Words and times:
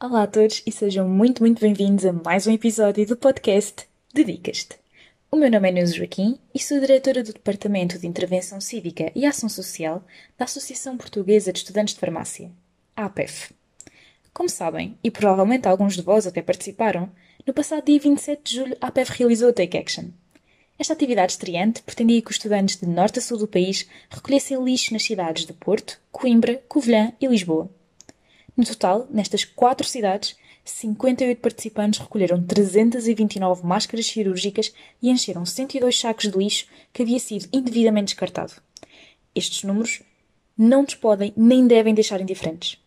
Olá 0.00 0.22
a 0.22 0.26
todos 0.28 0.62
e 0.64 0.70
sejam 0.70 1.08
muito, 1.08 1.42
muito 1.42 1.60
bem-vindos 1.60 2.06
a 2.06 2.12
mais 2.12 2.46
um 2.46 2.52
episódio 2.52 3.04
do 3.04 3.16
podcast 3.16 3.84
Dedicas-te. 4.14 4.76
O 5.28 5.34
meu 5.34 5.50
nome 5.50 5.68
é 5.68 5.72
Neuza 5.72 5.92
Joaquim 5.92 6.38
e 6.54 6.62
sou 6.62 6.78
diretora 6.78 7.24
do 7.24 7.32
Departamento 7.32 7.98
de 7.98 8.06
Intervenção 8.06 8.60
Cívica 8.60 9.10
e 9.12 9.26
Ação 9.26 9.48
Social 9.48 10.04
da 10.38 10.44
Associação 10.44 10.96
Portuguesa 10.96 11.52
de 11.52 11.58
Estudantes 11.58 11.94
de 11.94 12.00
Farmácia, 12.00 12.52
APEF. 12.94 13.50
Como 14.32 14.48
sabem, 14.48 14.96
e 15.02 15.10
provavelmente 15.10 15.66
alguns 15.66 15.96
de 15.96 16.02
vós 16.02 16.28
até 16.28 16.42
participaram, 16.42 17.10
no 17.44 17.52
passado 17.52 17.84
dia 17.84 17.98
27 17.98 18.40
de 18.44 18.54
julho 18.54 18.76
a 18.80 18.86
APEF 18.86 19.10
realizou 19.18 19.48
a 19.48 19.52
Take 19.52 19.76
Action. 19.76 20.04
Esta 20.78 20.92
atividade 20.92 21.32
estreante 21.32 21.82
pretendia 21.82 22.22
que 22.22 22.30
os 22.30 22.36
estudantes 22.36 22.76
de 22.76 22.86
norte 22.86 23.18
a 23.18 23.22
sul 23.22 23.36
do 23.36 23.48
país 23.48 23.84
recolhessem 24.08 24.62
lixo 24.62 24.92
nas 24.92 25.02
cidades 25.02 25.44
de 25.44 25.52
Porto, 25.52 26.00
Coimbra, 26.12 26.62
Covilhã 26.68 27.12
e 27.20 27.26
Lisboa. 27.26 27.68
No 28.58 28.64
total, 28.64 29.06
nestas 29.08 29.44
quatro 29.44 29.86
cidades, 29.86 30.36
58 30.64 31.40
participantes 31.40 32.00
recolheram 32.00 32.42
329 32.42 33.64
máscaras 33.64 34.06
cirúrgicas 34.06 34.74
e 35.00 35.10
encheram 35.10 35.46
102 35.46 35.96
sacos 35.96 36.28
de 36.28 36.36
lixo 36.36 36.66
que 36.92 37.02
havia 37.02 37.20
sido 37.20 37.46
indevidamente 37.52 38.06
descartado. 38.06 38.54
Estes 39.32 39.62
números 39.62 40.02
não 40.56 40.82
nos 40.82 40.96
podem 40.96 41.32
nem 41.36 41.68
devem 41.68 41.94
deixar 41.94 42.20
indiferentes. 42.20 42.82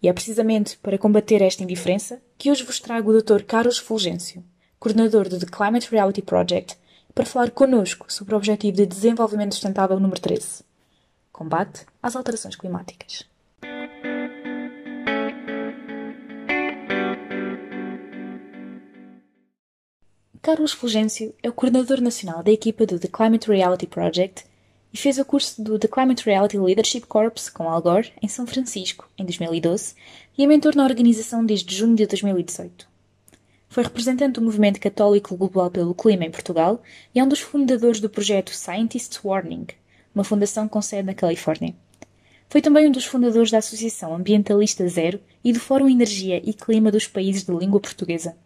E 0.00 0.08
é 0.08 0.12
precisamente 0.12 0.78
para 0.78 0.96
combater 0.96 1.42
esta 1.42 1.64
indiferença 1.64 2.22
que 2.38 2.48
hoje 2.48 2.62
vos 2.62 2.78
trago 2.78 3.10
o 3.10 3.20
Dr. 3.20 3.42
Carlos 3.42 3.78
Fulgêncio, 3.78 4.44
coordenador 4.78 5.28
do 5.28 5.40
The 5.40 5.46
Climate 5.46 5.90
Reality 5.90 6.22
Project, 6.22 6.78
para 7.12 7.26
falar 7.26 7.50
connosco 7.50 8.06
sobre 8.12 8.34
o 8.34 8.36
Objetivo 8.36 8.76
de 8.76 8.86
Desenvolvimento 8.86 9.56
Sustentável 9.56 9.98
número 9.98 10.20
13 10.20 10.62
Combate 11.32 11.84
às 12.00 12.14
Alterações 12.14 12.54
Climáticas. 12.54 13.26
Carlos 20.40 20.72
Fulgêncio 20.72 21.34
é 21.42 21.48
o 21.48 21.52
coordenador 21.52 22.00
nacional 22.00 22.44
da 22.44 22.52
equipa 22.52 22.86
do 22.86 22.98
The 22.98 23.08
Climate 23.08 23.48
Reality 23.50 23.86
Project 23.88 24.44
e 24.92 24.96
fez 24.96 25.18
o 25.18 25.24
curso 25.24 25.60
do 25.60 25.78
The 25.78 25.88
Climate 25.88 26.24
Reality 26.24 26.56
Leadership 26.56 27.02
Corps 27.02 27.50
com 27.50 27.68
Al 27.68 27.82
Gore 27.82 28.12
em 28.22 28.28
São 28.28 28.46
Francisco, 28.46 29.10
em 29.18 29.24
2012, 29.24 29.94
e 30.36 30.44
é 30.44 30.46
mentor 30.46 30.76
na 30.76 30.84
organização 30.84 31.44
desde 31.44 31.74
junho 31.74 31.96
de 31.96 32.06
2018. 32.06 32.88
Foi 33.68 33.82
representante 33.82 34.34
do 34.34 34.42
movimento 34.42 34.78
católico 34.78 35.36
global 35.36 35.70
pelo 35.72 35.94
clima 35.94 36.24
em 36.24 36.30
Portugal 36.30 36.80
e 37.12 37.18
é 37.18 37.24
um 37.24 37.28
dos 37.28 37.40
fundadores 37.40 38.00
do 38.00 38.08
projeto 38.08 38.54
Scientists 38.54 39.20
Warning, 39.22 39.66
uma 40.14 40.24
fundação 40.24 40.68
com 40.68 40.80
sede 40.80 41.06
na 41.06 41.14
Califórnia. 41.14 41.74
Foi 42.48 42.62
também 42.62 42.86
um 42.86 42.92
dos 42.92 43.04
fundadores 43.04 43.50
da 43.50 43.58
Associação 43.58 44.14
Ambientalista 44.14 44.86
Zero 44.88 45.20
e 45.42 45.52
do 45.52 45.58
Fórum 45.58 45.88
Energia 45.88 46.40
e 46.42 46.54
Clima 46.54 46.92
dos 46.92 47.08
Países 47.08 47.42
de 47.42 47.52
Língua 47.52 47.80
Portuguesa 47.80 48.36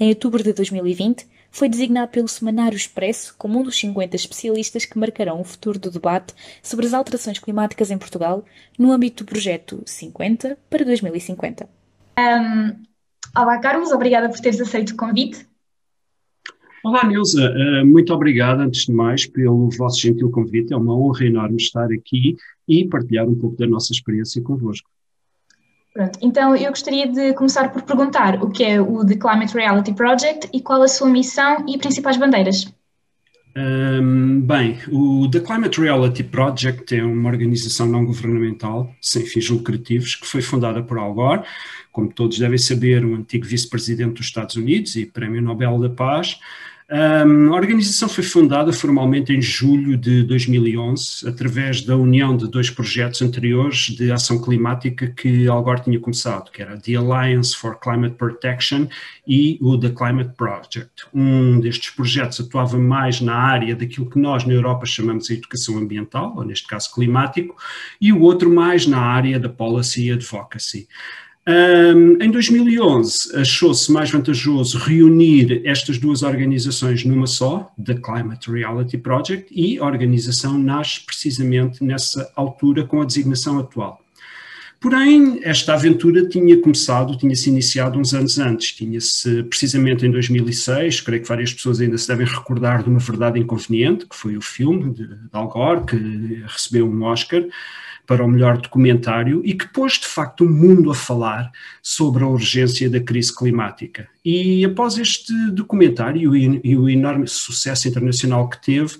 em 0.00 0.08
outubro 0.08 0.42
de 0.42 0.54
2020, 0.54 1.26
foi 1.50 1.68
designado 1.68 2.10
pelo 2.10 2.26
Semanário 2.26 2.76
Expresso 2.76 3.34
como 3.36 3.60
um 3.60 3.62
dos 3.62 3.78
50 3.78 4.16
especialistas 4.16 4.86
que 4.86 4.98
marcarão 4.98 5.40
o 5.40 5.44
futuro 5.44 5.78
do 5.78 5.90
debate 5.90 6.34
sobre 6.62 6.86
as 6.86 6.94
alterações 6.94 7.38
climáticas 7.38 7.90
em 7.90 7.98
Portugal 7.98 8.44
no 8.78 8.92
âmbito 8.92 9.24
do 9.24 9.28
projeto 9.28 9.82
50 9.84 10.56
para 10.70 10.84
2050. 10.84 11.68
Um, 12.18 12.82
olá, 13.38 13.58
Carlos, 13.58 13.92
obrigada 13.92 14.30
por 14.30 14.40
teres 14.40 14.60
aceito 14.60 14.90
o 14.90 14.96
convite. 14.96 15.46
Olá, 16.82 17.06
Nilza, 17.06 17.44
eh, 17.44 17.84
muito 17.84 18.10
obrigada, 18.14 18.62
antes 18.62 18.86
de 18.86 18.92
mais, 18.92 19.26
pelo 19.26 19.68
vosso 19.68 20.00
gentil 20.00 20.30
convite. 20.30 20.72
É 20.72 20.76
uma 20.76 20.96
honra 20.96 21.26
enorme 21.26 21.56
estar 21.56 21.92
aqui 21.92 22.36
e 22.66 22.88
partilhar 22.88 23.28
um 23.28 23.34
pouco 23.34 23.54
da 23.58 23.66
nossa 23.66 23.92
experiência 23.92 24.40
convosco. 24.40 24.88
Pronto, 25.92 26.18
então 26.22 26.54
eu 26.54 26.70
gostaria 26.70 27.08
de 27.08 27.34
começar 27.34 27.72
por 27.72 27.82
perguntar 27.82 28.42
o 28.42 28.50
que 28.50 28.62
é 28.64 28.80
o 28.80 29.04
The 29.04 29.16
Climate 29.16 29.54
Reality 29.54 29.92
Project 29.92 30.48
e 30.52 30.60
qual 30.60 30.82
a 30.82 30.88
sua 30.88 31.08
missão 31.08 31.64
e 31.68 31.76
principais 31.78 32.16
bandeiras. 32.16 32.72
Um, 33.56 34.40
bem, 34.40 34.78
o 34.92 35.28
The 35.28 35.40
Climate 35.40 35.80
Reality 35.80 36.22
Project 36.22 36.94
é 36.94 37.02
uma 37.02 37.28
organização 37.28 37.86
não 37.86 38.06
governamental, 38.06 38.94
sem 39.00 39.26
fins 39.26 39.50
lucrativos, 39.50 40.14
que 40.14 40.26
foi 40.26 40.40
fundada 40.40 40.80
por 40.80 40.96
Al 40.98 41.12
Gore, 41.12 41.42
como 41.90 42.12
todos 42.12 42.38
devem 42.38 42.58
saber, 42.58 43.04
o 43.04 43.16
antigo 43.16 43.44
vice-presidente 43.44 44.14
dos 44.14 44.26
Estados 44.26 44.54
Unidos 44.54 44.94
e 44.94 45.04
Prémio 45.04 45.42
Nobel 45.42 45.80
da 45.80 45.90
Paz, 45.90 46.38
a 46.92 47.54
organização 47.54 48.08
foi 48.08 48.24
fundada 48.24 48.72
formalmente 48.72 49.32
em 49.32 49.40
julho 49.40 49.96
de 49.96 50.24
2011, 50.24 51.28
através 51.28 51.82
da 51.82 51.96
união 51.96 52.36
de 52.36 52.50
dois 52.50 52.68
projetos 52.68 53.22
anteriores 53.22 53.90
de 53.90 54.10
ação 54.10 54.42
climática 54.42 55.06
que 55.06 55.46
Al 55.46 55.62
Gore 55.62 55.84
tinha 55.84 56.00
começado, 56.00 56.50
que 56.50 56.60
era 56.60 56.76
The 56.76 56.96
Alliance 56.96 57.56
for 57.56 57.78
Climate 57.78 58.16
Protection 58.16 58.88
e 59.24 59.56
o 59.60 59.78
The 59.78 59.90
Climate 59.90 60.34
Project. 60.36 61.06
Um 61.14 61.60
destes 61.60 61.90
projetos 61.90 62.40
atuava 62.40 62.76
mais 62.76 63.20
na 63.20 63.36
área 63.36 63.76
daquilo 63.76 64.10
que 64.10 64.18
nós 64.18 64.44
na 64.44 64.52
Europa 64.52 64.84
chamamos 64.84 65.26
de 65.26 65.34
educação 65.34 65.78
ambiental, 65.78 66.34
ou 66.36 66.44
neste 66.44 66.66
caso 66.66 66.92
climático, 66.92 67.54
e 68.00 68.12
o 68.12 68.20
outro 68.20 68.52
mais 68.52 68.88
na 68.88 68.98
área 68.98 69.38
da 69.38 69.48
policy 69.48 70.10
advocacy. 70.10 70.88
Um, 71.48 72.22
em 72.22 72.30
2011, 72.30 73.34
achou-se 73.34 73.90
mais 73.90 74.10
vantajoso 74.10 74.78
reunir 74.78 75.62
estas 75.64 75.96
duas 75.96 76.22
organizações 76.22 77.04
numa 77.04 77.26
só, 77.26 77.72
The 77.82 77.94
Climate 77.94 78.50
Reality 78.50 78.98
Project, 78.98 79.46
e 79.50 79.78
a 79.78 79.84
organização 79.84 80.58
nasce 80.58 81.00
precisamente 81.00 81.82
nessa 81.82 82.30
altura 82.36 82.84
com 82.84 83.00
a 83.00 83.06
designação 83.06 83.58
atual. 83.58 84.00
Porém, 84.78 85.40
esta 85.42 85.74
aventura 85.74 86.26
tinha 86.26 86.58
começado, 86.58 87.16
tinha-se 87.16 87.50
iniciado 87.50 87.98
uns 87.98 88.14
anos 88.14 88.38
antes, 88.38 88.72
tinha-se 88.72 89.42
precisamente 89.44 90.06
em 90.06 90.10
2006, 90.10 91.02
creio 91.02 91.22
que 91.22 91.28
várias 91.28 91.52
pessoas 91.52 91.80
ainda 91.80 91.98
se 91.98 92.08
devem 92.08 92.26
recordar 92.26 92.82
de 92.82 92.88
uma 92.88 92.98
verdade 92.98 93.38
inconveniente, 93.38 94.06
que 94.06 94.16
foi 94.16 94.38
o 94.38 94.40
filme 94.40 94.94
de, 94.94 95.06
de 95.06 95.28
Al 95.32 95.48
Gore, 95.48 95.84
que 95.84 96.42
recebeu 96.46 96.86
um 96.86 97.02
Oscar, 97.02 97.44
para 98.10 98.24
o 98.24 98.28
melhor 98.28 98.58
documentário 98.58 99.40
e 99.44 99.54
que 99.54 99.68
pôs 99.68 99.92
de 99.92 100.06
facto 100.08 100.40
o 100.40 100.50
mundo 100.50 100.90
a 100.90 100.96
falar 100.96 101.52
sobre 101.80 102.24
a 102.24 102.26
urgência 102.26 102.90
da 102.90 102.98
crise 102.98 103.32
climática. 103.32 104.08
E 104.24 104.64
após 104.64 104.98
este 104.98 105.32
documentário 105.52 106.34
e 106.34 106.76
o 106.76 106.88
enorme 106.88 107.28
sucesso 107.28 107.86
internacional 107.86 108.48
que 108.48 108.60
teve, 108.60 108.96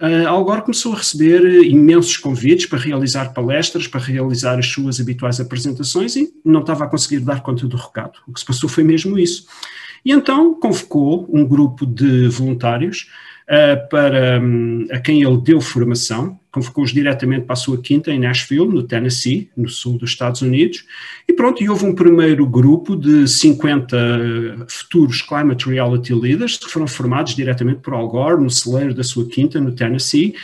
uh, 0.00 0.26
Al 0.26 0.42
Gore 0.42 0.62
começou 0.62 0.94
a 0.94 0.96
receber 0.96 1.44
imensos 1.66 2.16
convites 2.16 2.64
para 2.64 2.78
realizar 2.78 3.34
palestras, 3.34 3.86
para 3.86 4.00
realizar 4.00 4.58
as 4.58 4.66
suas 4.66 4.98
habituais 4.98 5.38
apresentações 5.40 6.16
e 6.16 6.32
não 6.42 6.60
estava 6.60 6.84
a 6.84 6.88
conseguir 6.88 7.20
dar 7.20 7.42
conta 7.42 7.68
do 7.68 7.76
recado. 7.76 8.18
O 8.26 8.32
que 8.32 8.40
se 8.40 8.46
passou 8.46 8.66
foi 8.66 8.82
mesmo 8.82 9.18
isso. 9.18 9.46
E 10.02 10.10
então 10.10 10.54
convocou 10.54 11.28
um 11.30 11.46
grupo 11.46 11.84
de 11.84 12.28
voluntários 12.28 13.10
uh, 13.48 13.88
para 13.88 14.40
um, 14.40 14.86
a 14.90 14.98
quem 14.98 15.22
ele 15.22 15.40
deu 15.40 15.60
formação, 15.60 16.38
convocou-os 16.50 16.92
diretamente 16.92 17.46
para 17.46 17.54
a 17.54 17.56
sua 17.56 17.80
quinta 17.80 18.12
em 18.12 18.20
Nashville, 18.20 18.68
no 18.68 18.82
Tennessee, 18.84 19.50
no 19.56 19.68
sul 19.68 19.98
dos 19.98 20.10
Estados 20.10 20.40
Unidos, 20.40 20.84
e 21.28 21.32
pronto, 21.32 21.62
e 21.62 21.68
houve 21.68 21.84
um 21.84 21.94
primeiro 21.94 22.46
grupo 22.46 22.94
de 22.96 23.26
50 23.26 24.66
futuros 24.68 25.20
Climate 25.20 25.68
Reality 25.68 26.14
Leaders 26.14 26.56
que 26.56 26.70
foram 26.70 26.86
formados 26.86 27.34
diretamente 27.34 27.80
por 27.80 27.94
Al 27.94 28.08
Gore 28.08 28.42
no 28.42 28.50
celeiro 28.50 28.94
da 28.94 29.02
sua 29.02 29.26
quinta 29.26 29.60
no 29.60 29.72
Tennessee, 29.72 30.34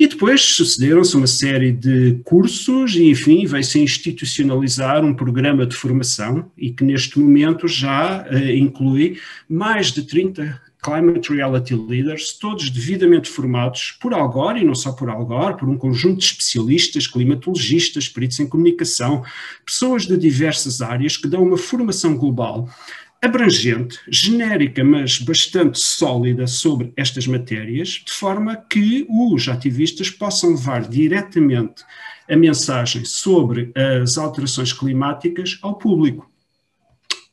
e 0.00 0.06
depois 0.06 0.40
sucederam-se 0.40 1.16
uma 1.16 1.26
série 1.26 1.72
de 1.72 2.20
cursos 2.24 2.94
e, 2.94 3.10
enfim, 3.10 3.44
veio-se 3.44 3.80
institucionalizar 3.80 5.04
um 5.04 5.12
programa 5.12 5.66
de 5.66 5.74
formação 5.74 6.48
e 6.56 6.70
que 6.70 6.84
neste 6.84 7.18
momento 7.18 7.66
já 7.66 8.24
uh, 8.30 8.50
inclui 8.52 9.18
mais 9.48 9.90
de 9.90 10.04
30 10.04 10.67
Climate 10.80 11.32
Reality 11.32 11.74
Leaders, 11.74 12.32
todos 12.32 12.70
devidamente 12.70 13.28
formados 13.28 13.96
por 14.00 14.14
Al 14.14 14.28
Gore, 14.28 14.60
e 14.60 14.64
não 14.64 14.74
só 14.74 14.92
por 14.92 15.10
Al 15.10 15.24
Gore, 15.26 15.56
por 15.56 15.68
um 15.68 15.76
conjunto 15.76 16.18
de 16.18 16.24
especialistas, 16.24 17.06
climatologistas, 17.06 18.08
peritos 18.08 18.38
em 18.40 18.46
comunicação, 18.46 19.24
pessoas 19.66 20.06
de 20.06 20.16
diversas 20.16 20.80
áreas 20.80 21.16
que 21.16 21.28
dão 21.28 21.42
uma 21.42 21.58
formação 21.58 22.16
global 22.16 22.68
abrangente, 23.20 23.98
genérica, 24.08 24.84
mas 24.84 25.18
bastante 25.18 25.80
sólida 25.80 26.46
sobre 26.46 26.92
estas 26.96 27.26
matérias, 27.26 28.02
de 28.06 28.12
forma 28.12 28.56
que 28.56 29.06
os 29.10 29.48
ativistas 29.48 30.08
possam 30.08 30.50
levar 30.50 30.82
diretamente 30.82 31.82
a 32.30 32.36
mensagem 32.36 33.04
sobre 33.04 33.72
as 33.74 34.16
alterações 34.16 34.72
climáticas 34.72 35.58
ao 35.62 35.74
público. 35.74 36.27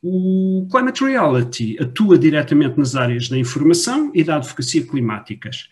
O 0.08 0.68
Climate 0.70 1.04
Reality 1.04 1.78
atua 1.82 2.16
diretamente 2.16 2.78
nas 2.78 2.96
áreas 2.96 3.28
da 3.28 3.36
informação 3.40 4.12
e 4.14 4.24
da 4.24 4.36
advocacia 4.36 4.86
climáticas. 4.86 5.68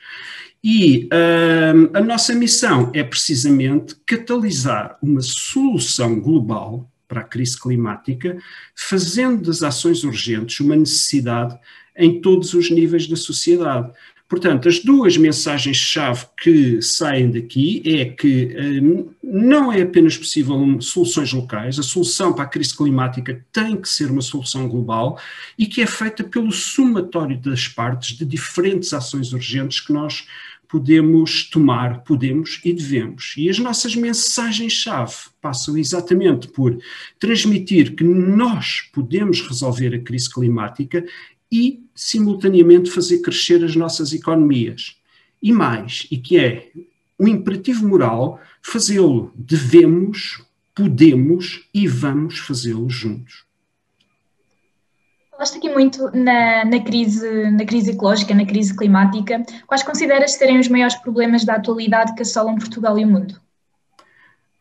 E 0.63 1.07
um, 1.13 1.95
a 1.95 2.01
nossa 2.01 2.33
missão 2.33 2.89
é 2.95 3.03
precisamente 3.03 3.95
catalisar 4.07 4.97
uma 5.03 5.21
solução 5.21 6.19
global 6.19 6.91
para 7.07 7.21
a 7.21 7.23
crise 7.23 7.61
climática, 7.61 8.35
fazendo 8.75 9.43
das 9.43 9.61
ações 9.61 10.03
urgentes 10.03 10.59
uma 10.61 10.75
necessidade 10.75 11.55
em 11.95 12.19
todos 12.19 12.55
os 12.55 12.71
níveis 12.71 13.05
da 13.05 13.15
sociedade. 13.15 13.91
Portanto, 14.27 14.67
as 14.67 14.79
duas 14.79 15.15
mensagens-chave 15.15 16.25
que 16.41 16.81
saem 16.81 17.29
daqui 17.29 17.83
é 17.85 18.05
que 18.05 18.45
uh, 18.45 19.13
não 19.23 19.71
é 19.71 19.81
apenas 19.81 20.17
possível 20.17 20.81
soluções 20.81 21.31
locais, 21.33 21.77
a 21.77 21.83
solução 21.83 22.33
para 22.33 22.45
a 22.45 22.47
crise 22.47 22.75
climática 22.75 23.45
tem 23.51 23.75
que 23.79 23.87
ser 23.87 24.09
uma 24.09 24.21
solução 24.21 24.67
global 24.67 25.19
e 25.57 25.65
que 25.65 25.81
é 25.81 25.87
feita 25.87 26.23
pelo 26.23 26.51
somatório 26.51 27.39
das 27.39 27.67
partes 27.67 28.17
de 28.17 28.25
diferentes 28.25 28.93
ações 28.93 29.33
urgentes 29.33 29.79
que 29.79 29.93
nós 29.93 30.25
podemos 30.73 31.47
tomar, 31.51 31.99
podemos 31.99 32.59
e 32.65 32.73
devemos. 32.73 33.35
E 33.37 33.47
as 33.47 33.59
nossas 33.59 33.95
mensagens-chave 33.95 35.13
passam 35.39 35.77
exatamente 35.77 36.47
por 36.47 36.75
transmitir 37.19 37.95
que 37.95 38.03
nós 38.03 38.89
podemos 38.91 39.39
resolver 39.47 39.93
a 39.93 39.99
crise 39.99 40.33
climática 40.33 41.05
e, 41.53 41.85
simultaneamente, 41.93 42.89
fazer 42.89 43.19
crescer 43.19 43.63
as 43.63 43.75
nossas 43.75 44.11
economias. 44.11 44.97
E 45.39 45.51
mais, 45.51 46.07
e 46.09 46.17
que 46.17 46.39
é 46.39 46.71
um 47.19 47.27
imperativo 47.27 47.87
moral, 47.87 48.39
fazê-lo. 48.59 49.31
Devemos, 49.35 50.43
podemos 50.73 51.69
e 51.71 51.87
vamos 51.87 52.39
fazê-lo 52.39 52.89
juntos. 52.89 53.45
Falaste 55.29 55.57
aqui 55.57 55.69
muito 55.69 56.09
na, 56.15 56.65
na, 56.65 56.83
crise, 56.83 57.51
na 57.51 57.65
crise 57.65 57.91
ecológica, 57.91 58.33
na 58.33 58.45
crise 58.45 58.75
climática. 58.75 59.43
Quais 59.67 59.83
consideras 59.83 60.33
serem 60.33 60.59
os 60.59 60.67
maiores 60.67 60.95
problemas 60.95 61.45
da 61.45 61.55
atualidade 61.55 62.15
que 62.15 62.23
assolam 62.23 62.55
Portugal 62.55 62.97
e 62.97 63.05
o 63.05 63.07
mundo? 63.07 63.39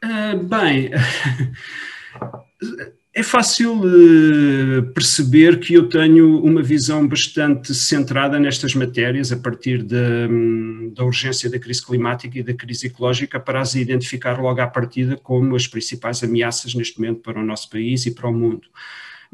Uh, 0.05 0.37
bem, 0.45 0.91
É 3.15 3.23
fácil 3.23 3.75
uh, 3.75 4.83
perceber 4.95 5.61
que 5.61 5.75
eu 5.75 5.87
tenho 5.87 6.43
uma 6.43 6.63
visão 6.63 7.07
bastante 7.07 7.75
centrada 7.75 8.41
nestas 8.41 8.75
matérias, 8.75 9.31
a 9.31 9.37
partir 9.37 9.83
de, 9.83 10.29
um, 10.31 10.91
da 10.95 11.05
urgência 11.05 11.51
da 11.51 11.59
crise 11.59 11.85
climática 11.85 12.39
e 12.39 12.43
da 12.43 12.55
crise 12.55 12.87
ecológica, 12.87 13.39
para 13.39 13.61
as 13.61 13.75
identificar 13.75 14.41
logo 14.41 14.63
à 14.63 14.67
partida 14.67 15.15
como 15.23 15.55
as 15.55 15.67
principais 15.67 16.23
ameaças 16.23 16.75
neste 16.75 16.99
momento 16.99 17.21
para 17.21 17.39
o 17.39 17.45
nosso 17.45 17.69
país 17.69 18.07
e 18.07 18.15
para 18.15 18.31
o 18.31 18.33
mundo. 18.33 18.67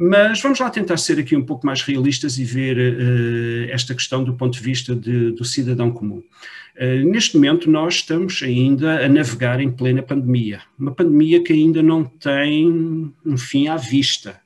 Mas 0.01 0.41
vamos 0.41 0.61
lá 0.61 0.71
tentar 0.71 0.97
ser 0.97 1.19
aqui 1.19 1.35
um 1.35 1.45
pouco 1.45 1.67
mais 1.67 1.83
realistas 1.83 2.39
e 2.39 2.45
ver 2.45 2.79
uh, 2.79 3.73
esta 3.73 3.93
questão 3.93 4.23
do 4.23 4.33
ponto 4.33 4.53
de 4.57 4.63
vista 4.63 4.95
de, 4.95 5.33
do 5.33 5.45
cidadão 5.45 5.91
comum. 5.91 6.23
Uh, 6.77 7.05
neste 7.11 7.35
momento, 7.35 7.69
nós 7.69 7.97
estamos 7.97 8.41
ainda 8.41 9.05
a 9.05 9.09
navegar 9.09 9.59
em 9.59 9.73
plena 9.73 10.01
pandemia. 10.01 10.61
Uma 10.79 10.93
pandemia 10.93 11.43
que 11.43 11.53
ainda 11.53 11.83
não 11.83 12.05
tem 12.05 13.13
um 13.27 13.37
fim 13.37 13.67
à 13.67 13.77
vista. 13.77 14.41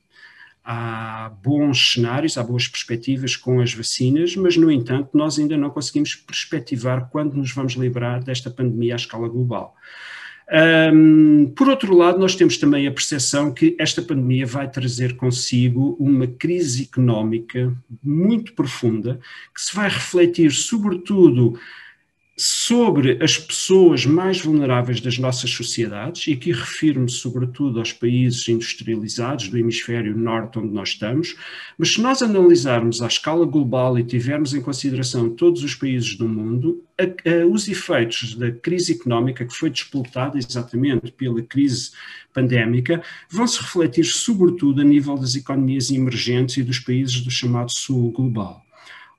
Há 0.64 1.30
bons 1.44 1.92
cenários, 1.92 2.38
há 2.38 2.42
boas 2.42 2.66
perspectivas 2.66 3.36
com 3.36 3.60
as 3.60 3.74
vacinas, 3.74 4.34
mas, 4.34 4.56
no 4.56 4.70
entanto, 4.70 5.10
nós 5.12 5.38
ainda 5.38 5.58
não 5.58 5.68
conseguimos 5.68 6.14
perspectivar 6.14 7.10
quando 7.10 7.34
nos 7.34 7.52
vamos 7.52 7.74
livrar 7.74 8.24
desta 8.24 8.48
pandemia 8.48 8.94
à 8.94 8.96
escala 8.96 9.28
global. 9.28 9.76
Um, 10.52 11.50
por 11.56 11.68
outro 11.68 11.96
lado, 11.96 12.18
nós 12.18 12.34
temos 12.34 12.58
também 12.58 12.86
a 12.86 12.92
percepção 12.92 13.54
que 13.54 13.74
esta 13.78 14.02
pandemia 14.02 14.46
vai 14.46 14.70
trazer 14.70 15.16
consigo 15.16 15.96
uma 15.98 16.26
crise 16.26 16.82
económica 16.82 17.74
muito 18.02 18.52
profunda, 18.52 19.18
que 19.54 19.62
se 19.62 19.74
vai 19.74 19.88
refletir, 19.88 20.52
sobretudo, 20.52 21.58
sobre 22.36 23.22
as 23.22 23.36
pessoas 23.36 24.06
mais 24.06 24.40
vulneráveis 24.40 25.00
das 25.00 25.18
nossas 25.18 25.50
sociedades, 25.50 26.26
e 26.26 26.32
aqui 26.32 26.50
refiro-me 26.50 27.10
sobretudo 27.10 27.78
aos 27.78 27.92
países 27.92 28.48
industrializados 28.48 29.48
do 29.48 29.58
hemisfério 29.58 30.16
norte 30.16 30.58
onde 30.58 30.72
nós 30.72 30.90
estamos, 30.90 31.36
mas 31.76 31.92
se 31.92 32.00
nós 32.00 32.22
analisarmos 32.22 33.02
à 33.02 33.06
escala 33.06 33.44
global 33.44 33.98
e 33.98 34.04
tivermos 34.04 34.54
em 34.54 34.62
consideração 34.62 35.28
todos 35.28 35.62
os 35.62 35.74
países 35.74 36.16
do 36.16 36.26
mundo, 36.26 36.82
a, 36.98 37.04
a, 37.04 37.46
os 37.46 37.68
efeitos 37.68 38.34
da 38.34 38.50
crise 38.50 38.92
económica 38.92 39.44
que 39.44 39.54
foi 39.54 39.68
disputada 39.68 40.38
exatamente 40.38 41.12
pela 41.12 41.42
crise 41.42 41.90
pandémica 42.32 43.02
vão 43.28 43.46
se 43.46 43.60
refletir 43.60 44.04
sobretudo 44.04 44.80
a 44.80 44.84
nível 44.84 45.16
das 45.16 45.34
economias 45.34 45.90
emergentes 45.90 46.56
e 46.56 46.62
dos 46.62 46.78
países 46.78 47.20
do 47.20 47.30
chamado 47.30 47.70
sul 47.70 48.10
global. 48.10 48.64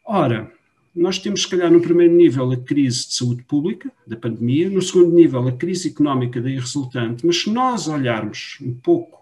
Ora, 0.03 0.51
nós 0.95 1.17
temos, 1.17 1.41
se 1.41 1.47
calhar, 1.47 1.71
no 1.71 1.81
primeiro 1.81 2.13
nível, 2.13 2.51
a 2.51 2.57
crise 2.57 3.07
de 3.07 3.15
saúde 3.15 3.43
pública, 3.43 3.91
da 4.05 4.15
pandemia, 4.15 4.69
no 4.69 4.81
segundo 4.81 5.11
nível, 5.13 5.47
a 5.47 5.51
crise 5.51 5.89
económica 5.89 6.39
daí 6.39 6.55
resultante, 6.55 7.25
mas 7.25 7.41
se 7.41 7.49
nós 7.49 7.87
olharmos 7.87 8.57
um 8.61 8.73
pouco 8.73 9.19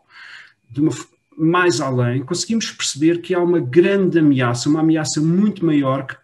uma, 0.77 0.91
mais 1.37 1.79
além, 1.79 2.23
conseguimos 2.23 2.69
perceber 2.71 3.21
que 3.21 3.33
há 3.33 3.39
uma 3.41 3.59
grande 3.59 4.19
ameaça, 4.19 4.69
uma 4.69 4.81
ameaça 4.81 5.21
muito 5.21 5.65
maior 5.65 6.05
que 6.05 6.15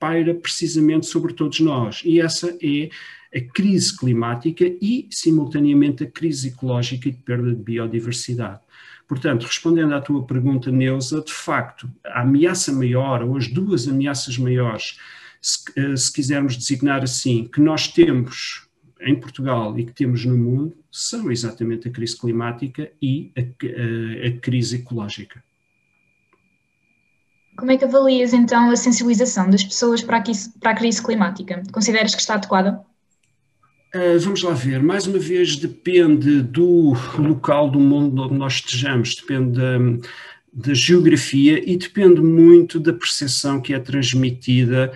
paira 0.00 0.34
precisamente 0.34 1.06
sobre 1.06 1.34
todos 1.34 1.60
nós, 1.60 2.02
e 2.04 2.20
essa 2.20 2.56
é 2.62 2.88
a 3.36 3.40
crise 3.40 3.96
climática 3.96 4.64
e, 4.80 5.08
simultaneamente, 5.10 6.04
a 6.04 6.10
crise 6.10 6.48
ecológica 6.48 7.08
e 7.08 7.12
de 7.12 7.18
perda 7.18 7.52
de 7.52 7.62
biodiversidade. 7.62 8.60
Portanto, 9.06 9.44
respondendo 9.44 9.94
à 9.94 10.00
tua 10.00 10.24
pergunta, 10.24 10.70
Neuza, 10.70 11.20
de 11.20 11.32
facto, 11.32 11.90
a 12.04 12.22
ameaça 12.22 12.72
maior, 12.72 13.22
ou 13.22 13.36
as 13.36 13.48
duas 13.48 13.86
ameaças 13.86 14.38
maiores, 14.38 14.98
se, 15.40 15.58
eh, 15.76 15.96
se 15.96 16.12
quisermos 16.12 16.56
designar 16.56 17.02
assim, 17.02 17.44
que 17.44 17.60
nós 17.60 17.88
temos 17.88 18.66
em 19.00 19.14
Portugal 19.14 19.78
e 19.78 19.84
que 19.84 19.92
temos 19.92 20.24
no 20.24 20.36
mundo, 20.36 20.74
são 20.90 21.30
exatamente 21.30 21.88
a 21.88 21.90
crise 21.90 22.18
climática 22.18 22.90
e 23.02 23.30
a, 23.36 23.40
a, 23.40 23.44
eh, 23.62 24.28
a 24.28 24.40
crise 24.40 24.76
ecológica. 24.76 25.44
Como 27.56 27.70
é 27.70 27.76
que 27.76 27.84
avalias 27.84 28.32
então 28.32 28.70
a 28.70 28.76
sensibilização 28.76 29.48
das 29.48 29.62
pessoas 29.62 30.02
para 30.02 30.18
a, 30.18 30.22
para 30.60 30.70
a 30.70 30.74
crise 30.74 31.02
climática? 31.02 31.62
Consideras 31.72 32.14
que 32.14 32.20
está 32.20 32.34
adequada? 32.34 32.84
Uh, 33.94 34.18
vamos 34.18 34.42
lá 34.42 34.52
ver, 34.52 34.82
mais 34.82 35.06
uma 35.06 35.20
vez 35.20 35.54
depende 35.54 36.42
do 36.42 36.94
local 37.16 37.70
do 37.70 37.78
mundo 37.78 38.24
onde 38.24 38.34
nós 38.34 38.54
estejamos, 38.54 39.14
depende 39.14 39.52
da, 39.52 39.78
da 40.52 40.74
geografia 40.74 41.62
e 41.64 41.76
depende 41.76 42.20
muito 42.20 42.80
da 42.80 42.92
percepção 42.92 43.60
que 43.60 43.72
é 43.72 43.78
transmitida 43.78 44.92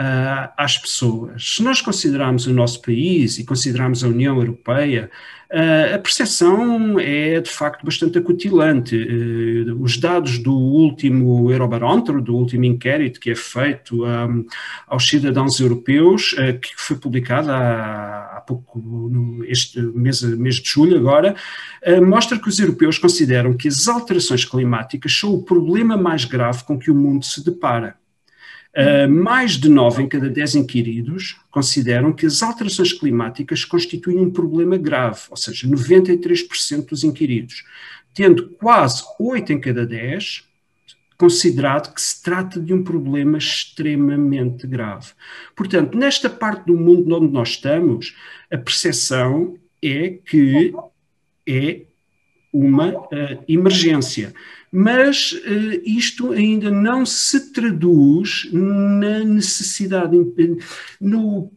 uh, 0.00 0.50
às 0.56 0.78
pessoas. 0.78 1.54
Se 1.54 1.62
nós 1.62 1.80
considerarmos 1.80 2.46
o 2.46 2.52
nosso 2.52 2.80
país 2.82 3.38
e 3.38 3.44
considerarmos 3.44 4.04
a 4.04 4.08
União 4.08 4.36
Europeia, 4.36 5.10
Uh, 5.54 5.94
a 5.94 5.98
percepção 6.00 6.98
é 6.98 7.40
de 7.40 7.48
facto 7.48 7.84
bastante 7.84 8.18
acutilante. 8.18 8.96
Uh, 8.96 9.80
os 9.80 9.96
dados 9.96 10.38
do 10.38 10.52
último 10.52 11.48
Eurobarómetro, 11.48 12.20
do 12.20 12.34
último 12.34 12.64
inquérito 12.64 13.20
que 13.20 13.30
é 13.30 13.36
feito 13.36 14.04
um, 14.04 14.44
aos 14.88 15.08
cidadãos 15.08 15.60
europeus, 15.60 16.32
uh, 16.32 16.58
que 16.58 16.72
foi 16.76 16.96
publicado 16.96 17.52
há, 17.52 18.36
há 18.36 18.40
pouco, 18.40 18.80
no, 18.80 19.44
este 19.44 19.80
mês, 19.80 20.22
mês 20.22 20.56
de 20.56 20.68
julho 20.68 20.96
agora, 20.96 21.36
mostra 22.02 22.36
que 22.36 22.48
os 22.48 22.58
europeus 22.58 22.98
consideram 22.98 23.56
que 23.56 23.68
as 23.68 23.86
alterações 23.86 24.44
climáticas 24.44 25.16
são 25.16 25.34
o 25.34 25.42
problema 25.44 25.96
mais 25.96 26.24
grave 26.24 26.64
com 26.64 26.76
que 26.76 26.90
o 26.90 26.94
mundo 26.94 27.24
se 27.24 27.44
depara. 27.44 27.94
Uh, 28.76 29.08
mais 29.08 29.52
de 29.52 29.68
9 29.68 30.02
em 30.02 30.08
cada 30.08 30.28
10 30.28 30.56
inquiridos 30.56 31.36
consideram 31.48 32.12
que 32.12 32.26
as 32.26 32.42
alterações 32.42 32.92
climáticas 32.92 33.64
constituem 33.64 34.18
um 34.18 34.30
problema 34.30 34.76
grave, 34.76 35.20
ou 35.30 35.36
seja, 35.36 35.68
93% 35.68 36.88
dos 36.88 37.04
inquiridos, 37.04 37.64
tendo 38.12 38.48
quase 38.50 39.04
8 39.20 39.52
em 39.52 39.60
cada 39.60 39.86
10 39.86 40.44
considerado 41.16 41.94
que 41.94 42.02
se 42.02 42.22
trata 42.22 42.60
de 42.60 42.74
um 42.74 42.82
problema 42.82 43.38
extremamente 43.38 44.66
grave. 44.66 45.12
Portanto, 45.54 45.96
nesta 45.96 46.28
parte 46.28 46.66
do 46.66 46.76
mundo 46.76 47.14
onde 47.16 47.32
nós 47.32 47.50
estamos, 47.50 48.16
a 48.50 48.58
percepção 48.58 49.56
é 49.82 50.10
que 50.10 50.74
é 51.46 51.82
uma 52.52 52.90
uh, 52.90 53.08
emergência 53.48 54.32
mas 54.76 55.30
uh, 55.30 55.82
isto 55.84 56.32
ainda 56.32 56.68
não 56.68 57.06
se 57.06 57.52
traduz 57.52 58.48
na 58.52 59.20
necessidade, 59.20 60.16
no, 61.00 61.52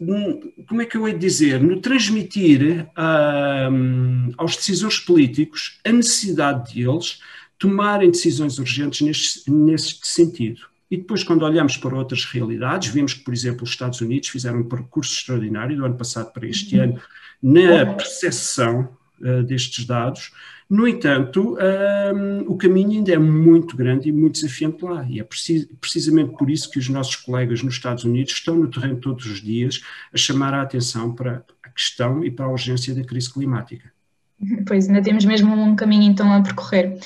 no 0.00 0.52
como 0.68 0.80
é 0.80 0.86
que 0.86 0.96
eu 0.96 1.08
hei 1.08 1.12
de 1.12 1.18
dizer, 1.18 1.60
no 1.60 1.80
transmitir 1.80 2.86
uh, 2.96 4.32
aos 4.38 4.54
decisores 4.54 5.00
políticos 5.00 5.80
a 5.84 5.90
necessidade 5.90 6.72
deles 6.72 7.18
tomarem 7.58 8.12
decisões 8.12 8.60
urgentes 8.60 9.00
neste, 9.00 9.50
neste 9.50 10.06
sentido. 10.06 10.60
E 10.88 10.96
depois, 10.96 11.24
quando 11.24 11.42
olhamos 11.42 11.76
para 11.76 11.96
outras 11.96 12.24
realidades, 12.26 12.92
vemos 12.92 13.14
que, 13.14 13.24
por 13.24 13.34
exemplo, 13.34 13.64
os 13.64 13.70
Estados 13.70 14.00
Unidos 14.00 14.28
fizeram 14.28 14.60
um 14.60 14.68
percurso 14.68 15.14
extraordinário 15.14 15.76
do 15.76 15.84
ano 15.84 15.96
passado 15.96 16.32
para 16.32 16.46
este 16.46 16.76
uhum. 16.76 16.84
ano 16.84 17.02
na 17.42 17.86
percepção 17.94 18.88
uh, 19.20 19.42
destes 19.42 19.84
dados, 19.84 20.30
no 20.72 20.88
entanto, 20.88 21.58
um, 22.16 22.50
o 22.50 22.56
caminho 22.56 22.92
ainda 22.92 23.12
é 23.12 23.18
muito 23.18 23.76
grande 23.76 24.08
e 24.08 24.12
muito 24.12 24.40
desafiante 24.40 24.82
lá, 24.82 25.04
e 25.06 25.20
é 25.20 25.22
precis, 25.22 25.68
precisamente 25.78 26.34
por 26.34 26.50
isso 26.50 26.70
que 26.70 26.78
os 26.78 26.88
nossos 26.88 27.14
colegas 27.16 27.62
nos 27.62 27.74
Estados 27.74 28.04
Unidos 28.04 28.32
estão 28.32 28.56
no 28.56 28.70
terreno 28.70 28.96
todos 28.96 29.26
os 29.26 29.42
dias 29.42 29.82
a 30.14 30.16
chamar 30.16 30.54
a 30.54 30.62
atenção 30.62 31.14
para 31.14 31.44
a 31.62 31.68
questão 31.68 32.24
e 32.24 32.30
para 32.30 32.46
a 32.46 32.48
urgência 32.48 32.94
da 32.94 33.04
crise 33.04 33.30
climática. 33.30 33.92
Pois, 34.66 34.88
ainda 34.88 35.02
temos 35.02 35.26
mesmo 35.26 35.54
um 35.54 35.76
caminho 35.76 36.10
então 36.10 36.32
a 36.32 36.40
percorrer. 36.40 36.98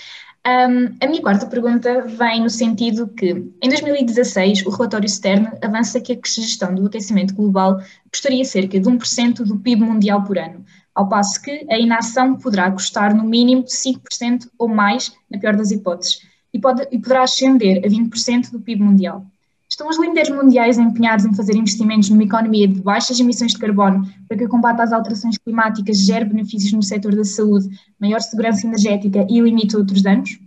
Um, 0.47 0.97
a 1.03 1.09
minha 1.09 1.21
quarta 1.21 1.45
pergunta 1.45 2.03
vem 2.03 2.43
no 2.43 2.49
sentido 2.49 3.09
que, 3.09 3.31
em 3.61 3.69
2016, 3.69 4.65
o 4.65 4.71
relatório 4.71 5.09
Stern 5.09 5.49
avança 5.61 6.01
que 6.01 6.13
a 6.13 6.19
gestão 6.25 6.73
do 6.73 6.87
aquecimento 6.87 7.35
global 7.35 7.81
custaria 8.13 8.45
cerca 8.45 8.79
de 8.79 8.89
1% 8.89 9.43
do 9.43 9.59
PIB 9.59 9.83
mundial 9.83 10.23
por 10.23 10.39
ano, 10.39 10.65
ao 10.97 11.09
passo 11.09 11.41
que 11.43 11.67
a 11.71 11.79
inação 11.79 12.35
poderá 12.37 12.71
custar 12.71 13.15
no 13.15 13.23
mínimo 13.23 13.65
5% 13.65 14.49
ou 14.59 14.67
mais, 14.67 15.13
na 15.31 15.39
pior 15.39 15.55
das 15.55 15.71
hipóteses, 15.71 16.23
e, 16.53 16.59
pode, 16.59 16.89
e 16.91 16.99
poderá 16.99 17.23
ascender 17.23 17.85
a 17.85 17.89
20% 17.89 18.51
do 18.51 18.61
PIB 18.61 18.83
mundial. 18.83 19.25
Estão 19.69 19.89
os 19.91 20.01
líderes 20.01 20.31
mundiais 20.31 20.79
empenhados 20.79 21.27
em 21.27 21.35
fazer 21.35 21.55
investimentos 21.55 22.09
numa 22.09 22.23
economia 22.23 22.67
de 22.67 22.81
baixas 22.81 23.21
emissões 23.21 23.53
de 23.53 23.59
carbono 23.59 24.09
para 24.27 24.39
que 24.39 24.45
o 24.45 24.49
combate 24.49 24.81
às 24.81 24.93
alterações 24.93 25.37
climáticas 25.37 25.99
gere 25.99 26.25
benefícios 26.25 26.73
no 26.73 26.83
setor 26.83 27.15
da 27.15 27.25
saúde, 27.25 27.69
maior 28.01 28.21
segurança 28.21 28.67
energética 28.67 29.27
e 29.29 29.39
limite 29.39 29.77
outros 29.77 30.01
danos? 30.01 30.39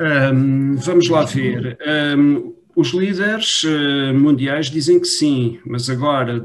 Um, 0.00 0.74
vamos 0.76 1.08
lá 1.08 1.24
ver. 1.24 1.78
Um, 2.18 2.54
os 2.76 2.90
líderes 2.92 3.64
uh, 3.64 4.14
mundiais 4.14 4.70
dizem 4.70 5.00
que 5.00 5.06
sim, 5.06 5.58
mas 5.66 5.90
agora 5.90 6.40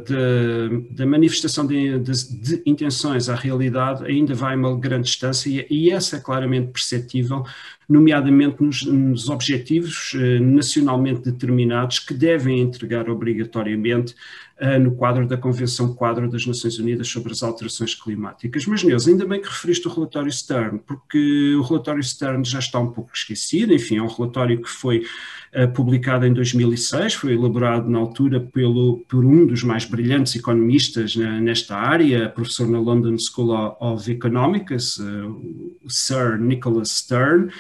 da 0.92 1.06
manifestação 1.06 1.66
de, 1.66 2.00
de, 2.00 2.12
de, 2.12 2.62
intenções 2.66 3.30
à 3.30 3.36
realidade 3.36 4.04
ainda 4.06 4.34
vai 4.34 4.56
uma 4.56 4.78
grande 4.78 5.04
distância 5.04 5.50
e, 5.50 5.66
e 5.70 5.92
essa 5.92 6.18
é 6.18 6.20
claramente 6.20 6.72
perceptível 6.72 7.44
nomeadamente 7.88 8.62
nos, 8.62 8.84
nos 8.86 9.30
objetivos 9.30 10.14
eh, 10.16 10.40
nacionalmente 10.40 11.22
determinados 11.22 12.00
que 12.00 12.14
devem 12.14 12.60
entregar 12.60 13.10
obrigatoriamente 13.10 14.16
eh, 14.55 14.55
no 14.80 14.96
quadro 14.96 15.28
da 15.28 15.36
Convenção 15.36 15.94
Quadro 15.94 16.30
das 16.30 16.46
Nações 16.46 16.80
Unidas 16.80 17.10
sobre 17.10 17.34
as 17.34 17.44
Alterações 17.44 17.94
Climáticas. 17.94 18.66
Mas, 18.66 18.84
Neuza, 18.84 19.10
ainda 19.10 19.26
bem 19.26 19.42
que 19.42 19.50
referiste 19.50 19.86
o 19.88 19.92
relatório 19.92 20.32
Stern, 20.32 20.80
porque 20.80 21.54
o 21.56 21.62
relatório 21.62 22.02
Stern 22.02 22.44
já 22.46 22.60
está 22.60 22.80
um 22.80 22.92
pouco 22.92 23.12
esquecido, 23.14 23.74
enfim, 23.74 23.98
é 23.98 24.02
um 24.02 24.08
relatório 24.08 24.62
que 24.62 24.70
foi 24.70 25.06
uh, 25.54 25.68
publicado 25.74 26.26
em 26.26 26.34
2006, 26.34 27.16
foi 27.16 27.34
elaborado 27.34 27.90
na 27.90 28.00
altura 28.00 28.40
pelo, 28.40 29.04
por 29.10 29.26
um 29.26 29.46
dos 29.46 29.62
mais 29.62 29.84
brilhantes 29.84 30.36
economistas 30.38 31.18
nesta 31.18 31.76
área, 31.76 32.30
professor 32.30 32.68
na 32.68 32.80
London 32.80 33.18
School 33.18 33.76
of 33.82 34.10
Economics, 34.10 34.98
uh, 35.00 35.82
Sir 35.88 36.40
Nicholas 36.40 36.90
Stern, 36.92 37.52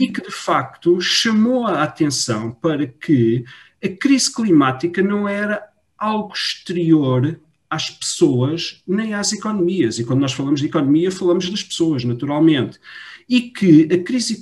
e 0.00 0.08
que, 0.08 0.20
de 0.20 0.32
facto, 0.32 1.00
chamou 1.00 1.64
a 1.64 1.84
atenção 1.84 2.50
para 2.50 2.88
que 2.88 3.44
a 3.82 3.88
crise 3.88 4.32
climática 4.32 5.02
não 5.02 5.26
era 5.28 5.69
algo 6.00 6.32
exterior 6.32 7.38
às 7.68 7.88
pessoas 7.88 8.82
nem 8.86 9.14
às 9.14 9.32
economias. 9.32 9.98
E 9.98 10.04
quando 10.04 10.20
nós 10.20 10.32
falamos 10.32 10.60
de 10.60 10.66
economia, 10.66 11.12
falamos 11.12 11.48
das 11.48 11.62
pessoas, 11.62 12.02
naturalmente. 12.02 12.80
E 13.28 13.42
que 13.42 13.88
a 13.92 14.02
crise, 14.02 14.40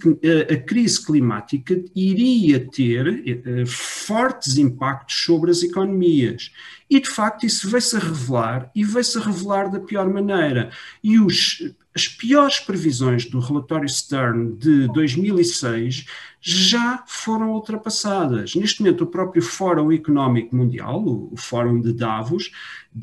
a 0.50 0.56
crise 0.56 1.04
climática 1.04 1.78
iria 1.94 2.58
ter 2.70 3.22
eh, 3.26 3.66
fortes 3.66 4.56
impactos 4.56 5.14
sobre 5.24 5.50
as 5.50 5.62
economias. 5.62 6.50
E, 6.88 6.98
de 6.98 7.08
facto, 7.08 7.44
isso 7.44 7.68
vai-se 7.68 7.94
a 7.94 7.98
revelar 7.98 8.70
e 8.74 8.82
vai-se 8.82 9.18
a 9.18 9.20
revelar 9.20 9.70
da 9.70 9.78
pior 9.78 10.08
maneira. 10.10 10.70
E 11.04 11.18
os, 11.20 11.70
as 11.95 12.07
piores 12.07 12.61
previsões 12.61 13.25
do 13.25 13.40
relatório 13.40 13.88
Stern 13.88 14.57
de 14.57 14.87
2006 14.92 16.07
já 16.40 17.02
foram 17.07 17.52
ultrapassadas. 17.52 18.54
Neste 18.54 18.83
momento, 18.83 19.04
o 19.04 19.07
próprio 19.07 19.42
Fórum 19.42 19.90
Económico 19.90 20.54
Mundial, 20.54 21.02
o, 21.04 21.37
Fórum 21.37 21.80
de 21.80 21.92
Davos, 21.92 22.52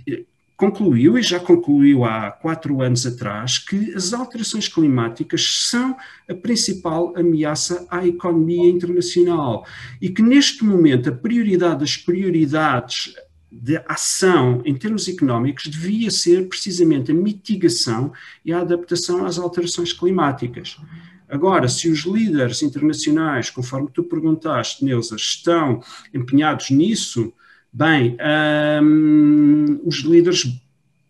eh, 0.08 0.24
concluiu, 0.56 1.18
e 1.18 1.22
já 1.22 1.40
concluiu 1.40 2.06
há 2.06 2.32
quatro 2.32 2.82
anos 2.82 3.06
atrás, 3.06 3.60
que 3.60 3.94
as 3.94 4.14
alterações 4.14 4.70
climáticas 4.70 5.68
são 5.70 5.98
a 6.30 6.34
principal 6.34 7.14
ameaça 7.18 7.86
à 7.90 8.08
economia 8.08 8.70
internacional 8.70 9.66
e 10.02 10.10
que, 10.10 10.22
neste 10.22 10.64
momento, 10.64 11.10
a 11.10 11.12
prioridade 11.12 11.82
das 11.82 11.98
prioridades 11.98 13.14
de 13.62 13.82
ação 13.88 14.62
em 14.66 14.76
termos 14.76 15.08
económicos 15.08 15.68
devia 15.68 16.12
ser 16.12 16.48
precisamente 16.50 17.12
a 17.12 17.16
mitigação 17.16 18.12
e 18.44 18.52
a 18.52 18.60
adaptação 18.60 19.26
às 19.26 19.40
alterações 19.40 19.94
climáticas. 19.94 20.78
Agora, 21.30 21.68
se 21.70 21.90
os 21.90 22.00
líderes 22.00 22.62
internacionais, 22.62 23.50
conforme 23.50 23.90
tu 23.94 24.04
perguntaste, 24.04 24.84
Neuza, 24.84 25.16
estão 25.16 25.82
empenhados 26.14 26.70
nisso, 26.70 27.34
bem, 27.72 28.18
hum, 28.84 29.80
os 29.86 30.00
líderes 30.00 30.46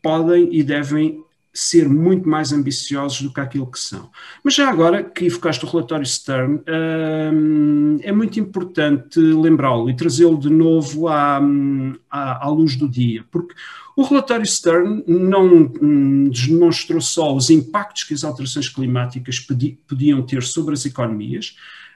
podem 0.01 0.55
e 0.55 0.63
devem 0.63 1.24
ser 1.55 1.87
muito 1.87 2.27
mais 2.27 2.51
ambiciosos 2.51 3.21
do 3.21 3.33
que 3.33 3.39
aquilo 3.39 3.65
que 3.65 3.79
são. 3.79 4.11
Mas 4.43 4.55
já 4.55 4.69
agora 4.69 5.01
que 5.01 5.25
evocaste 5.25 5.63
o 5.63 5.69
relatório 5.69 6.05
Stern, 6.05 6.59
hum, 7.33 7.97
é 8.01 8.11
muito 8.11 8.37
importante 8.41 9.17
lembrá-lo 9.19 9.89
e 9.89 9.95
trazê-lo 9.95 10.37
de 10.37 10.49
novo 10.49 11.07
à, 11.07 11.39
à, 12.11 12.45
à, 12.45 12.49
luz 12.49 12.75
do 12.75 12.89
dia, 12.89 13.23
porque 13.31 13.55
o 13.95 14.03
relatório 14.03 14.45
Stern 14.45 15.01
não 15.07 15.71
hum, 15.81 16.29
demonstrou 16.29 16.99
só 16.99 17.33
os 17.33 17.49
impactos 17.49 18.03
que 18.03 18.13
as 18.13 18.25
alterações 18.25 18.67
climáticas 18.67 19.39
podiam 19.39 20.21
ter 20.23 20.43
sobre 20.43 20.73
as 20.73 20.85
economias, 20.85 21.55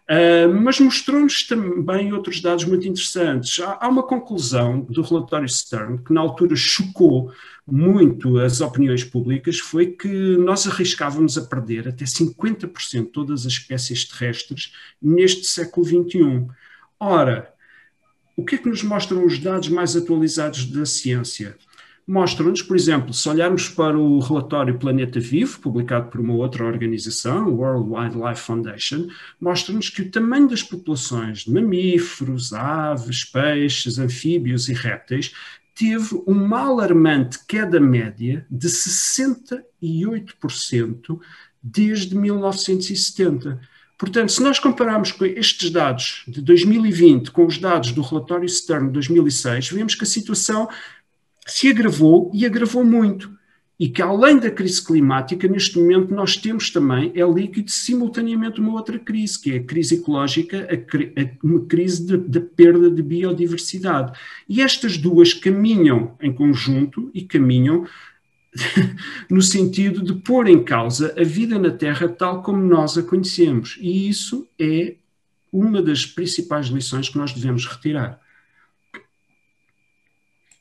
Uh, 0.10 0.52
mas 0.52 0.80
mostrou-nos 0.80 1.44
também 1.44 2.12
outros 2.12 2.42
dados 2.42 2.66
muito 2.66 2.88
interessantes. 2.88 3.60
Há, 3.60 3.78
há, 3.80 3.88
uma 3.88 4.02
conclusão 4.02 4.82
do 4.82 5.04
relatório 5.04 5.48
Stern 5.48 6.00
que 6.04 6.12
na 6.12 6.20
altura 6.20 6.56
chocou 6.56 7.32
muito 7.72 8.40
as 8.40 8.60
opiniões 8.60 9.04
públicas, 9.04 9.60
foi 9.60 9.86
que 9.92 10.36
nós 10.38 10.66
arriscávamos 10.66 11.38
a 11.38 11.44
perder 11.44 11.88
até 11.88 12.06
50% 12.06 13.04
de 13.04 13.12
todas 13.12 13.46
as 13.46 13.54
espécies 13.54 14.04
terrestres 14.06 14.74
neste 15.00 15.46
século 15.46 15.86
XXI. 15.86 16.48
Ora, 17.00 17.54
o 18.36 18.44
que 18.44 18.56
é 18.56 18.58
que 18.58 18.70
nos 18.70 18.82
mostram 18.82 19.24
os 19.24 19.38
dados 19.38 19.70
mais 19.70 19.96
atualizados 19.96 20.66
da 20.66 20.88
ciência? 20.88 21.56
Mostram-nos, 22.10 22.62
por 22.64 22.76
exemplo, 22.76 23.14
se 23.14 23.30
olharmos 23.30 23.70
para 23.70 23.96
o 23.96 24.18
relatório 24.18 24.80
Planeta 24.80 25.20
Vivo, 25.20 25.60
publicado 25.60 26.10
por 26.10 26.20
uma 26.20 26.34
outra 26.34 26.66
organização, 26.66 27.54
World 27.54 27.88
Wildlife 27.88 28.42
Foundation, 28.42 29.08
mostra-nos 29.40 29.90
que 29.90 30.02
o 30.02 30.10
tamanho 30.10 30.50
das 30.50 30.64
populações 30.64 31.42
de 31.42 31.54
mamíferos, 31.54 32.52
aves, 32.52 33.24
peixes, 33.24 34.00
anfíbios 34.00 34.70
e 34.70 34.74
répteis 34.74 35.32
teve 35.76 36.20
uma 36.26 36.62
alarmante 36.62 37.46
queda 37.48 37.80
média 37.80 38.44
de 38.50 38.68
68% 38.68 41.20
desde 41.62 42.16
1970. 42.16 43.62
Portanto, 44.00 44.32
se 44.32 44.42
nós 44.42 44.58
compararmos 44.58 45.14
estes 45.36 45.70
dados 45.70 46.24
de 46.28 46.42
2020 46.42 47.30
com 47.30 47.46
os 47.46 47.60
dados 47.60 47.92
do 47.92 48.02
relatório 48.02 48.50
Stern 48.50 48.88
de 48.88 48.94
2006, 48.94 49.70
vemos 49.70 49.94
que 49.94 50.06
a 50.06 50.08
situação 50.08 50.68
se 51.50 51.70
agravou 51.70 52.32
e 52.34 52.46
agravou 52.46 52.84
muito. 52.84 53.38
E 53.80 53.88
que 53.88 54.02
além 54.02 54.38
da 54.38 54.52
crise 54.52 54.84
climática, 54.84 55.48
neste 55.48 55.80
momento 55.80 56.14
nós 56.14 56.36
temos 56.36 56.70
também, 56.70 57.14
é 57.16 57.24
líquido, 57.26 57.72
simultaneamente 57.72 58.60
uma 58.60 58.74
outra 58.74 59.00
crise, 59.00 59.40
que 59.40 59.54
é 59.54 59.58
a 59.58 59.64
crise 59.64 59.96
ecológica, 59.96 60.68
a, 60.70 61.22
a, 61.22 61.30
uma 61.42 61.66
crise 61.66 62.18
da 62.18 62.42
perda 62.42 62.92
de 62.92 63.02
biodiversidade. 63.02 64.20
E 64.50 64.62
estas 64.62 64.98
duas 64.98 65.34
caminham 65.34 66.16
em 66.22 66.34
conjunto 66.34 67.10
e 67.14 67.22
caminham 67.22 67.88
no 69.32 69.42
sentido 69.42 70.04
de 70.04 70.14
pôr 70.14 70.48
em 70.48 70.62
causa 70.62 71.16
a 71.18 71.24
vida 71.24 71.58
na 71.58 71.72
Terra 71.72 72.10
tal 72.10 72.42
como 72.42 72.60
nós 72.62 72.98
a 72.98 73.04
conhecemos. 73.04 73.78
E 73.80 74.10
isso 74.10 74.46
é 74.60 74.96
uma 75.54 75.82
das 75.82 76.06
principais 76.06 76.68
lições 76.68 77.08
que 77.08 77.18
nós 77.18 77.32
devemos 77.32 77.66
retirar. 77.66 78.20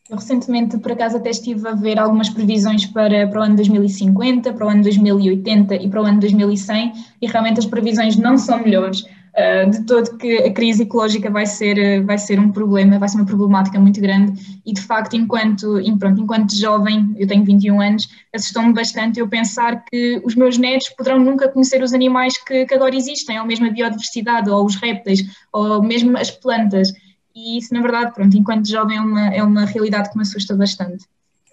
Eu 0.09 0.17
recentemente, 0.17 0.79
por 0.79 0.93
acaso, 0.93 1.19
até 1.19 1.29
estive 1.29 1.69
a 1.69 1.73
ver 1.73 1.99
algumas 1.99 2.31
previsões 2.31 2.87
para, 2.87 3.27
para 3.29 3.41
o 3.41 3.43
ano 3.43 3.57
2050, 3.57 4.55
para 4.55 4.67
o 4.67 4.71
ano 4.71 4.83
2080 4.83 5.75
e 5.75 5.89
para 5.89 6.03
o 6.03 6.05
ano 6.07 6.19
2100 6.19 6.93
e 7.21 7.27
realmente 7.27 7.59
as 7.59 7.67
previsões 7.67 8.17
não 8.17 8.39
são 8.39 8.63
melhores. 8.63 9.03
Uh, 9.03 9.71
de 9.71 9.85
todo 9.85 10.17
que 10.17 10.39
a 10.39 10.53
crise 10.53 10.83
ecológica 10.83 11.31
vai 11.31 11.47
ser, 11.47 12.03
vai 12.05 12.17
ser 12.17 12.41
um 12.41 12.51
problema, 12.51 12.99
vai 12.99 13.09
ser 13.09 13.19
uma 13.19 13.27
problemática 13.27 13.79
muito 13.79 14.01
grande 14.01 14.61
e 14.67 14.73
de 14.73 14.81
facto 14.81 15.15
enquanto, 15.15 15.79
pronto, 15.99 16.23
enquanto 16.23 16.57
jovem, 16.57 17.15
eu 17.17 17.27
tenho 17.27 17.45
21 17.45 17.81
anos, 17.81 18.09
assustou-me 18.35 18.73
bastante 18.73 19.21
eu 19.21 19.29
pensar 19.29 19.85
que 19.85 20.21
os 20.25 20.35
meus 20.35 20.57
netos 20.57 20.89
poderão 20.89 21.21
nunca 21.21 21.49
conhecer 21.49 21.83
os 21.83 21.93
animais 21.93 22.37
que, 22.43 22.65
que 22.65 22.75
agora 22.75 22.97
existem, 22.97 23.39
ou 23.39 23.47
mesmo 23.47 23.67
a 23.67 23.71
biodiversidade, 23.71 24.51
ou 24.51 24.65
os 24.65 24.75
répteis, 24.75 25.23
ou 25.53 25.83
mesmo 25.83 26.17
as 26.17 26.31
plantas 26.31 26.93
e 27.39 27.59
isso, 27.59 27.73
na 27.73 27.81
verdade, 27.81 28.13
pronto, 28.13 28.37
enquanto 28.37 28.69
jovem 28.69 28.97
é 28.97 29.01
uma, 29.01 29.35
é 29.35 29.43
uma 29.43 29.65
realidade 29.65 30.11
que 30.11 30.17
me 30.17 30.23
assusta 30.23 30.57
bastante. 30.57 31.05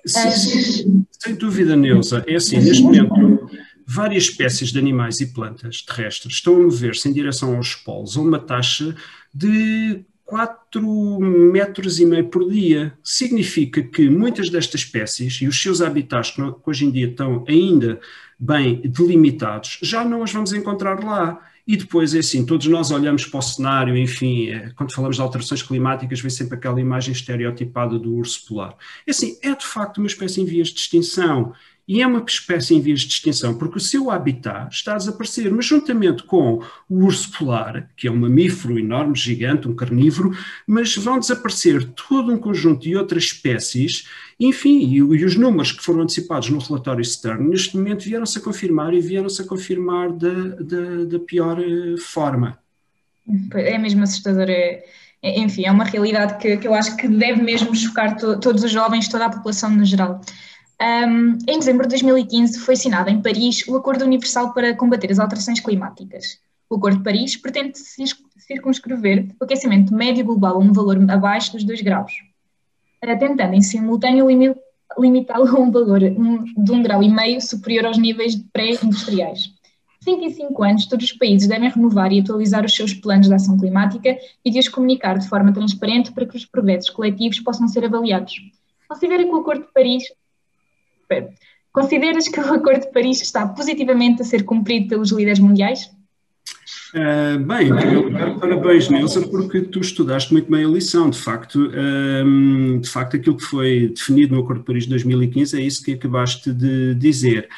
Sim, 0.05 1.05
sem 1.19 1.35
dúvida, 1.35 1.75
Neuza. 1.75 2.23
É 2.27 2.35
assim, 2.35 2.57
neste 2.57 2.83
momento, 2.83 3.49
várias 3.85 4.23
espécies 4.23 4.71
de 4.71 4.79
animais 4.79 5.19
e 5.19 5.27
plantas 5.27 5.81
terrestres 5.81 6.35
estão 6.35 6.55
a 6.55 6.63
mover-se 6.63 7.07
em 7.07 7.13
direção 7.13 7.55
aos 7.55 7.75
polos 7.75 8.17
a 8.17 8.21
uma 8.21 8.39
taxa 8.39 8.95
de 9.33 10.03
4 10.25 11.19
metros 11.19 11.99
e 11.99 12.05
meio 12.05 12.27
por 12.29 12.49
dia. 12.49 12.93
Significa 13.03 13.81
que 13.81 14.09
muitas 14.09 14.49
destas 14.49 14.81
espécies 14.81 15.39
e 15.41 15.47
os 15.47 15.61
seus 15.61 15.81
habitats, 15.81 16.31
que 16.31 16.41
hoje 16.65 16.85
em 16.85 16.91
dia 16.91 17.07
estão 17.07 17.45
ainda 17.47 17.99
bem 18.39 18.81
delimitados, 18.81 19.79
já 19.81 20.03
não 20.03 20.23
as 20.23 20.31
vamos 20.31 20.51
encontrar 20.51 21.03
lá. 21.03 21.41
E 21.67 21.75
depois 21.75 22.13
é 22.13 22.19
assim, 22.19 22.45
todos 22.45 22.67
nós 22.67 22.91
olhamos 22.91 23.25
para 23.25 23.39
o 23.39 23.41
cenário, 23.41 23.97
enfim, 23.97 24.49
é, 24.49 24.69
quando 24.75 24.93
falamos 24.93 25.15
de 25.15 25.21
alterações 25.21 25.63
climáticas, 25.63 26.19
vem 26.19 26.29
sempre 26.29 26.55
aquela 26.55 26.79
imagem 26.79 27.11
estereotipada 27.11 27.97
do 27.97 28.13
urso 28.13 28.45
polar. 28.47 28.75
É 29.05 29.11
assim, 29.11 29.37
é 29.41 29.55
de 29.55 29.65
facto 29.65 29.97
uma 29.97 30.07
espécie 30.07 30.41
em 30.41 30.45
vias 30.45 30.67
de 30.67 30.79
extinção 30.79 31.53
e 31.87 32.01
é 32.01 32.07
uma 32.07 32.23
espécie 32.27 32.73
em 32.73 32.81
vias 32.81 33.01
de 33.01 33.13
extinção, 33.13 33.53
porque 33.57 33.77
o 33.77 33.81
seu 33.81 34.09
habitat 34.09 34.73
está 34.73 34.93
a 34.93 34.97
desaparecer, 34.97 35.51
mas 35.51 35.65
juntamente 35.65 36.23
com 36.23 36.61
o 36.89 37.03
urso 37.05 37.31
polar, 37.37 37.89
que 37.95 38.07
é 38.07 38.11
um 38.11 38.15
mamífero 38.15 38.79
enorme, 38.79 39.15
gigante, 39.15 39.67
um 39.67 39.75
carnívoro, 39.75 40.31
mas 40.65 40.95
vão 40.95 41.19
desaparecer 41.19 41.83
todo 41.91 42.33
um 42.33 42.37
conjunto 42.37 42.81
de 42.81 42.95
outras 42.95 43.25
espécies, 43.25 44.07
enfim, 44.39 44.79
e, 44.79 44.97
e 44.97 45.25
os 45.25 45.35
números 45.35 45.71
que 45.71 45.83
foram 45.83 46.01
antecipados 46.01 46.49
no 46.49 46.59
relatório 46.59 47.05
Stern, 47.05 47.47
neste 47.47 47.77
momento 47.77 48.03
vieram-se 48.03 48.39
a 48.39 48.41
confirmar 48.41 48.93
e 48.93 48.99
vieram-se 48.99 49.41
a 49.41 49.45
confirmar 49.45 50.11
da, 50.11 51.19
pior 51.19 51.59
eh, 51.59 51.97
forma. 51.97 52.57
É 53.53 53.77
mesmo 53.77 54.03
assustador, 54.03 54.49
é, 54.49 54.83
é, 55.21 55.39
enfim, 55.39 55.65
é 55.65 55.71
uma 55.71 55.83
realidade 55.83 56.37
que, 56.37 56.57
que 56.57 56.67
eu 56.67 56.73
acho 56.73 56.95
que 56.97 57.07
deve 57.07 57.41
mesmo 57.41 57.75
chocar 57.75 58.15
to, 58.15 58.39
todos 58.39 58.63
os 58.63 58.71
jovens, 58.71 59.07
toda 59.07 59.25
a 59.25 59.29
população 59.29 59.69
no 59.69 59.85
geral. 59.85 60.21
Um, 60.81 61.37
em 61.47 61.57
dezembro 61.57 61.83
de 61.83 61.89
2015 61.91 62.59
foi 62.59 62.73
assinado 62.73 63.09
em 63.09 63.21
Paris 63.21 63.65
o 63.67 63.77
Acordo 63.77 64.03
Universal 64.03 64.53
para 64.53 64.75
combater 64.75 65.09
as 65.09 65.19
alterações 65.19 65.61
climáticas. 65.61 66.39
O 66.69 66.75
Acordo 66.75 66.97
de 66.97 67.03
Paris 67.03 67.37
pretende 67.37 67.77
circunscrever 67.77 69.27
o 69.39 69.43
aquecimento 69.45 69.93
médio 69.93 70.25
global 70.25 70.55
a 70.55 70.59
um 70.59 70.73
valor 70.73 70.97
abaixo 71.09 71.53
dos 71.53 71.63
2 71.63 71.81
graus, 71.81 72.11
tentando 72.99 73.53
em 73.53 73.61
simultâneo 73.61 74.27
limitá-lo 74.99 75.47
a 75.47 75.59
um 75.59 75.71
valor 75.71 75.99
de 75.99 76.07
1,5 76.07 76.83
grau 76.83 77.01
e 77.01 77.09
meio 77.09 77.39
superior 77.39 77.85
aos 77.85 77.97
níveis 77.97 78.35
pré-industriais. 78.51 79.53
5 80.01 80.23
em 80.23 80.29
5 80.29 80.63
anos, 80.63 80.85
todos 80.87 81.05
os 81.05 81.13
países 81.13 81.47
devem 81.47 81.69
renovar 81.69 82.11
e 82.11 82.19
atualizar 82.19 82.65
os 82.65 82.75
seus 82.75 82.93
planos 82.93 83.27
de 83.27 83.33
ação 83.33 83.57
climática 83.57 84.17
e 84.43 84.51
de 84.51 84.59
os 84.59 84.67
comunicar 84.67 85.17
de 85.17 85.27
forma 85.27 85.53
transparente 85.53 86.11
para 86.11 86.25
que 86.25 86.35
os 86.35 86.45
progressos 86.45 86.89
coletivos 86.89 87.39
possam 87.39 87.67
ser 87.67 87.85
avaliados. 87.85 88.33
Considera 88.87 89.23
que 89.23 89.31
o 89.31 89.37
Acordo 89.37 89.65
de 89.65 89.73
Paris 89.73 90.03
Consideras 91.71 92.27
que 92.27 92.39
o 92.39 92.53
Acordo 92.53 92.81
de 92.81 92.91
Paris 92.91 93.21
está 93.21 93.45
positivamente 93.47 94.21
a 94.21 94.25
ser 94.25 94.43
cumprido 94.43 94.87
pelos 94.87 95.11
líderes 95.11 95.39
mundiais? 95.39 95.91
Uh, 96.93 97.37
bem, 97.39 97.67
em 97.67 97.75
primeiro 97.75 98.03
lugar, 98.03 98.39
parabéns, 98.39 98.87
Nelson, 98.87 99.23
porque 99.23 99.61
tu 99.61 99.81
estudaste 99.81 100.31
muito 100.31 100.49
bem 100.49 100.63
a 100.63 100.67
lição. 100.69 101.09
De 101.09 101.19
facto, 101.19 101.69
um, 102.25 102.79
de 102.79 102.89
facto, 102.89 103.17
aquilo 103.17 103.35
que 103.35 103.43
foi 103.43 103.89
definido 103.89 104.33
no 104.33 104.41
Acordo 104.41 104.61
de 104.61 104.65
Paris 104.65 104.83
de 104.83 104.91
2015 104.91 105.59
é 105.59 105.61
isso 105.61 105.83
que 105.83 105.91
acabaste 105.91 106.53
de 106.53 106.95
dizer. 106.95 107.49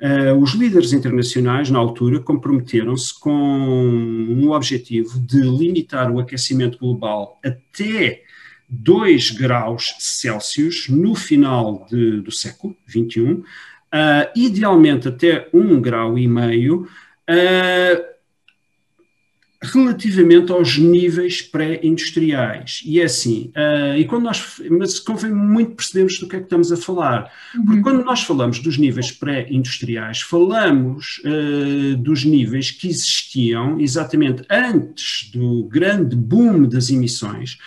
Uh, 0.00 0.38
os 0.40 0.54
líderes 0.54 0.92
internacionais, 0.92 1.70
na 1.70 1.78
altura, 1.78 2.20
comprometeram-se 2.20 3.18
com 3.18 3.32
um 3.32 4.52
objetivo 4.52 5.18
de 5.18 5.40
limitar 5.40 6.10
o 6.10 6.20
aquecimento 6.20 6.78
global 6.78 7.40
até 7.44 8.22
2 8.68 9.30
graus 9.32 9.94
Celsius 9.98 10.88
no 10.88 11.14
final 11.14 11.86
de, 11.90 12.20
do 12.20 12.30
século 12.30 12.76
XXI, 12.88 13.20
uh, 13.20 13.44
idealmente 14.34 15.08
até 15.08 15.48
1 15.52 15.80
grau 15.80 16.18
e 16.18 16.26
meio, 16.26 16.88
uh, 17.28 18.14
relativamente 19.64 20.52
aos 20.52 20.76
níveis 20.76 21.40
pré-industriais. 21.40 22.82
E 22.84 23.00
é 23.00 23.04
assim, 23.04 23.50
uh, 23.56 23.96
e 23.96 24.04
quando 24.04 24.24
nós, 24.24 24.60
mas 24.70 24.98
convém 24.98 25.32
muito 25.32 25.74
percebermos 25.74 26.18
do 26.18 26.28
que 26.28 26.36
é 26.36 26.38
que 26.38 26.44
estamos 26.44 26.70
a 26.70 26.76
falar, 26.76 27.32
uhum. 27.54 27.64
porque 27.64 27.80
quando 27.80 28.04
nós 28.04 28.22
falamos 28.22 28.58
dos 28.58 28.76
níveis 28.76 29.10
pré-industriais, 29.10 30.20
falamos 30.20 31.22
uh, 31.24 31.96
dos 31.96 32.24
níveis 32.24 32.70
que 32.70 32.88
existiam 32.88 33.80
exatamente 33.80 34.42
antes 34.50 35.30
do 35.30 35.64
grande 35.64 36.14
boom 36.14 36.68
das 36.68 36.90
emissões, 36.90 37.58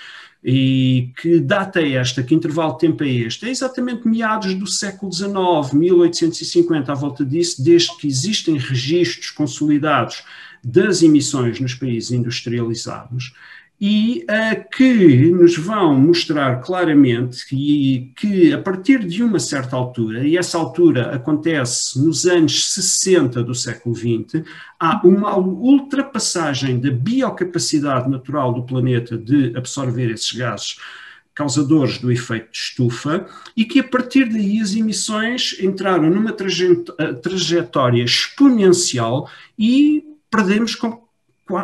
e 0.44 1.12
que 1.20 1.40
data 1.40 1.82
é 1.82 1.94
esta, 1.94 2.24
que 2.24 2.36
intervalo 2.36 2.74
de 2.74 2.80
tempo 2.80 3.04
é 3.04 3.10
este? 3.10 3.46
É 3.46 3.50
exatamente 3.50 4.08
meados 4.08 4.54
do 4.54 4.68
século 4.68 5.12
XIX, 5.12 5.74
1850, 5.74 6.92
à 6.92 6.96
volta 6.96 7.26
disso, 7.26 7.64
desde 7.64 7.96
que 7.98 8.08
existem 8.08 8.58
registros 8.58 9.32
consolidados 9.32 10.24
das 10.64 11.02
emissões 11.02 11.60
nos 11.60 11.74
países 11.74 12.12
industrializados, 12.12 13.34
e 13.80 14.26
uh, 14.26 14.70
que 14.76 15.30
nos 15.32 15.56
vão 15.56 15.94
mostrar 15.96 16.62
claramente 16.62 17.46
que, 17.46 18.12
que, 18.16 18.52
a 18.52 18.58
partir 18.60 19.06
de 19.06 19.24
uma 19.24 19.40
certa 19.40 19.76
altura, 19.76 20.28
e 20.28 20.36
essa 20.36 20.58
altura 20.58 21.16
acontece 21.16 22.04
nos 22.04 22.26
anos 22.26 22.74
60 22.74 23.44
do 23.44 23.54
século 23.54 23.96
XX, 23.96 24.44
há 24.80 25.00
uma 25.06 25.38
ultrapassagem 25.38 26.80
da 26.80 26.90
biocapacidade 26.90 28.10
natural 28.10 28.52
do 28.52 28.64
planeta 28.64 29.16
de 29.16 29.56
absorver 29.56 30.10
esses 30.10 30.32
gases 30.32 30.78
causadores 31.36 32.00
do 32.00 32.12
efeito 32.12 32.52
de 32.52 32.58
estufa, 32.58 33.28
e 33.56 33.64
que 33.64 33.80
a 33.80 33.84
partir 33.84 34.28
daí 34.28 34.60
as 34.60 34.76
emissões 34.76 35.56
entraram 35.62 36.10
numa 36.10 36.34
trajetória 36.34 38.04
exponencial 38.04 39.30
e 39.58 40.04
perdemos 40.32 40.74
com 40.74 41.07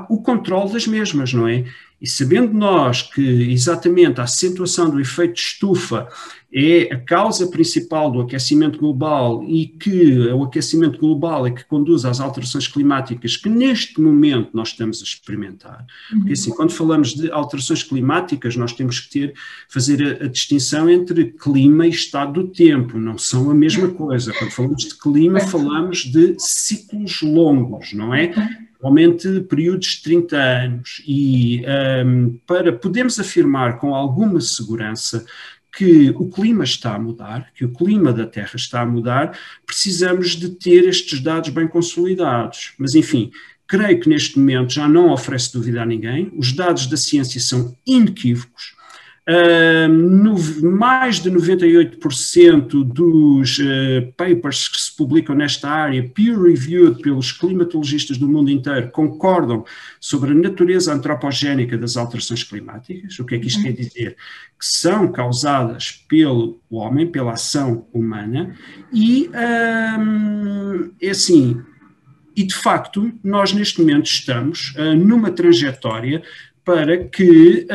o 0.09 0.21
controle 0.21 0.71
das 0.73 0.87
mesmas, 0.87 1.33
não 1.33 1.47
é? 1.47 1.65
E 2.03 2.07
sabendo 2.07 2.53
nós 2.53 3.01
que 3.01 3.21
exatamente 3.49 4.19
a 4.19 4.25
acentuação 4.25 4.89
do 4.89 4.99
efeito 4.99 5.35
de 5.35 5.39
estufa 5.39 6.09
é 6.53 6.93
a 6.93 6.99
causa 6.99 7.47
principal 7.47 8.11
do 8.11 8.19
aquecimento 8.19 8.77
global 8.77 9.41
e 9.47 9.65
que 9.65 10.27
o 10.27 10.43
aquecimento 10.43 10.99
global 10.99 11.47
é 11.47 11.51
que 11.51 11.63
conduz 11.63 12.03
às 12.03 12.19
alterações 12.19 12.67
climáticas 12.67 13.37
que 13.37 13.47
neste 13.47 14.01
momento 14.01 14.49
nós 14.53 14.67
estamos 14.67 14.99
a 14.99 15.03
experimentar. 15.03 15.85
Porque 16.11 16.33
assim, 16.33 16.51
quando 16.51 16.71
falamos 16.71 17.13
de 17.13 17.31
alterações 17.31 17.81
climáticas, 17.81 18.57
nós 18.57 18.73
temos 18.73 18.99
que 18.99 19.09
ter, 19.09 19.33
fazer 19.69 20.19
a, 20.21 20.25
a 20.25 20.27
distinção 20.27 20.89
entre 20.89 21.31
clima 21.31 21.87
e 21.87 21.89
estado 21.89 22.43
do 22.43 22.49
tempo, 22.49 22.99
não 22.99 23.17
são 23.17 23.49
a 23.49 23.53
mesma 23.55 23.87
coisa. 23.87 24.33
Quando 24.33 24.51
falamos 24.51 24.83
de 24.83 24.95
clima, 24.95 25.39
falamos 25.39 25.99
de 25.99 26.35
ciclos 26.37 27.21
longos, 27.21 27.93
não 27.93 28.13
é? 28.13 28.31
Normalmente 28.83 29.39
períodos 29.41 29.87
de 29.87 30.03
30 30.03 30.37
anos, 30.37 31.01
e 31.07 31.63
um, 32.05 32.37
para 32.45 32.73
podermos 32.73 33.17
afirmar 33.17 33.77
com 33.77 33.95
alguma 33.95 34.41
segurança 34.41 35.25
que 35.75 36.09
o 36.17 36.29
clima 36.29 36.65
está 36.65 36.93
a 36.93 36.99
mudar, 36.99 37.51
que 37.55 37.63
o 37.63 37.73
clima 37.73 38.11
da 38.11 38.27
Terra 38.27 38.55
está 38.55 38.81
a 38.81 38.85
mudar, 38.85 39.37
precisamos 39.65 40.31
de 40.31 40.49
ter 40.49 40.87
estes 40.87 41.21
dados 41.21 41.49
bem 41.49 41.67
consolidados. 41.67 42.73
Mas, 42.77 42.93
enfim, 42.93 43.31
creio 43.65 43.99
que 43.99 44.09
neste 44.09 44.37
momento 44.37 44.73
já 44.73 44.87
não 44.87 45.11
oferece 45.11 45.53
dúvida 45.53 45.81
a 45.81 45.85
ninguém, 45.85 46.31
os 46.35 46.51
dados 46.51 46.85
da 46.85 46.97
ciência 46.97 47.39
são 47.39 47.75
inequívocos. 47.87 48.75
Uh, 49.25 49.87
no, 49.87 50.35
mais 50.69 51.21
de 51.21 51.31
98% 51.31 52.83
dos 52.83 53.57
uh, 53.57 54.11
papers 54.17 54.67
que 54.67 54.81
se 54.81 54.93
publicam 54.93 55.33
nesta 55.33 55.69
área, 55.69 56.09
peer-reviewed 56.09 57.01
pelos 57.01 57.31
climatologistas 57.31 58.17
do 58.17 58.27
mundo 58.27 58.51
inteiro, 58.51 58.91
concordam 58.91 59.63
sobre 59.97 60.31
a 60.31 60.33
natureza 60.33 60.93
antropogénica 60.93 61.77
das 61.77 61.95
alterações 61.95 62.43
climáticas. 62.43 63.17
O 63.17 63.25
que 63.25 63.35
é 63.35 63.39
que 63.39 63.47
isto 63.47 63.59
uhum. 63.59 63.63
quer 63.63 63.71
dizer? 63.71 64.17
Que 64.59 64.65
são 64.65 65.09
causadas 65.09 66.03
pelo 66.09 66.59
homem, 66.69 67.09
pela 67.09 67.31
ação 67.31 67.87
humana, 67.93 68.53
e 68.91 69.29
uh, 69.29 70.93
é 71.01 71.11
assim. 71.11 71.61
E 72.35 72.43
de 72.43 72.55
facto, 72.55 73.13
nós 73.23 73.53
neste 73.53 73.79
momento 73.79 74.07
estamos 74.07 74.73
ah, 74.75 74.95
numa 74.95 75.29
trajetória 75.29 76.23
para 76.65 76.97
que 76.97 77.67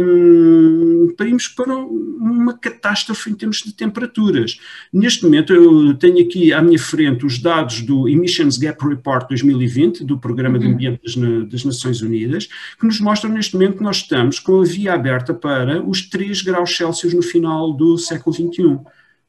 um, 0.00 1.14
parimos 1.16 1.46
para 1.48 1.76
uma 1.76 2.56
catástrofe 2.56 3.30
em 3.30 3.34
termos 3.34 3.58
de 3.58 3.72
temperaturas. 3.74 4.58
Neste 4.92 5.24
momento, 5.24 5.52
eu 5.52 5.94
tenho 5.94 6.24
aqui 6.24 6.52
à 6.52 6.62
minha 6.62 6.78
frente 6.78 7.26
os 7.26 7.38
dados 7.38 7.82
do 7.82 8.08
Emissions 8.08 8.56
Gap 8.56 8.82
Report 8.86 9.28
2020, 9.28 10.04
do 10.04 10.18
Programa 10.18 10.58
de 10.58 10.66
uhum. 10.66 10.72
Ambiente 10.72 11.00
das, 11.04 11.14
das 11.50 11.64
Nações 11.64 12.00
Unidas, 12.00 12.48
que 12.78 12.86
nos 12.86 12.98
mostram 13.00 13.30
neste 13.30 13.54
momento 13.54 13.76
que 13.76 13.82
nós 13.82 13.98
estamos 13.98 14.38
com 14.38 14.60
a 14.60 14.64
via 14.64 14.94
aberta 14.94 15.34
para 15.34 15.82
os 15.82 16.08
3 16.08 16.42
graus 16.42 16.74
Celsius 16.74 17.12
no 17.12 17.22
final 17.22 17.74
do 17.74 17.98
século 17.98 18.34
XXI. 18.34 18.78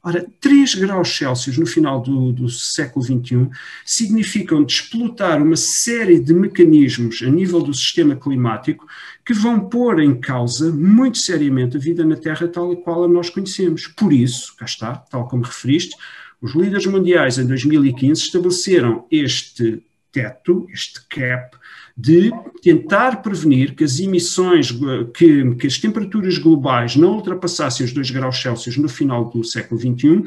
Ora, 0.02 0.26
3 0.40 0.76
graus 0.76 1.14
Celsius 1.14 1.58
no 1.58 1.66
final 1.66 2.00
do, 2.00 2.32
do 2.32 2.48
século 2.48 3.04
XXI 3.04 3.50
significam 3.84 4.64
desplotar 4.64 5.42
uma 5.42 5.56
série 5.56 6.18
de 6.18 6.32
mecanismos 6.32 7.20
a 7.22 7.28
nível 7.28 7.60
do 7.60 7.74
sistema 7.74 8.16
climático 8.16 8.86
que 9.26 9.34
vão 9.34 9.60
pôr 9.68 10.00
em 10.00 10.18
causa 10.18 10.72
muito 10.72 11.18
seriamente 11.18 11.76
a 11.76 11.80
vida 11.80 12.02
na 12.02 12.16
Terra 12.16 12.48
tal 12.48 12.72
e 12.72 12.76
qual 12.76 13.04
a 13.04 13.08
nós 13.08 13.28
conhecemos. 13.28 13.88
Por 13.88 14.10
isso, 14.10 14.56
cá 14.56 14.64
está, 14.64 14.96
tal 14.96 15.28
como 15.28 15.44
referiste, 15.44 15.94
os 16.40 16.54
líderes 16.54 16.86
mundiais 16.86 17.36
em 17.36 17.46
2015 17.46 18.22
estabeleceram 18.22 19.06
este 19.10 19.82
teto, 20.10 20.66
este 20.72 21.06
cap, 21.08 21.58
de 22.00 22.32
tentar 22.62 23.22
prevenir 23.22 23.74
que 23.74 23.84
as 23.84 24.00
emissões, 24.00 24.72
que, 25.14 25.54
que 25.56 25.66
as 25.66 25.78
temperaturas 25.78 26.38
globais 26.38 26.96
não 26.96 27.14
ultrapassassem 27.14 27.84
os 27.84 27.92
2 27.92 28.10
graus 28.10 28.40
Celsius 28.40 28.76
no 28.76 28.88
final 28.88 29.28
do 29.28 29.44
século 29.44 29.78
XXI 29.78 30.24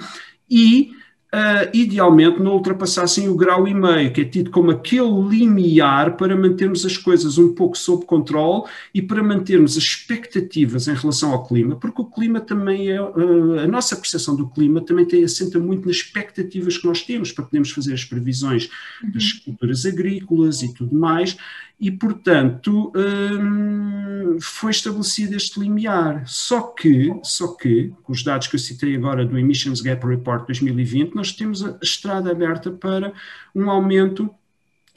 e 0.50 0.92
uh, 1.34 1.69
idealmente 1.74 2.39
não 2.39 2.54
ultrapassassem 2.54 3.28
o 3.28 3.36
grau 3.36 3.67
e 3.67 3.74
meio, 3.74 4.13
que 4.13 4.22
é 4.22 4.26
tido 4.26 4.52
como 4.52 4.69
aquele 4.69 5.28
limiar 5.28 6.15
para 6.15 6.36
mantermos 6.36 6.86
as 6.86 6.96
coisas 6.96 7.38
um 7.38 7.54
pouco 7.54 7.78
sob 7.78 8.06
controle 8.06 8.63
e 8.93 9.02
para 9.02 9.24
mantermos 9.24 9.76
as 9.76 9.84
expectativas 9.84 10.88
em 10.88 10.93
relação 10.93 11.32
ao 11.32 11.46
clima, 11.46 11.76
porque 11.76 12.02
o 12.02 12.06
clima 12.06 12.39
também 12.39 12.89
é, 12.89 13.02
uh, 13.02 13.60
a 13.60 13.67
nossa 13.67 13.96
percepção 13.96 14.36
do 14.36 14.48
clima 14.48 14.82
também 14.82 15.06
tem, 15.06 15.24
assenta 15.24 15.60
muito 15.60 15.88
nas 15.88 15.98
expectativas 15.98 16.78
que 16.78 16.88
nós 16.88 17.02
temos 17.02 17.32
para 17.32 17.46
podermos 17.46 17.72
fazer 17.72 17.93
as 17.93 18.06
previsões 18.06 18.69
uhum. 19.04 19.12
das 19.12 19.32
culturas 19.34 19.86
agrícolas 19.86 20.62
e 20.62 20.74
tudo 20.74 20.96
mais, 20.96 21.36
e, 21.84 21.91
portanto, 21.91 22.93
hum, 22.96 24.38
foi 24.39 24.72
estabelecido 24.72 25.36
este 25.36 25.60
limiar. 25.60 26.24
Só 26.26 26.62
que, 26.62 27.13
só 27.24 27.48
que, 27.56 27.91
com 28.04 28.13
os 28.13 28.24
dados 28.24 28.48
que 28.48 28.56
eu 28.56 28.60
citei 28.60 28.96
agora 28.96 29.26
do 29.26 29.38
Emissions 29.38 29.82
Gap 29.82 30.06
Report 30.08 30.46
2020, 30.46 31.13
nós 31.24 31.32
temos 31.32 31.64
a 31.64 31.78
estrada 31.82 32.30
aberta 32.30 32.70
para 32.70 33.14
um 33.56 33.70
aumento 33.70 34.30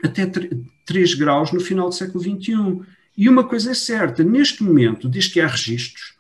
até 0.03 0.27
3 0.85 1.15
graus 1.15 1.53
no 1.53 1.61
final 1.61 1.89
do 1.89 1.95
século 1.95 2.21
XXI. 2.21 2.81
E 3.17 3.29
uma 3.29 3.45
coisa 3.45 3.71
é 3.71 3.75
certa, 3.75 4.25
neste 4.25 4.65
momento, 4.65 5.09
desde 5.09 5.35
que 5.35 5.41
há 5.41 5.47
registros, 5.47 6.17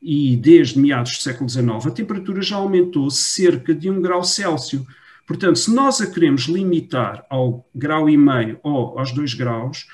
e 0.00 0.34
desde 0.36 0.78
meados 0.78 1.12
do 1.12 1.22
século 1.22 1.48
XIX, 1.48 1.86
a 1.86 1.90
temperatura 1.90 2.40
já 2.40 2.56
aumentou 2.56 3.10
cerca 3.10 3.74
de 3.74 3.90
1 3.90 4.00
grau 4.00 4.24
Celsius. 4.24 4.82
Portanto, 5.26 5.58
se 5.58 5.72
nós 5.72 6.00
a 6.00 6.06
queremos 6.06 6.42
limitar 6.44 7.24
ao 7.28 7.66
grau 7.74 8.08
e 8.08 8.16
meio 8.16 8.58
ou 8.62 8.98
aos 8.98 9.12
dois 9.12 9.34
graus, 9.34 9.86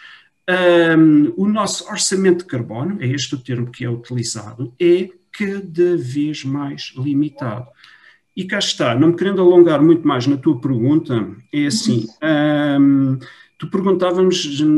um, 0.96 1.32
o 1.36 1.46
nosso 1.46 1.88
orçamento 1.88 2.38
de 2.38 2.44
carbono, 2.44 3.02
é 3.02 3.06
este 3.06 3.34
o 3.34 3.38
termo 3.38 3.70
que 3.70 3.84
é 3.84 3.90
utilizado, 3.90 4.72
é 4.80 5.08
cada 5.32 5.96
vez 5.96 6.44
mais 6.44 6.92
limitado. 6.96 7.68
E 8.40 8.44
cá 8.44 8.58
está, 8.58 8.94
não 8.94 9.08
me 9.08 9.16
querendo 9.16 9.42
alongar 9.42 9.82
muito 9.82 10.08
mais 10.08 10.26
na 10.26 10.34
tua 10.34 10.58
pergunta, 10.58 11.28
é 11.52 11.66
assim, 11.66 12.06
um, 12.80 13.18
tu 13.58 13.68
perguntavas 13.68 14.34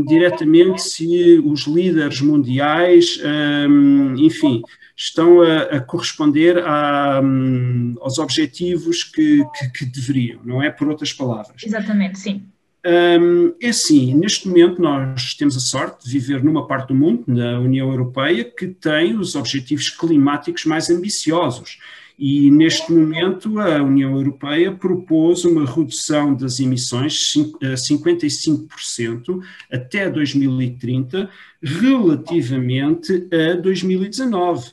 diretamente 0.09 0.83
se 0.83 1.41
os 1.45 1.69
líderes 1.69 2.21
mundiais, 2.21 3.21
um, 3.71 4.17
enfim, 4.17 4.63
estão 4.97 5.41
a, 5.43 5.77
a 5.77 5.81
corresponder 5.81 6.59
a, 6.59 7.21
um, 7.23 7.95
aos 8.01 8.19
objetivos 8.19 9.05
que, 9.05 9.45
que, 9.57 9.71
que, 9.71 9.85
deveriam, 9.85 10.41
não 10.45 10.61
é? 10.61 10.69
Por 10.69 10.89
outras 10.89 11.13
palavras. 11.13 11.63
Exatamente, 11.65 12.19
sim. 12.19 12.43
Um, 12.85 13.55
é 13.63 13.69
assim, 13.69 14.13
neste 14.13 14.49
momento 14.49 14.83
nós 14.83 15.35
temos 15.35 15.57
a 15.57 15.61
sorte 15.61 16.05
de 16.05 16.11
viver 16.11 16.43
numa 16.43 16.67
parte 16.67 16.89
do 16.89 16.97
mundo, 16.97 17.23
na 17.29 17.61
União 17.61 17.89
Europeia, 17.93 18.43
que 18.43 18.67
tem 18.67 19.17
os 19.17 19.37
objetivos 19.37 19.89
climáticos 19.89 20.65
mais 20.65 20.91
ambiciosos. 20.91 21.79
E 22.25 22.53
neste 22.53 22.93
momento 22.93 23.59
a 23.59 23.83
União 23.83 24.15
Europeia 24.15 24.71
propôs 24.71 25.45
uma 25.45 25.67
redução 25.67 26.33
das 26.33 26.61
emissões 26.61 27.35
a 27.61 27.75
55% 27.75 29.43
até 29.69 30.09
2030, 30.09 31.29
relativamente 31.61 33.27
a 33.33 33.57
2019. 33.57 34.71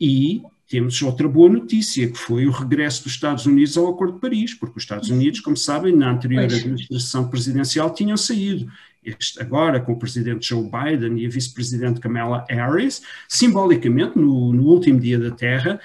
E 0.00 0.42
temos 0.68 1.00
outra 1.00 1.28
boa 1.28 1.48
notícia, 1.48 2.10
que 2.10 2.18
foi 2.18 2.48
o 2.48 2.50
regresso 2.50 3.04
dos 3.04 3.12
Estados 3.12 3.46
Unidos 3.46 3.78
ao 3.78 3.86
Acordo 3.86 4.14
de 4.14 4.20
Paris, 4.20 4.54
porque 4.54 4.78
os 4.78 4.82
Estados 4.82 5.10
Unidos, 5.10 5.38
como 5.38 5.56
sabem, 5.56 5.94
na 5.94 6.10
anterior 6.10 6.42
administração 6.42 7.28
presidencial 7.30 7.94
tinham 7.94 8.16
saído. 8.16 8.68
Este, 9.02 9.40
agora, 9.40 9.80
com 9.80 9.92
o 9.92 9.98
presidente 9.98 10.48
Joe 10.48 10.62
Biden 10.62 11.18
e 11.18 11.26
a 11.26 11.30
vice-presidente 11.30 12.00
Kamala 12.00 12.44
Harris, 12.50 13.02
simbolicamente, 13.26 14.18
no, 14.18 14.52
no, 14.52 14.64
último 14.64 15.00
dia 15.00 15.18
da 15.18 15.30
Terra, 15.30 15.80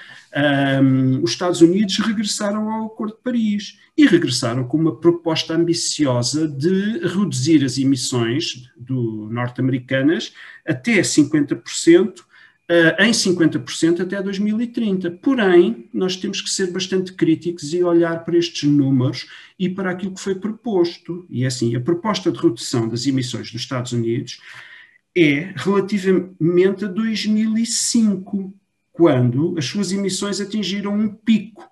um, 0.83 1.23
os 1.23 1.31
Estados 1.31 1.61
Unidos 1.61 1.97
regressaram 1.99 2.69
ao 2.69 2.87
Acordo 2.87 3.15
de 3.15 3.21
Paris 3.21 3.79
e 3.97 4.05
regressaram 4.05 4.67
com 4.67 4.77
uma 4.77 4.97
proposta 4.97 5.53
ambiciosa 5.53 6.45
de 6.45 6.99
reduzir 7.07 7.63
as 7.63 7.77
emissões 7.77 8.69
norte-americanas 9.29 10.33
até 10.67 10.99
50% 10.99 12.15
uh, 12.69 13.01
em 13.01 13.11
50% 13.11 14.01
até 14.01 14.21
2030. 14.21 15.11
Porém, 15.11 15.89
nós 15.93 16.15
temos 16.15 16.41
que 16.41 16.49
ser 16.49 16.71
bastante 16.71 17.13
críticos 17.13 17.73
e 17.73 17.83
olhar 17.83 18.23
para 18.23 18.37
estes 18.37 18.69
números 18.69 19.27
e 19.57 19.69
para 19.69 19.91
aquilo 19.91 20.13
que 20.13 20.21
foi 20.21 20.35
proposto. 20.35 21.25
E 21.29 21.43
é 21.43 21.47
assim, 21.47 21.75
a 21.75 21.81
proposta 21.81 22.31
de 22.31 22.39
redução 22.39 22.87
das 22.87 23.05
emissões 23.05 23.51
dos 23.51 23.61
Estados 23.61 23.91
Unidos 23.91 24.39
é 25.15 25.53
relativamente 25.55 26.85
a 26.85 26.87
2005, 26.87 28.53
quando 28.91 29.55
as 29.57 29.65
suas 29.65 29.91
emissões 29.91 30.41
atingiram 30.41 30.93
um 30.93 31.07
pico. 31.07 31.63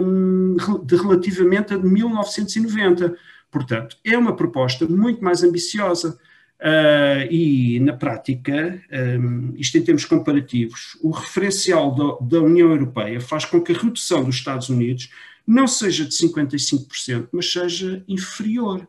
uh, 0.00 0.82
de 0.82 0.96
relativamente 0.96 1.74
a 1.74 1.76
de 1.76 1.86
1990. 1.86 3.14
Portanto, 3.50 3.98
é 4.02 4.16
uma 4.16 4.34
proposta 4.34 4.88
muito 4.88 5.22
mais 5.22 5.42
ambiciosa. 5.42 6.18
Uh, 6.58 7.30
e, 7.30 7.78
na 7.80 7.92
prática, 7.92 8.82
um, 9.20 9.52
isto 9.58 9.76
em 9.76 9.82
termos 9.82 10.06
comparativos, 10.06 10.96
o 11.02 11.10
referencial 11.10 11.94
da, 11.94 12.38
da 12.38 12.42
União 12.42 12.70
Europeia 12.70 13.20
faz 13.20 13.44
com 13.44 13.60
que 13.60 13.72
a 13.72 13.78
redução 13.78 14.24
dos 14.24 14.36
Estados 14.36 14.70
Unidos 14.70 15.10
não 15.46 15.66
seja 15.66 16.06
de 16.06 16.12
55%, 16.12 17.28
mas 17.30 17.52
seja 17.52 18.02
inferior 18.08 18.88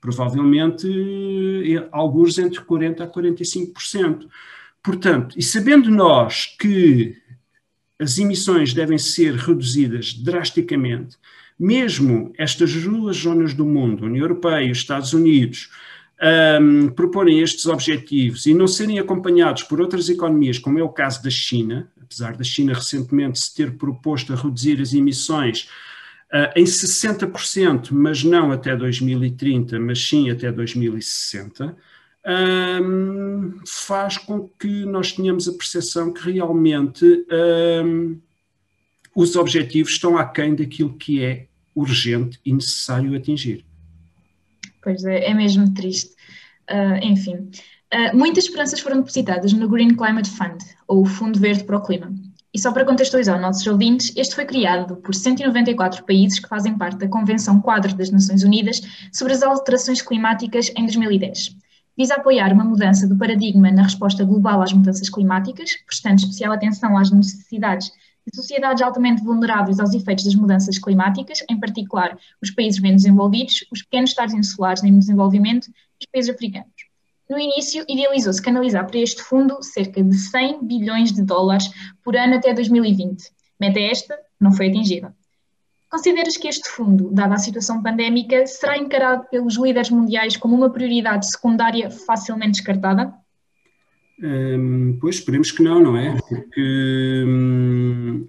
provavelmente 0.00 0.86
eh, 0.88 1.88
alguns 1.92 2.38
entre 2.38 2.60
40% 2.60 3.00
a 3.00 3.06
45%. 3.06 4.26
Portanto, 4.82 5.34
e 5.38 5.42
sabendo 5.42 5.90
nós 5.90 6.46
que 6.58 7.16
as 7.98 8.16
emissões 8.18 8.72
devem 8.72 8.96
ser 8.96 9.34
reduzidas 9.34 10.14
drasticamente, 10.14 11.16
mesmo 11.58 12.32
estas 12.38 12.72
duas 12.72 13.18
zonas 13.18 13.52
do 13.52 13.66
mundo, 13.66 14.06
União 14.06 14.24
Europeia 14.24 14.64
e 14.64 14.70
os 14.70 14.78
Estados 14.78 15.12
Unidos, 15.12 15.70
um, 16.60 16.88
proporem 16.88 17.40
estes 17.40 17.66
objetivos 17.66 18.46
e 18.46 18.54
não 18.54 18.66
serem 18.66 18.98
acompanhados 18.98 19.62
por 19.64 19.80
outras 19.80 20.08
economias, 20.08 20.58
como 20.58 20.78
é 20.78 20.82
o 20.82 20.88
caso 20.88 21.22
da 21.22 21.30
China, 21.30 21.90
apesar 22.00 22.34
da 22.36 22.44
China 22.44 22.72
recentemente 22.72 23.38
se 23.38 23.54
ter 23.54 23.76
proposto 23.76 24.32
a 24.32 24.36
reduzir 24.36 24.80
as 24.80 24.94
emissões 24.94 25.68
em 26.54 26.64
60%, 26.64 27.88
mas 27.90 28.22
não 28.22 28.52
até 28.52 28.76
2030, 28.76 29.80
mas 29.80 30.06
sim 30.06 30.30
até 30.30 30.52
2060, 30.52 31.76
um, 32.26 33.60
faz 33.66 34.18
com 34.18 34.48
que 34.48 34.84
nós 34.84 35.12
tenhamos 35.12 35.48
a 35.48 35.52
percepção 35.52 36.12
que 36.12 36.30
realmente 36.30 37.04
um, 37.84 38.20
os 39.14 39.36
objetivos 39.36 39.92
estão 39.92 40.18
aquém 40.18 40.54
daquilo 40.54 40.94
que 40.94 41.22
é 41.22 41.46
urgente 41.74 42.38
e 42.44 42.52
necessário 42.52 43.16
atingir. 43.16 43.64
Pois 44.82 45.04
é, 45.04 45.30
é 45.30 45.34
mesmo 45.34 45.72
triste. 45.74 46.14
Uh, 46.70 47.04
enfim, 47.04 47.50
uh, 47.92 48.16
muitas 48.16 48.44
esperanças 48.44 48.80
foram 48.80 48.98
depositadas 48.98 49.52
no 49.52 49.68
Green 49.68 49.94
Climate 49.94 50.30
Fund, 50.30 50.62
ou 50.86 51.04
Fundo 51.04 51.38
Verde 51.38 51.64
para 51.64 51.78
o 51.78 51.82
Clima. 51.82 52.12
E 52.52 52.58
só 52.58 52.72
para 52.72 52.84
contextualizar 52.84 53.40
nossos 53.40 53.64
ouvintes, 53.66 54.12
este 54.16 54.34
foi 54.34 54.44
criado 54.44 54.96
por 54.96 55.14
194 55.14 56.04
países 56.04 56.40
que 56.40 56.48
fazem 56.48 56.76
parte 56.76 56.98
da 56.98 57.08
Convenção 57.08 57.60
Quadro 57.60 57.94
das 57.94 58.10
Nações 58.10 58.42
Unidas 58.42 58.82
sobre 59.12 59.32
as 59.32 59.42
Alterações 59.42 60.02
Climáticas 60.02 60.72
em 60.76 60.82
2010. 60.82 61.56
Visa 61.96 62.14
apoiar 62.14 62.52
uma 62.52 62.64
mudança 62.64 63.06
do 63.06 63.16
paradigma 63.16 63.70
na 63.70 63.84
resposta 63.84 64.24
global 64.24 64.62
às 64.62 64.72
mudanças 64.72 65.08
climáticas, 65.08 65.70
prestando 65.86 66.16
especial 66.16 66.52
atenção 66.52 66.96
às 66.96 67.12
necessidades 67.12 67.92
de 68.26 68.34
sociedades 68.34 68.82
altamente 68.82 69.22
vulneráveis 69.22 69.78
aos 69.78 69.94
efeitos 69.94 70.24
das 70.24 70.34
mudanças 70.34 70.76
climáticas, 70.76 71.44
em 71.48 71.58
particular 71.58 72.18
os 72.42 72.50
países 72.50 72.80
menos 72.80 73.02
desenvolvidos, 73.02 73.64
os 73.70 73.82
pequenos 73.82 74.10
estados 74.10 74.34
insulares 74.34 74.82
em 74.82 74.98
desenvolvimento 74.98 75.68
e 75.68 76.04
os 76.04 76.10
países 76.10 76.34
africanos. 76.34 76.89
No 77.30 77.38
início, 77.38 77.84
idealizou-se 77.88 78.42
canalizar 78.42 78.84
para 78.88 78.98
este 78.98 79.22
fundo 79.22 79.62
cerca 79.62 80.02
de 80.02 80.16
100 80.16 80.66
bilhões 80.66 81.12
de 81.12 81.22
dólares 81.22 81.70
por 82.02 82.16
ano 82.16 82.34
até 82.34 82.52
2020. 82.52 83.22
Meta 83.60 83.78
esta 83.78 84.18
não 84.40 84.50
foi 84.52 84.66
atingida. 84.66 85.14
Consideras 85.88 86.36
que 86.36 86.48
este 86.48 86.68
fundo, 86.68 87.08
dada 87.12 87.34
a 87.34 87.38
situação 87.38 87.80
pandémica, 87.80 88.44
será 88.48 88.76
encarado 88.76 89.28
pelos 89.30 89.56
líderes 89.56 89.90
mundiais 89.90 90.36
como 90.36 90.56
uma 90.56 90.70
prioridade 90.70 91.30
secundária 91.30 91.88
facilmente 91.88 92.58
descartada? 92.58 93.14
Hum, 94.20 94.98
pois 95.00 95.16
esperemos 95.16 95.52
que 95.52 95.62
não, 95.62 95.80
não 95.80 95.96
é? 95.96 96.16
Porque 96.16 97.24
hum, 97.26 98.28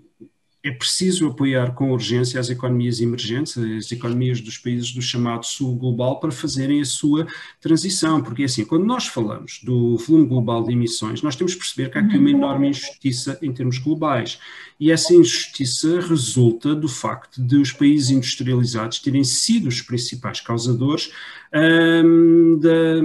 é 0.63 0.69
preciso 0.69 1.27
apoiar 1.27 1.73
com 1.73 1.91
urgência 1.91 2.39
as 2.39 2.49
economias 2.49 3.01
emergentes, 3.01 3.57
as 3.57 3.91
economias 3.91 4.39
dos 4.41 4.57
países 4.57 4.91
do 4.91 5.01
chamado 5.01 5.45
Sul 5.45 5.75
Global, 5.75 6.19
para 6.19 6.31
fazerem 6.31 6.81
a 6.81 6.85
sua 6.85 7.25
transição, 7.59 8.21
porque 8.21 8.43
assim, 8.43 8.63
quando 8.63 8.85
nós 8.85 9.07
falamos 9.07 9.59
do 9.63 9.97
volume 9.97 10.27
global 10.27 10.63
de 10.63 10.71
emissões, 10.71 11.21
nós 11.23 11.35
temos 11.35 11.53
que 11.55 11.59
perceber 11.59 11.89
que 11.89 11.97
há 11.97 12.01
aqui 12.01 12.17
uma 12.17 12.29
uhum. 12.29 12.35
enorme 12.35 12.69
injustiça 12.69 13.39
em 13.41 13.51
termos 13.51 13.79
globais, 13.79 14.39
e 14.79 14.91
essa 14.91 15.13
injustiça 15.13 15.99
resulta 15.99 16.75
do 16.75 16.87
facto 16.87 17.41
de 17.41 17.57
os 17.57 17.71
países 17.71 18.11
industrializados 18.11 18.99
terem 18.99 19.23
sido 19.23 19.67
os 19.67 19.81
principais 19.81 20.41
causadores 20.41 21.11
hum, 21.53 22.59
da 22.59 23.01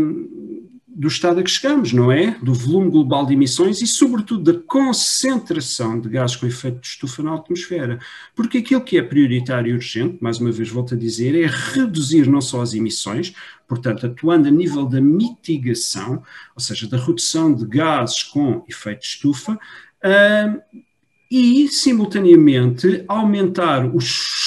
do 0.98 1.08
estado 1.08 1.40
a 1.40 1.42
que 1.42 1.50
chegamos, 1.50 1.92
não 1.92 2.10
é? 2.10 2.38
Do 2.42 2.54
volume 2.54 2.90
global 2.90 3.26
de 3.26 3.34
emissões 3.34 3.82
e, 3.82 3.86
sobretudo, 3.86 4.50
da 4.50 4.58
concentração 4.58 6.00
de 6.00 6.08
gases 6.08 6.36
com 6.36 6.46
efeito 6.46 6.80
de 6.80 6.86
estufa 6.86 7.22
na 7.22 7.34
atmosfera. 7.34 7.98
Porque 8.34 8.58
aquilo 8.58 8.80
que 8.80 8.96
é 8.96 9.02
prioritário 9.02 9.72
e 9.72 9.74
urgente, 9.74 10.16
mais 10.22 10.38
uma 10.38 10.50
vez 10.50 10.70
volto 10.70 10.94
a 10.94 10.96
dizer, 10.96 11.38
é 11.38 11.46
reduzir 11.46 12.26
não 12.26 12.40
só 12.40 12.62
as 12.62 12.72
emissões, 12.72 13.34
portanto, 13.68 14.06
atuando 14.06 14.48
a 14.48 14.50
nível 14.50 14.86
da 14.86 14.98
mitigação, 14.98 16.22
ou 16.54 16.62
seja, 16.62 16.88
da 16.88 16.96
redução 16.96 17.52
de 17.54 17.66
gases 17.66 18.22
com 18.22 18.64
efeito 18.66 19.00
de 19.00 19.06
estufa, 19.06 19.52
uh, 19.52 20.62
e, 21.30 21.68
simultaneamente, 21.68 23.04
aumentar 23.08 23.84
os 23.86 24.04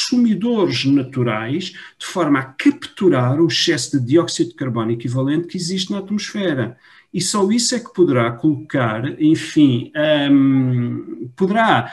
sumidores 0.08 0.86
naturais 0.86 1.74
de 1.98 2.06
forma 2.06 2.39
a 2.39 2.44
capturar 2.44 3.39
o 3.39 3.48
excesso 3.48 4.00
de 4.00 4.06
dióxido 4.06 4.50
de 4.50 4.56
carbono 4.56 4.92
equivalente 4.92 5.48
que 5.48 5.58
existe 5.58 5.92
na 5.92 6.00
atmosfera. 6.00 6.78
E 7.13 7.20
só 7.22 7.50
isso 7.52 7.76
é 7.76 7.80
que 7.80 7.94
poderá 7.94 8.32
colocar, 8.32 9.20
enfim, 9.20 9.92
um, 10.32 11.30
poderá 11.36 11.92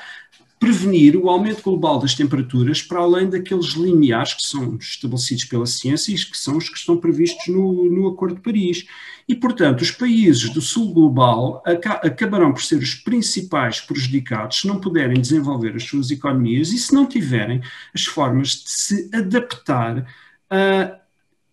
prevenir 0.59 1.17
o 1.17 1.29
aumento 1.29 1.63
global 1.63 1.99
das 1.99 2.15
temperaturas 2.15 2.81
para 2.81 3.01
além 3.01 3.29
daqueles 3.29 3.75
limiares 3.75 4.35
que 4.35 4.43
são 4.43 4.77
estabelecidos 4.77 5.45
pela 5.45 5.67
ciência 5.67 6.13
e 6.13 6.17
que 6.17 6.37
são 6.37 6.57
os 6.57 6.69
que 6.69 6.79
estão 6.79 6.97
previstos 6.97 7.47
no, 7.49 7.91
no 7.91 8.09
Acordo 8.09 8.37
de 8.37 8.41
Paris. 8.41 8.87
E, 9.29 9.35
portanto, 9.35 9.83
os 9.83 9.91
países 9.91 10.51
do 10.51 10.61
sul 10.61 10.95
global 10.95 11.63
acabarão 12.03 12.53
por 12.53 12.63
ser 12.63 12.77
os 12.77 12.95
principais 12.95 13.81
prejudicados 13.81 14.61
se 14.61 14.67
não 14.67 14.81
puderem 14.81 15.21
desenvolver 15.21 15.75
as 15.77 15.85
suas 15.85 16.11
economias 16.11 16.73
e 16.73 16.79
se 16.79 16.95
não 16.95 17.07
tiverem 17.07 17.61
as 17.95 18.05
formas 18.05 18.49
de 18.51 18.71
se 18.71 19.11
adaptar 19.13 20.07
a 20.49 21.06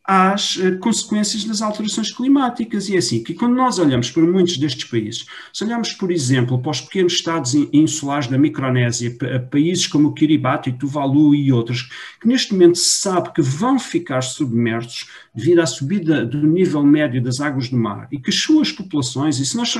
às 0.04 0.58
uh, 0.58 0.78
consequências 0.80 1.44
das 1.44 1.62
alterações 1.62 2.12
climáticas. 2.12 2.90
E 2.90 2.96
é 2.96 2.98
assim 2.98 3.24
que, 3.24 3.34
quando 3.34 3.56
nós 3.56 3.80
olhamos 3.80 4.12
para 4.12 4.24
muitos 4.24 4.58
destes 4.58 4.90
países, 4.90 5.26
se 5.52 5.64
olhamos, 5.64 5.94
por 5.94 6.12
exemplo, 6.12 6.60
para 6.60 6.72
os 6.72 6.82
pequenos 6.82 7.14
estados 7.14 7.54
insulares 7.72 8.28
da 8.28 8.38
Micronésia, 8.38 9.16
países 9.50 9.88
como 9.88 10.10
o 10.10 10.14
Kiribati, 10.14 10.72
Tuvalu 10.74 11.34
e 11.34 11.52
outros, 11.52 11.90
que 12.20 12.28
neste 12.28 12.54
momento 12.54 12.78
se 12.78 13.00
sabe 13.00 13.34
que 13.34 13.42
vão 13.42 13.80
ficar 13.80 14.22
submersos 14.22 15.08
devido 15.34 15.60
à 15.60 15.66
subida 15.66 16.24
do 16.26 16.46
nível 16.46 16.84
médio 16.84 17.22
das 17.22 17.40
águas 17.40 17.70
do 17.70 17.78
mar, 17.78 18.08
e 18.12 18.20
que 18.20 18.30
as 18.30 18.36
suas 18.36 18.72
populações, 18.72 19.40
e 19.40 19.46
se 19.46 19.58
nós 19.58 19.76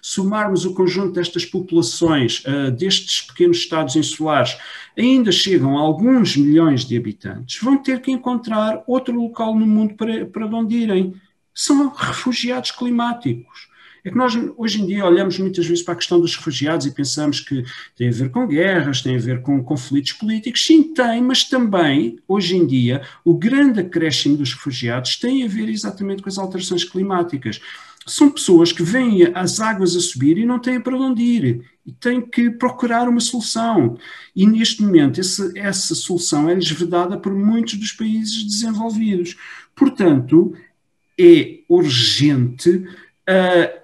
somarmos 0.00 0.64
o 0.64 0.74
conjunto 0.74 1.12
destas 1.12 1.44
populações, 1.44 2.44
uh, 2.44 2.70
destes 2.70 3.22
pequenos 3.22 3.58
estados 3.58 3.96
insulares, 3.96 4.56
ainda 4.96 5.32
chegam 5.32 5.76
a 5.76 5.80
alguns 5.80 6.36
milhões 6.36 6.84
de 6.84 6.96
habitantes, 6.96 7.60
vão 7.60 7.76
ter 7.78 8.00
que 8.00 8.12
encontrar 8.12 8.84
outro 8.86 9.14
local 9.20 9.58
no 9.58 9.66
mundo 9.66 9.94
para, 9.94 10.24
para 10.26 10.46
onde 10.46 10.76
irem. 10.76 11.14
São 11.54 11.88
refugiados 11.88 12.70
climáticos. 12.70 13.71
É 14.04 14.10
que 14.10 14.16
nós, 14.16 14.34
hoje 14.56 14.82
em 14.82 14.86
dia, 14.86 15.06
olhamos 15.06 15.38
muitas 15.38 15.64
vezes 15.64 15.84
para 15.84 15.94
a 15.94 15.96
questão 15.96 16.20
dos 16.20 16.34
refugiados 16.34 16.86
e 16.86 16.90
pensamos 16.90 17.38
que 17.40 17.62
tem 17.96 18.08
a 18.08 18.12
ver 18.12 18.30
com 18.30 18.46
guerras, 18.46 19.00
tem 19.00 19.16
a 19.16 19.20
ver 19.20 19.42
com 19.42 19.62
conflitos 19.62 20.12
políticos. 20.12 20.66
Sim, 20.66 20.92
tem, 20.92 21.22
mas 21.22 21.44
também, 21.44 22.18
hoje 22.26 22.56
em 22.56 22.66
dia, 22.66 23.02
o 23.24 23.34
grande 23.34 23.80
acréscimo 23.80 24.36
dos 24.36 24.54
refugiados 24.54 25.16
tem 25.16 25.44
a 25.44 25.48
ver 25.48 25.68
exatamente 25.68 26.22
com 26.22 26.28
as 26.28 26.38
alterações 26.38 26.82
climáticas 26.84 27.60
são 28.06 28.30
pessoas 28.30 28.72
que 28.72 28.82
veem 28.82 29.30
as 29.34 29.60
águas 29.60 29.94
a 29.94 30.00
subir 30.00 30.38
e 30.38 30.44
não 30.44 30.58
têm 30.58 30.80
para 30.80 30.96
onde 30.96 31.22
ir 31.22 31.64
e 31.86 31.92
têm 31.92 32.20
que 32.20 32.50
procurar 32.50 33.08
uma 33.08 33.20
solução. 33.20 33.96
E 34.34 34.46
neste 34.46 34.82
momento 34.82 35.20
essa, 35.20 35.52
essa 35.56 35.94
solução 35.94 36.48
é-lhes 36.48 36.72
por 37.22 37.34
muitos 37.34 37.74
dos 37.74 37.92
países 37.92 38.44
desenvolvidos. 38.44 39.36
Portanto, 39.74 40.54
é 41.18 41.60
urgente 41.68 42.70
uh, 42.70 43.81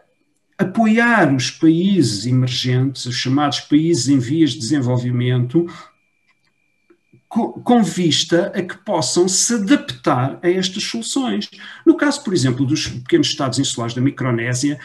apoiar 0.59 1.33
os 1.33 1.51
países 1.51 2.27
emergentes, 2.27 3.07
os 3.07 3.15
chamados 3.15 3.61
países 3.61 4.09
em 4.09 4.19
vias 4.19 4.51
de 4.51 4.59
desenvolvimento, 4.59 5.67
com 7.29 7.83
vista 7.83 8.51
a 8.55 8.63
que 8.63 8.77
possam 8.79 9.29
se 9.29 9.55
adaptar 9.55 10.41
a 10.43 10.51
estas 10.51 10.83
soluções. 10.83 11.49
No 11.87 11.97
caso, 11.97 12.25
por 12.25 12.33
exemplo, 12.33 12.67
dos 12.67 12.89
pequenos 12.89 13.29
estados 13.29 13.59
insulares 13.59 13.95
da 13.95 14.01
Micronésia, 14.01 14.81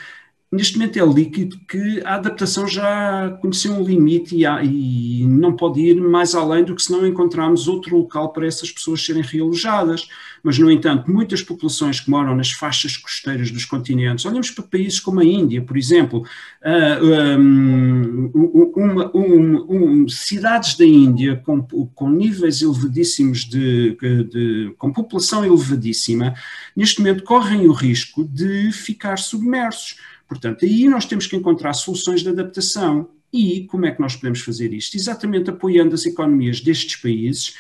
neste 0.54 0.78
momento 0.78 1.00
é 1.00 1.04
líquido 1.04 1.60
que 1.68 2.00
a 2.06 2.14
adaptação 2.14 2.68
já 2.68 3.36
conheceu 3.42 3.74
um 3.74 3.84
limite 3.84 4.36
e, 4.36 4.46
há, 4.46 4.64
e, 4.64 5.26
não 5.26 5.56
pode 5.56 5.82
ir 5.82 6.00
mais 6.00 6.36
além 6.36 6.64
do 6.64 6.76
que 6.76 6.84
se 6.84 6.92
não 6.92 7.08
encontrarmos 7.08 7.68
outro 7.68 7.98
local 7.98 8.32
para 8.32 8.46
essas 8.46 8.72
pessoas 8.72 9.04
serem 9.04 9.24
realojadas. 9.24 10.08
Mas, 10.44 10.60
no 10.60 10.70
entanto, 10.70 11.10
muitas 11.10 11.42
populações 11.42 12.00
que 12.00 12.10
moram 12.10 12.36
nas 12.36 12.52
faixas 12.52 12.98
costeiras 12.98 13.50
dos 13.50 13.66
continentes, 13.66 14.26
olhamos 14.26 14.52
para 14.52 14.64
países 14.64 15.00
como 15.00 15.22
a 15.22 15.26
Índia, 15.26 15.62
por 15.62 15.76
exemplo, 15.76 16.20
uh, 16.22 17.40
um, 17.40 18.32
uma, 18.76 19.18
um, 19.18 19.66
um, 19.70 20.10
cidades 20.10 20.78
da 20.78 20.86
Índia 20.86 21.42
com, 21.44 21.64
com 21.64 22.10
níveis 22.10 22.62
elevadíssimos 22.62 23.46
de, 23.46 23.98
de, 24.30 24.74
com 24.78 24.92
população 24.92 25.44
elevadíssima, 25.44 26.36
neste 26.76 27.00
momento 27.00 27.24
correm 27.24 27.68
o 27.68 27.72
risco 27.72 28.24
de 28.26 28.72
ficar 28.72 29.18
submersos 29.18 29.96
Portanto, 30.34 30.66
aí 30.66 30.88
nós 30.88 31.06
temos 31.06 31.28
que 31.28 31.36
encontrar 31.36 31.74
soluções 31.74 32.22
de 32.22 32.30
adaptação. 32.30 33.10
E 33.32 33.66
como 33.66 33.86
é 33.86 33.92
que 33.92 34.02
nós 34.02 34.16
podemos 34.16 34.42
fazer 34.42 34.74
isto? 34.74 34.96
Exatamente 34.96 35.50
apoiando 35.50 35.96
as 35.96 36.06
economias 36.06 36.60
destes 36.60 36.96
países. 36.96 37.56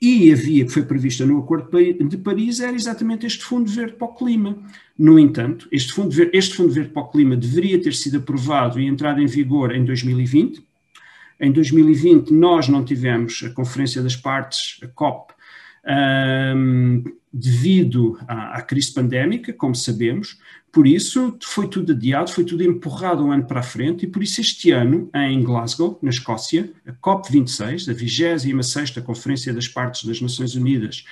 E 0.00 0.32
a 0.32 0.36
via 0.36 0.64
que 0.64 0.70
foi 0.70 0.82
prevista 0.82 1.26
no 1.26 1.38
Acordo 1.38 1.68
de 1.92 2.16
Paris 2.18 2.60
era 2.60 2.74
exatamente 2.74 3.26
este 3.26 3.44
Fundo 3.44 3.68
Verde 3.68 3.94
para 3.94 4.06
o 4.06 4.14
Clima. 4.14 4.56
No 4.96 5.18
entanto, 5.18 5.68
este 5.72 5.92
Fundo 5.92 6.14
Verde, 6.14 6.36
este 6.36 6.54
Fundo 6.54 6.72
Verde 6.72 6.90
para 6.90 7.02
o 7.02 7.08
Clima 7.08 7.36
deveria 7.36 7.80
ter 7.82 7.94
sido 7.94 8.18
aprovado 8.18 8.78
e 8.78 8.86
entrado 8.86 9.20
em 9.20 9.26
vigor 9.26 9.74
em 9.74 9.84
2020. 9.84 10.62
Em 11.40 11.50
2020, 11.50 12.32
nós 12.32 12.68
não 12.68 12.84
tivemos 12.84 13.42
a 13.44 13.50
Conferência 13.50 14.02
das 14.02 14.16
Partes, 14.16 14.78
a 14.82 14.88
COP, 14.88 15.32
um, 16.56 17.04
devido 17.32 18.18
à, 18.26 18.58
à, 18.58 18.62
crise 18.62 18.92
pandémica, 18.92 19.52
como 19.52 19.74
sabemos, 19.74 20.38
por 20.72 20.86
isso 20.86 21.36
foi 21.42 21.68
tudo 21.68 21.92
adiado, 21.92 22.30
foi 22.30 22.44
tudo 22.44 22.62
empurrado 22.62 23.24
um 23.24 23.32
ano 23.32 23.46
para 23.46 23.60
a 23.60 23.62
frente, 23.62 24.04
e 24.04 24.08
por 24.08 24.22
isso 24.22 24.40
este 24.40 24.70
ano, 24.70 25.10
em 25.14 25.42
Glasgow, 25.42 25.98
na 26.02 26.10
Escócia, 26.10 26.72
a 26.86 26.92
COP26, 26.92 27.90
a 27.90 27.94
26ª 27.94 29.02
Conferência 29.02 29.52
das 29.52 29.68
Partes 29.68 30.04
das 30.04 30.20
Nações 30.20 30.54
Unidas 30.54 31.04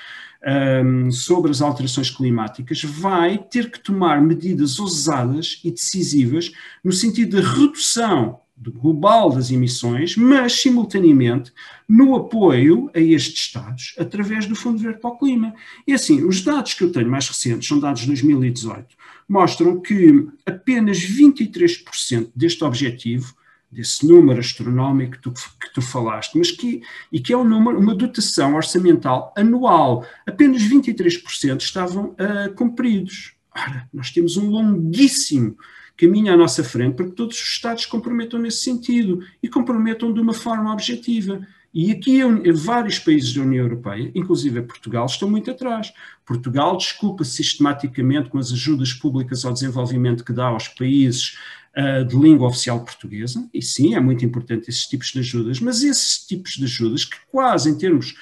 um, 0.84 1.10
sobre 1.10 1.50
as 1.50 1.60
alterações 1.60 2.10
climáticas, 2.10 2.82
vai 2.82 3.38
ter 3.38 3.70
que 3.70 3.80
tomar 3.80 4.20
medidas 4.20 4.78
ousadas 4.78 5.60
e 5.64 5.70
decisivas 5.70 6.52
no 6.84 6.92
sentido 6.92 7.40
de 7.40 7.46
redução 7.46 8.40
global 8.56 9.30
das 9.30 9.50
emissões, 9.50 10.16
mas 10.16 10.52
simultaneamente 10.60 11.52
no 11.88 12.16
apoio 12.16 12.90
a 12.94 13.00
estes 13.00 13.46
Estados 13.46 13.94
através 13.98 14.46
do 14.46 14.56
Fundo 14.56 14.78
Verde 14.78 15.00
para 15.00 15.10
o 15.10 15.18
Clima. 15.18 15.54
E 15.86 15.92
assim, 15.92 16.24
os 16.24 16.42
dados 16.42 16.74
que 16.74 16.84
eu 16.84 16.90
tenho 16.90 17.10
mais 17.10 17.28
recentes, 17.28 17.68
são 17.68 17.78
dados 17.78 18.02
de 18.02 18.08
2018, 18.08 18.96
mostram 19.28 19.80
que 19.80 20.26
apenas 20.44 20.98
23% 20.98 22.30
deste 22.34 22.64
objetivo, 22.64 23.34
desse 23.70 24.06
número 24.06 24.40
astronómico 24.40 25.12
que 25.12 25.22
tu, 25.22 25.32
que 25.32 25.74
tu 25.74 25.82
falaste, 25.82 26.38
mas 26.38 26.50
que, 26.50 26.80
e 27.12 27.20
que 27.20 27.32
é 27.32 27.36
um 27.36 27.44
número, 27.44 27.78
uma 27.78 27.94
dotação 27.94 28.54
orçamental 28.54 29.34
anual, 29.36 30.06
apenas 30.26 30.62
23% 30.62 31.60
estavam 31.60 32.06
uh, 32.12 32.54
cumpridos. 32.54 33.34
Ora, 33.54 33.88
nós 33.92 34.10
temos 34.10 34.36
um 34.36 34.48
longuíssimo 34.48 35.56
caminho 35.96 36.32
à 36.32 36.36
nossa 36.36 36.62
frente 36.62 36.94
para 36.94 37.06
que 37.06 37.12
todos 37.12 37.36
os 37.36 37.48
Estados 37.48 37.86
comprometam 37.86 38.38
nesse 38.38 38.58
sentido 38.58 39.20
e 39.42 39.48
comprometam 39.48 40.12
de 40.12 40.20
uma 40.20 40.34
forma 40.34 40.72
objetiva. 40.72 41.46
E 41.72 41.90
aqui 41.90 42.20
vários 42.52 42.98
países 42.98 43.34
da 43.34 43.42
União 43.42 43.64
Europeia, 43.64 44.10
inclusive 44.14 44.62
Portugal, 44.62 45.04
estão 45.04 45.28
muito 45.28 45.50
atrás. 45.50 45.92
Portugal 46.24 46.76
desculpa 46.76 47.22
sistematicamente 47.22 48.30
com 48.30 48.38
as 48.38 48.50
ajudas 48.50 48.94
públicas 48.94 49.44
ao 49.44 49.52
desenvolvimento 49.52 50.24
que 50.24 50.32
dá 50.32 50.46
aos 50.46 50.68
países 50.68 51.36
uh, 51.76 52.04
de 52.04 52.16
língua 52.16 52.48
oficial 52.48 52.82
portuguesa, 52.82 53.46
e 53.52 53.60
sim, 53.60 53.94
é 53.94 54.00
muito 54.00 54.24
importante 54.24 54.70
esses 54.70 54.86
tipos 54.86 55.08
de 55.08 55.18
ajudas, 55.18 55.60
mas 55.60 55.82
esses 55.82 56.26
tipos 56.26 56.52
de 56.52 56.64
ajudas 56.64 57.04
que 57.04 57.18
quase 57.30 57.68
em 57.68 57.76
termos 57.76 58.14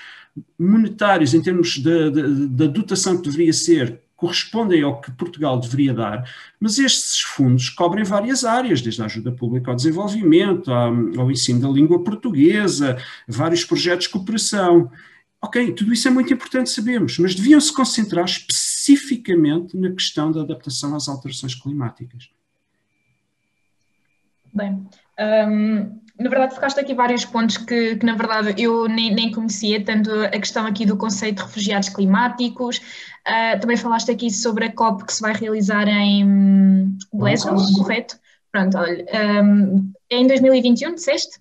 monetários, 0.58 1.32
em 1.32 1.40
termos 1.40 1.78
da 1.78 2.66
dotação 2.66 3.16
que 3.16 3.28
deveria 3.30 3.52
ser 3.52 4.00
correspondem 4.16 4.82
ao 4.82 5.00
que 5.00 5.10
Portugal 5.12 5.58
deveria 5.58 5.92
dar, 5.92 6.30
mas 6.58 6.78
estes 6.78 7.20
fundos 7.20 7.68
cobrem 7.68 8.04
várias 8.04 8.44
áreas, 8.44 8.80
desde 8.80 9.02
a 9.02 9.06
ajuda 9.06 9.32
pública 9.32 9.70
ao 9.70 9.76
desenvolvimento, 9.76 10.72
ao 10.72 11.30
ensino 11.30 11.60
da 11.60 11.68
língua 11.68 12.02
portuguesa, 12.02 12.96
vários 13.28 13.64
projetos 13.64 14.06
de 14.06 14.12
cooperação. 14.12 14.90
Ok, 15.42 15.72
tudo 15.72 15.92
isso 15.92 16.08
é 16.08 16.10
muito 16.10 16.32
importante 16.32 16.70
sabemos, 16.70 17.18
mas 17.18 17.34
deviam 17.34 17.60
se 17.60 17.72
concentrar 17.72 18.24
especificamente 18.24 19.76
na 19.76 19.90
questão 19.90 20.32
da 20.32 20.40
adaptação 20.40 20.96
às 20.96 21.08
alterações 21.08 21.54
climáticas. 21.54 22.30
Bem, 24.54 24.86
um, 25.18 26.00
na 26.18 26.30
verdade, 26.30 26.54
focaste 26.54 26.78
aqui 26.78 26.94
vários 26.94 27.24
pontos 27.24 27.56
que, 27.56 27.96
que 27.96 28.06
na 28.06 28.14
verdade, 28.14 28.54
eu 28.62 28.88
nem, 28.88 29.12
nem, 29.12 29.32
conhecia, 29.32 29.84
tanto 29.84 30.10
a 30.12 30.30
questão 30.30 30.64
aqui 30.64 30.86
do 30.86 30.96
conceito 30.96 31.38
de 31.38 31.42
refugiados 31.42 31.88
climáticos, 31.88 32.78
uh, 32.78 33.60
também 33.60 33.76
falaste 33.76 34.10
aqui 34.10 34.30
sobre 34.30 34.66
a 34.66 34.72
COP 34.72 35.04
que 35.04 35.12
se 35.12 35.20
vai 35.20 35.34
realizar 35.34 35.88
em 35.88 36.96
Glasgow, 37.12 37.56
correto? 37.76 38.16
Pronto, 38.52 38.78
olha, 38.78 39.04
um, 39.42 39.92
é 40.08 40.16
em 40.18 40.26
2021, 40.28 40.94
disseste? 40.94 41.40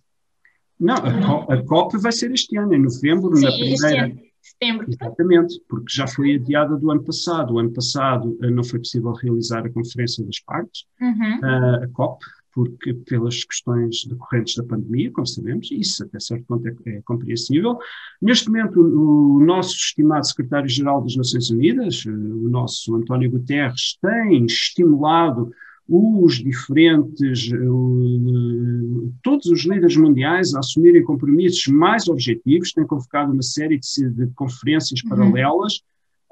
Não, 0.80 0.96
a 0.96 1.22
COP, 1.22 1.54
a 1.54 1.64
COP, 1.64 1.98
vai 2.00 2.12
ser 2.12 2.32
este 2.32 2.58
ano, 2.58 2.74
em 2.74 2.82
novembro, 2.82 3.36
Sim, 3.36 3.46
na 3.46 3.52
primeira. 3.52 4.06
Ano. 4.06 4.20
Setembro. 4.42 4.86
Exatamente, 4.90 5.62
porque 5.70 5.86
já 5.90 6.06
foi 6.06 6.36
adiada 6.36 6.76
do 6.76 6.92
ano 6.92 7.02
passado. 7.02 7.54
O 7.54 7.60
ano 7.60 7.72
passado 7.72 8.38
uh, 8.42 8.52
não 8.52 8.62
foi 8.62 8.80
possível 8.80 9.14
realizar 9.14 9.66
a 9.66 9.70
Conferência 9.70 10.26
das 10.26 10.40
Partes, 10.42 10.84
uhum. 11.00 11.40
uh, 11.40 11.84
a 11.84 11.88
COP, 11.94 12.26
porque 12.54 12.94
pelas 12.94 13.44
questões 13.44 14.06
decorrentes 14.06 14.56
da 14.56 14.64
pandemia, 14.64 15.12
como 15.12 15.26
sabemos, 15.26 15.70
isso 15.72 16.04
até 16.04 16.20
certo 16.20 16.46
ponto 16.46 16.68
é, 16.68 16.76
é 16.86 17.02
compreensível. 17.04 17.78
Neste 18.22 18.48
momento, 18.48 18.80
o, 18.80 19.38
o 19.38 19.46
nosso 19.46 19.76
estimado 19.76 20.26
secretário-geral 20.26 21.02
das 21.02 21.16
Nações 21.16 21.50
Unidas, 21.50 22.06
o 22.06 22.50
nosso 22.50 22.96
António 22.96 23.32
Guterres, 23.32 23.98
tem 24.02 24.46
estimulado 24.46 25.52
os 25.88 26.36
diferentes, 26.36 27.52
uh, 27.52 29.14
todos 29.22 29.48
os 29.48 29.66
líderes 29.66 29.98
mundiais 29.98 30.54
a 30.54 30.60
assumirem 30.60 31.04
compromissos 31.04 31.68
mais 31.68 32.08
objetivos, 32.08 32.72
tem 32.72 32.86
convocado 32.88 33.34
uma 33.34 33.42
série 33.42 33.78
de, 33.78 34.10
de 34.10 34.28
conferências 34.34 35.02
uhum. 35.04 35.10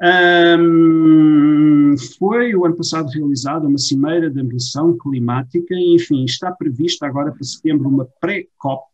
Um, 0.02 1.96
foi 2.18 2.56
o 2.56 2.66
ano 2.66 2.76
passado 2.76 3.10
realizada 3.10 3.68
uma 3.68 3.78
cimeira 3.78 4.30
de 4.30 4.40
ambição 4.40 4.98
climática 4.98 5.76
e, 5.76 5.96
enfim, 5.96 6.26
está 6.26 6.52
prevista 6.52 7.06
agora 7.06 7.32
para 7.32 7.44
setembro 7.44 7.88
uma 7.88 8.08
pré-COP 8.20 8.90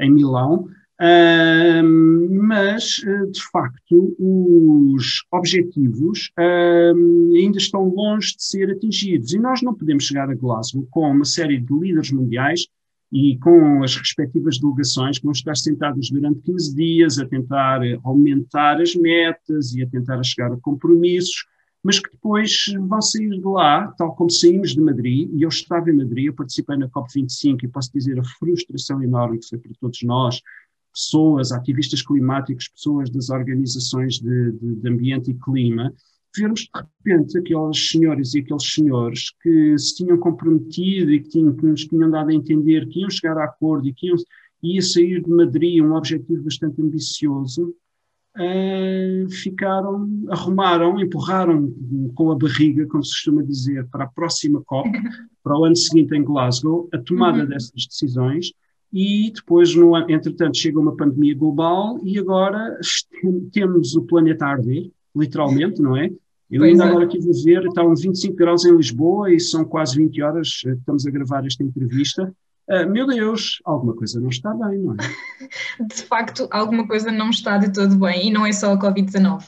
em 0.00 0.10
Milão, 0.10 0.66
um, 0.98 2.28
mas, 2.42 3.02
eh, 3.06 3.26
de 3.26 3.42
facto, 3.52 4.16
os 4.18 5.24
objetivos 5.30 6.30
um, 6.38 7.32
ainda 7.36 7.58
estão 7.58 7.86
longe 7.88 8.34
de 8.34 8.42
ser 8.42 8.70
atingidos. 8.70 9.34
E 9.34 9.38
nós 9.38 9.60
não 9.60 9.74
podemos 9.74 10.04
chegar 10.04 10.30
a 10.30 10.34
Glasgow 10.34 10.86
com 10.90 11.10
uma 11.10 11.24
série 11.26 11.58
de 11.58 11.74
líderes 11.74 12.10
mundiais 12.10 12.66
e 13.12 13.38
com 13.38 13.82
as 13.82 13.96
respectivas 13.96 14.58
delegações 14.58 15.18
que 15.18 15.24
vão 15.24 15.32
estar 15.32 15.56
sentadas 15.56 16.10
durante 16.10 16.40
15 16.40 16.74
dias 16.74 17.18
a 17.18 17.26
tentar 17.26 17.80
aumentar 18.02 18.80
as 18.80 18.94
metas 18.94 19.74
e 19.74 19.82
a 19.82 19.88
tentar 19.88 20.22
chegar 20.22 20.52
a 20.52 20.56
compromissos, 20.56 21.46
mas 21.82 22.00
que 22.00 22.10
depois 22.10 22.64
vão 22.88 23.00
sair 23.00 23.30
de 23.30 23.44
lá, 23.44 23.86
tal 23.96 24.14
como 24.16 24.28
saímos 24.28 24.70
de 24.72 24.80
Madrid, 24.80 25.30
e 25.32 25.42
eu 25.42 25.48
estava 25.48 25.88
em 25.88 25.96
Madrid, 25.96 26.26
eu 26.26 26.34
participei 26.34 26.76
na 26.76 26.88
COP25 26.88 27.62
e 27.62 27.68
posso 27.68 27.92
dizer 27.92 28.18
a 28.18 28.24
frustração 28.24 29.00
enorme 29.00 29.38
que 29.38 29.48
foi 29.48 29.58
para 29.58 29.72
todos 29.80 30.02
nós, 30.02 30.42
pessoas, 30.92 31.52
ativistas 31.52 32.02
climáticos, 32.02 32.68
pessoas 32.68 33.08
das 33.08 33.30
organizações 33.30 34.18
de, 34.18 34.52
de, 34.52 34.74
de 34.76 34.88
ambiente 34.88 35.30
e 35.30 35.34
clima, 35.34 35.94
vermos 36.36 36.60
de 36.60 36.70
repente 36.74 37.38
aqueles 37.38 37.88
senhores 37.88 38.34
e 38.34 38.40
aqueles 38.40 38.72
senhores 38.72 39.32
que 39.42 39.78
se 39.78 39.96
tinham 39.96 40.18
comprometido 40.18 41.10
e 41.12 41.20
que, 41.20 41.28
tinham, 41.28 41.54
que 41.54 41.66
nos 41.66 41.84
tinham 41.84 42.10
dado 42.10 42.30
a 42.30 42.34
entender 42.34 42.86
que 42.88 43.00
iam 43.00 43.10
chegar 43.10 43.38
a 43.38 43.44
acordo 43.44 43.88
e 43.88 43.92
que 43.92 44.08
iam, 44.08 44.16
ia 44.62 44.82
sair 44.82 45.22
de 45.22 45.30
Madrid 45.30 45.82
um 45.82 45.94
objetivo 45.94 46.42
bastante 46.42 46.80
ambicioso, 46.80 47.74
uh, 48.36 49.30
ficaram, 49.30 50.08
arrumaram, 50.28 51.00
empurraram 51.00 51.72
com 52.14 52.30
a 52.30 52.36
barriga, 52.36 52.86
como 52.86 53.04
se 53.04 53.12
costuma 53.12 53.42
dizer, 53.42 53.86
para 53.88 54.04
a 54.04 54.08
próxima 54.08 54.62
COP, 54.64 54.90
para 55.42 55.58
o 55.58 55.64
ano 55.64 55.76
seguinte 55.76 56.14
em 56.14 56.24
Glasgow, 56.24 56.88
a 56.92 56.98
tomada 56.98 57.42
uhum. 57.42 57.48
dessas 57.48 57.86
decisões. 57.86 58.52
E 58.92 59.30
depois, 59.34 59.74
no, 59.74 59.96
entretanto, 60.08 60.56
chega 60.56 60.78
uma 60.78 60.96
pandemia 60.96 61.34
global 61.34 62.00
e 62.02 62.18
agora 62.18 62.78
temos 63.52 63.94
o 63.96 64.02
planeta 64.02 64.46
a 64.46 64.50
arder, 64.50 64.90
literalmente, 65.14 65.82
não 65.82 65.96
é? 65.96 66.10
Eu 66.50 66.60
pois 66.60 66.72
ainda 66.72 66.84
é. 66.84 66.88
agora 66.88 67.06
estive 67.06 67.30
a 67.30 67.44
ver, 67.44 67.66
está 67.66 67.84
uns 67.84 68.02
25 68.02 68.36
graus 68.36 68.64
em 68.64 68.76
Lisboa 68.76 69.32
e 69.32 69.40
são 69.40 69.64
quase 69.64 69.96
20 69.96 70.22
horas 70.22 70.60
que 70.60 70.68
estamos 70.70 71.06
a 71.06 71.10
gravar 71.10 71.44
esta 71.44 71.62
entrevista. 71.62 72.32
Uh, 72.68 72.88
meu 72.90 73.06
Deus, 73.06 73.60
alguma 73.64 73.94
coisa 73.94 74.20
não 74.20 74.28
está 74.28 74.52
bem, 74.52 74.78
não 74.78 74.94
é? 74.94 74.96
De 75.86 76.02
facto, 76.02 76.48
alguma 76.50 76.86
coisa 76.86 77.12
não 77.12 77.30
está 77.30 77.58
de 77.58 77.72
todo 77.72 77.96
bem 77.96 78.26
e 78.26 78.30
não 78.30 78.44
é 78.44 78.52
só 78.52 78.72
a 78.72 78.78
Covid-19. 78.78 79.44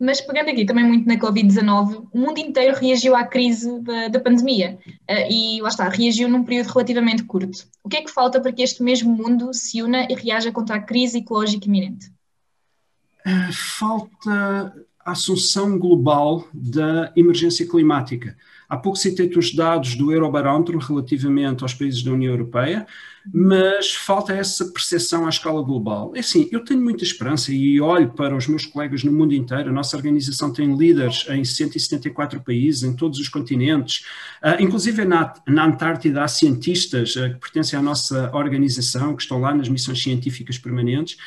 Mas 0.00 0.22
pegando 0.22 0.48
aqui 0.48 0.64
também 0.64 0.84
muito 0.84 1.06
na 1.06 1.18
Covid-19, 1.18 2.08
o 2.10 2.18
mundo 2.18 2.38
inteiro 2.38 2.78
reagiu 2.78 3.14
à 3.14 3.24
crise 3.24 3.78
da, 3.80 4.08
da 4.08 4.20
pandemia 4.20 4.78
uh, 4.86 5.30
e 5.30 5.60
lá 5.60 5.68
está, 5.68 5.86
reagiu 5.88 6.30
num 6.30 6.44
período 6.44 6.68
relativamente 6.68 7.24
curto. 7.24 7.66
O 7.84 7.90
que 7.90 7.98
é 7.98 8.02
que 8.02 8.10
falta 8.10 8.40
para 8.40 8.52
que 8.52 8.62
este 8.62 8.82
mesmo 8.82 9.14
mundo 9.14 9.52
se 9.52 9.82
una 9.82 10.06
e 10.10 10.14
reaja 10.14 10.50
contra 10.50 10.76
a 10.76 10.80
crise 10.80 11.18
ecológica 11.18 11.66
iminente? 11.66 12.10
Uh, 13.26 13.52
falta 13.52 14.74
assunção 15.04 15.78
global 15.78 16.46
da 16.52 17.12
emergência 17.16 17.66
climática. 17.66 18.36
Há 18.72 18.76
pouco 18.78 18.98
citei-te 18.98 19.38
os 19.38 19.54
dados 19.54 19.94
do 19.96 20.10
Eurobarómetro 20.10 20.78
relativamente 20.78 21.62
aos 21.62 21.74
países 21.74 22.02
da 22.02 22.10
União 22.10 22.32
Europeia, 22.32 22.86
mas 23.30 23.92
falta 23.92 24.32
essa 24.32 24.64
percepção 24.64 25.26
à 25.26 25.28
escala 25.28 25.62
global. 25.62 26.12
É 26.16 26.20
assim, 26.20 26.48
eu 26.50 26.64
tenho 26.64 26.80
muita 26.80 27.04
esperança 27.04 27.52
e 27.52 27.78
olho 27.82 28.10
para 28.14 28.34
os 28.34 28.46
meus 28.46 28.64
colegas 28.64 29.04
no 29.04 29.12
mundo 29.12 29.34
inteiro. 29.34 29.68
A 29.68 29.72
nossa 29.72 29.94
organização 29.94 30.50
tem 30.50 30.74
líderes 30.74 31.26
em 31.28 31.44
174 31.44 32.40
países, 32.40 32.82
em 32.82 32.94
todos 32.94 33.18
os 33.18 33.28
continentes, 33.28 34.06
uh, 34.42 34.60
inclusive 34.60 35.04
na, 35.04 35.34
na 35.46 35.66
Antártida 35.66 36.24
há 36.24 36.28
cientistas 36.28 37.14
uh, 37.16 37.28
que 37.28 37.40
pertencem 37.40 37.78
à 37.78 37.82
nossa 37.82 38.34
organização, 38.34 39.14
que 39.14 39.22
estão 39.22 39.38
lá 39.38 39.54
nas 39.54 39.68
missões 39.68 40.02
científicas 40.02 40.56
permanentes. 40.56 41.18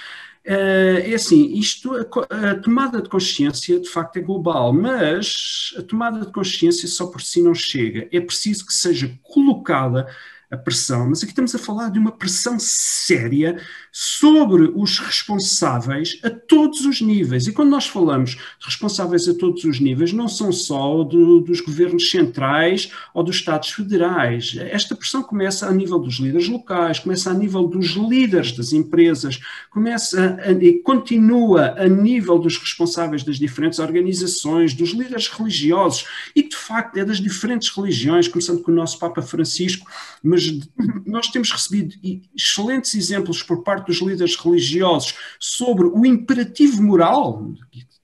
Eh, 0.47 1.12
é 1.12 1.15
assim, 1.15 1.53
isto, 1.58 1.91
a, 1.95 2.51
a, 2.51 2.55
tomada 2.55 3.01
de 3.01 3.10
consciência 3.10 3.79
de 3.79 3.89
facto 3.89 4.17
é 4.17 4.21
global, 4.21 4.71
mas 4.71 5.73
a 5.77 5.81
tomada 5.81 6.23
de 6.23 6.31
consciência 6.31 6.88
só 6.88 7.08
por 7.08 7.21
si 7.21 7.41
não 7.41 7.55
chega. 7.55 8.08
É 8.12 8.21
preciso 8.21 8.65
que 8.65 8.73
seja 8.73 9.12
colocada 9.23 10.08
a 10.56 10.58
pressão, 10.58 11.10
mas 11.10 11.22
aqui 11.22 11.32
estamos 11.32 11.54
a 11.54 11.60
falar 11.60 11.89
de 11.89 12.00
uma 12.00 12.12
pressão 12.12 12.58
séria 12.60 13.62
sobre 13.91 14.72
os 14.76 15.00
responsáveis 15.00 16.20
a 16.24 16.30
todos 16.30 16.86
os 16.86 17.00
níveis. 17.00 17.48
E 17.48 17.54
quando 17.54 17.70
nós 17.70 17.88
falamos 17.88 18.38
responsáveis 18.60 19.28
a 19.30 19.34
todos 19.34 19.63
os 19.63 19.80
níveis, 19.80 20.12
não 20.12 20.28
são 20.28 20.52
só 20.52 21.04
do, 21.04 21.39
dos 21.39 21.62
governos 21.62 22.10
centrais 22.10 22.91
ou 23.13 23.24
dos 23.24 23.38
Estados 23.38 23.70
federais. 23.70 24.56
Esta 24.60 24.96
pressão 24.96 25.24
começa 25.24 25.68
a 25.68 25.72
nível 25.72 26.00
dos 26.00 26.15
líderes 26.15 26.50
locais, 26.50 27.00
começa 27.00 27.30
a 27.30 27.34
nível 27.34 27.68
dos 27.68 27.91
líderes 27.91 28.52
das 28.52 28.74
empresas, 28.74 29.39
começa 29.70 30.38
a, 30.41 30.52
e 30.52 30.80
continua 30.82 31.76
a 31.78 31.88
nível 31.88 32.39
dos 32.39 32.58
responsáveis 32.58 33.24
das 33.24 33.38
diferentes 33.38 33.80
organizações, 33.80 34.74
dos 34.74 34.89
líderes 34.91 35.28
religiosos 35.28 36.06
e, 36.36 36.44
de 36.44 36.56
facto, 36.56 36.98
é 36.98 37.06
das 37.06 37.20
diferentes 37.20 37.70
religiões, 37.70 38.28
começando 38.28 38.62
com 38.62 38.72
o 38.72 38.76
nosso 38.76 39.00
Papa 39.00 39.22
Francisco, 39.22 39.89
mas 40.24 40.44
nós 41.05 41.27
temos 41.27 41.51
recebido 41.51 41.95
excelentes 42.36 42.95
exemplos 42.95 43.41
por 43.43 43.63
parte 43.63 43.88
dos 43.88 44.01
líderes 44.01 44.36
religiosos 44.36 45.15
sobre 45.39 45.86
o 45.86 46.05
imperativo 46.05 46.81
moral, 46.81 47.53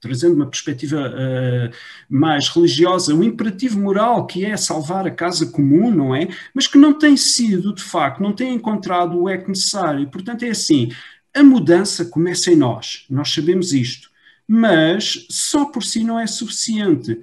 trazendo 0.00 0.34
uma 0.34 0.46
perspectiva 0.46 0.96
uh, 0.98 1.74
mais 2.08 2.48
religiosa, 2.48 3.14
o 3.14 3.22
imperativo 3.22 3.78
moral 3.78 4.26
que 4.26 4.44
é 4.44 4.56
salvar 4.56 5.06
a 5.06 5.10
casa 5.10 5.46
comum, 5.46 5.90
não 5.90 6.14
é? 6.14 6.28
Mas 6.52 6.66
que 6.66 6.76
não 6.76 6.92
tem 6.92 7.16
sido, 7.16 7.74
de 7.74 7.82
facto, 7.82 8.22
não 8.22 8.32
tem 8.32 8.54
encontrado 8.54 9.16
o 9.16 9.28
eco 9.28 9.48
necessário. 9.48 10.10
Portanto, 10.10 10.42
é 10.44 10.50
assim, 10.50 10.90
a 11.34 11.42
mudança 11.42 12.04
começa 12.04 12.50
em 12.50 12.56
nós, 12.56 13.06
nós 13.08 13.32
sabemos 13.32 13.72
isto, 13.72 14.10
mas 14.46 15.26
só 15.30 15.64
por 15.66 15.82
si 15.82 16.02
não 16.04 16.18
é 16.18 16.26
suficiente. 16.26 17.20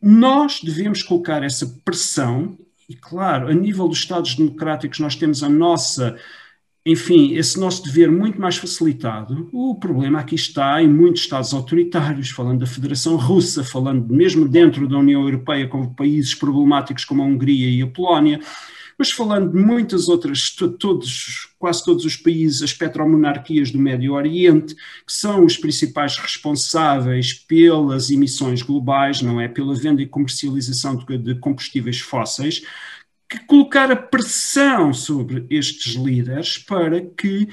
Nós 0.00 0.60
devemos 0.62 1.02
colocar 1.02 1.42
essa 1.42 1.66
pressão 1.84 2.56
e 2.88 2.94
claro, 2.94 3.48
a 3.48 3.54
nível 3.54 3.88
dos 3.88 3.98
Estados 3.98 4.34
democráticos, 4.34 4.98
nós 4.98 5.16
temos 5.16 5.42
a 5.42 5.48
nossa, 5.48 6.16
enfim, 6.84 7.34
esse 7.34 7.58
nosso 7.58 7.82
dever 7.84 8.10
muito 8.10 8.40
mais 8.40 8.56
facilitado. 8.56 9.48
O 9.52 9.74
problema 9.76 10.20
aqui 10.20 10.34
está 10.34 10.82
em 10.82 10.88
muitos 10.88 11.22
Estados 11.22 11.54
autoritários, 11.54 12.30
falando 12.30 12.60
da 12.60 12.66
Federação 12.66 13.16
Russa, 13.16 13.62
falando 13.64 14.12
mesmo 14.12 14.48
dentro 14.48 14.88
da 14.88 14.98
União 14.98 15.22
Europeia, 15.22 15.68
com 15.68 15.94
países 15.94 16.34
problemáticos 16.34 17.04
como 17.04 17.22
a 17.22 17.26
Hungria 17.26 17.70
e 17.70 17.82
a 17.82 17.86
Polónia. 17.86 18.40
Mas 18.98 19.10
falando 19.10 19.52
de 19.52 19.58
muitas 19.58 20.08
outras, 20.08 20.50
todos, 20.78 21.48
quase 21.58 21.84
todos 21.84 22.04
os 22.04 22.16
países, 22.16 22.62
as 22.62 22.72
petromonarquias 22.72 23.70
do 23.70 23.78
Médio 23.78 24.12
Oriente, 24.12 24.74
que 24.74 25.12
são 25.12 25.44
os 25.44 25.56
principais 25.56 26.16
responsáveis 26.16 27.32
pelas 27.32 28.10
emissões 28.10 28.62
globais, 28.62 29.22
não 29.22 29.40
é? 29.40 29.48
Pela 29.48 29.74
venda 29.74 30.02
e 30.02 30.06
comercialização 30.06 30.96
de, 30.96 31.34
combustíveis 31.36 32.00
fósseis, 32.00 32.62
que 33.28 33.38
colocar 33.46 33.90
a 33.90 33.96
pressão 33.96 34.92
sobre 34.92 35.46
estes 35.48 35.94
líderes 35.94 36.58
para 36.58 37.00
que 37.00 37.48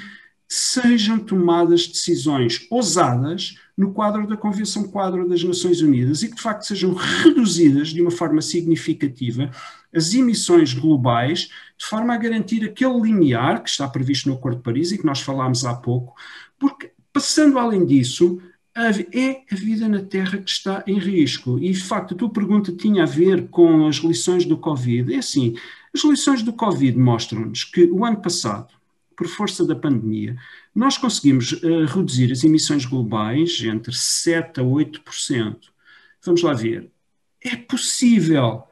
sejam 0.48 1.20
tomadas 1.20 1.88
decisões 1.88 2.66
ousadas 2.72 3.56
no 3.78 3.94
quadro 3.94 4.28
da 4.28 4.36
Convenção 4.36 4.84
Quadro 4.84 5.30
das 5.30 5.44
Nações 5.44 5.80
Unidas 5.82 6.22
e 6.22 6.28
que, 6.28 6.36
de 6.36 6.42
facto, 6.42 6.64
sejam 6.64 6.94
reduzidas 6.94 7.90
de 7.90 8.02
uma 8.02 8.12
forma 8.12 8.42
significativa 8.42 9.52
as 9.94 10.14
emissões 10.14 10.74
globais, 10.74 11.50
de 11.78 11.86
forma 11.86 12.14
a 12.14 12.18
garantir 12.18 12.64
aquele 12.64 13.00
limiar 13.02 13.64
que 13.64 13.70
está 13.70 13.88
previsto 13.88 14.30
no 14.30 14.36
Acordo 14.36 14.58
de 14.58 14.64
Paris 14.64 14.92
e 14.92 14.98
que 14.98 15.06
nós 15.06 15.22
falámos 15.22 15.66
há 15.66 15.76
pouco, 15.76 16.16
porque, 16.58 16.92
passando 17.12 17.58
além 17.58 17.86
disso, 17.86 18.40
é 18.76 19.42
a 19.52 19.56
vida 19.56 19.90
na 19.90 20.02
Terra 20.02 20.38
que 20.38 20.50
está 20.50 20.84
em 20.88 20.98
risco. 20.98 21.60
E, 21.60 21.72
de 21.72 21.84
facto, 21.84 22.14
a 22.14 22.18
tua 22.18 22.30
pergunta 22.30 22.72
tinha 22.72 23.04
a 23.04 23.06
ver 23.06 23.48
com 23.50 23.88
as 23.88 23.98
lições 23.98 24.46
do 24.46 24.58
Covid. 24.58 25.14
É 25.14 25.18
assim, 25.18 25.56
as 25.94 26.04
lições 26.04 26.44
do 26.44 26.54
Covid 26.54 26.98
mostram-nos 26.98 27.64
que 27.64 27.86
o 27.86 28.06
ano 28.06 28.22
passado, 28.22 28.74
por 29.18 29.28
força 29.28 29.66
da 29.66 29.76
pandemia, 29.76 30.38
nós 30.74 30.98
conseguimos 30.98 31.52
uh, 31.52 31.86
reduzir 31.86 32.32
as 32.32 32.44
emissões 32.44 32.86
globais 32.86 33.62
entre 33.64 33.92
7% 33.92 34.60
a 34.60 34.62
8%. 34.62 35.58
Vamos 36.24 36.42
lá 36.42 36.54
ver. 36.54 36.90
É 37.44 37.56
possível. 37.56 38.64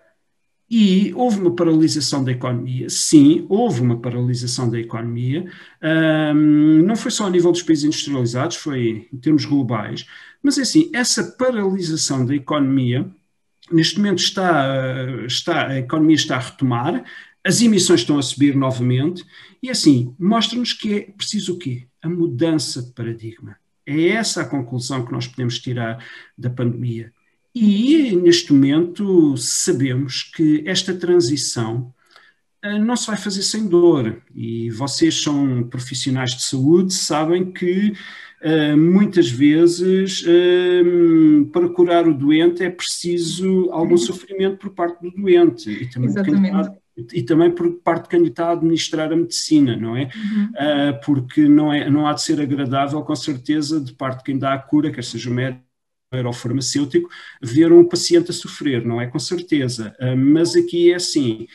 E 0.70 1.14
houve 1.16 1.40
uma 1.40 1.56
paralisação 1.56 2.24
da 2.24 2.32
economia. 2.32 2.90
Sim, 2.90 3.46
houve 3.48 3.82
uma 3.82 4.00
paralisação 4.00 4.70
da 4.70 4.78
economia. 4.78 5.50
Um, 5.82 6.84
não 6.84 6.96
foi 6.96 7.10
só 7.10 7.26
a 7.26 7.30
nível 7.30 7.52
dos 7.52 7.64
países 7.64 7.86
industrializados, 7.86 8.58
foi 8.58 9.08
em 9.14 9.18
termos 9.18 9.46
globais. 9.46 10.06
Mas, 10.44 10.58
é 10.58 10.64
assim, 10.64 10.90
essa 10.94 11.24
paralisação 11.38 12.26
da 12.26 12.36
economia, 12.36 13.10
neste 13.72 13.98
momento 13.98 14.20
está, 14.20 14.66
está, 15.26 15.68
a 15.68 15.80
economia 15.80 16.16
está 16.16 16.36
a 16.36 16.40
retomar, 16.40 17.04
as 17.44 17.62
emissões 17.62 18.02
estão 18.02 18.20
a 18.20 18.22
subir 18.22 18.54
novamente, 18.56 19.26
e 19.64 19.70
assim, 19.70 20.14
mostra-nos 20.20 20.74
que 20.74 20.94
é 20.94 21.02
preciso 21.12 21.54
o 21.54 21.58
quê? 21.58 21.88
A 22.02 22.10
mudança 22.10 22.82
de 22.82 22.92
paradigma. 22.92 23.56
É 23.86 24.10
essa 24.10 24.42
a 24.42 24.46
conclusão 24.46 25.06
que 25.06 25.14
nós 25.14 25.28
podemos 25.28 25.60
tirar 25.60 26.06
da 26.38 26.50
pandemia. 26.50 27.14
E 27.60 28.16
neste 28.16 28.54
momento 28.54 29.36
sabemos 29.38 30.24
que 30.24 30.64
esta 30.66 30.94
transição 30.94 31.94
uh, 32.64 32.80
não 32.80 32.96
se 32.96 33.08
vai 33.08 33.18
fazer 33.18 33.42
sem 33.42 33.68
dor. 33.68 34.22
E 34.36 34.70
vocês 34.70 35.22
são 35.22 35.64
profissionais 35.64 36.32
de 36.32 36.44
saúde, 36.44 36.94
sabem 36.94 37.52
que 37.52 37.94
uh, 38.44 38.78
muitas 38.78 39.30
vezes 39.30 40.24
uh, 40.24 41.46
para 41.52 41.70
curar 41.70 42.08
o 42.08 42.14
doente 42.14 42.64
é 42.64 42.70
preciso 42.70 43.70
algum 43.72 43.92
uhum. 43.92 43.98
sofrimento 43.98 44.58
por 44.58 44.72
parte 44.72 45.02
do 45.02 45.10
doente. 45.10 45.70
E 45.70 45.90
também 45.90 46.10
Exatamente 46.10 46.78
e 47.14 47.22
também 47.22 47.52
por 47.52 47.72
parte 47.84 48.04
de 48.04 48.10
quem 48.10 48.26
está 48.26 48.48
a 48.48 48.54
administrar 48.54 49.14
a 49.14 49.16
medicina, 49.16 49.78
não 49.78 49.96
é? 49.96 50.10
Uhum. 50.16 50.46
Uh, 50.46 51.06
porque 51.06 51.48
não, 51.48 51.72
é, 51.72 51.88
não 51.92 52.08
há 52.08 52.14
de 52.14 52.24
ser 52.24 52.42
agradável, 52.42 53.02
com 53.04 53.16
certeza, 53.16 53.80
de 53.80 53.94
parte 53.94 54.20
de 54.20 54.24
quem 54.24 54.40
dá 54.40 54.56
a 54.56 54.58
cura, 54.58 54.92
quer 54.92 55.04
seja 55.04 55.30
o 55.30 55.34
médico 55.34 55.67
ou 56.12 56.34
farmacêutico, 56.34 57.10
ver 57.42 57.72
um 57.72 57.88
paciente 57.88 58.32
a 58.32 58.34
sofrer, 58.34 58.86
não 58.86 59.02
é? 59.02 59.08
Com 59.08 59.20
certeza. 59.20 59.96
Uh, 60.00 60.16
mas 60.18 60.56
aqui 60.56 60.92
é 60.92 60.96
assim. 60.96 61.48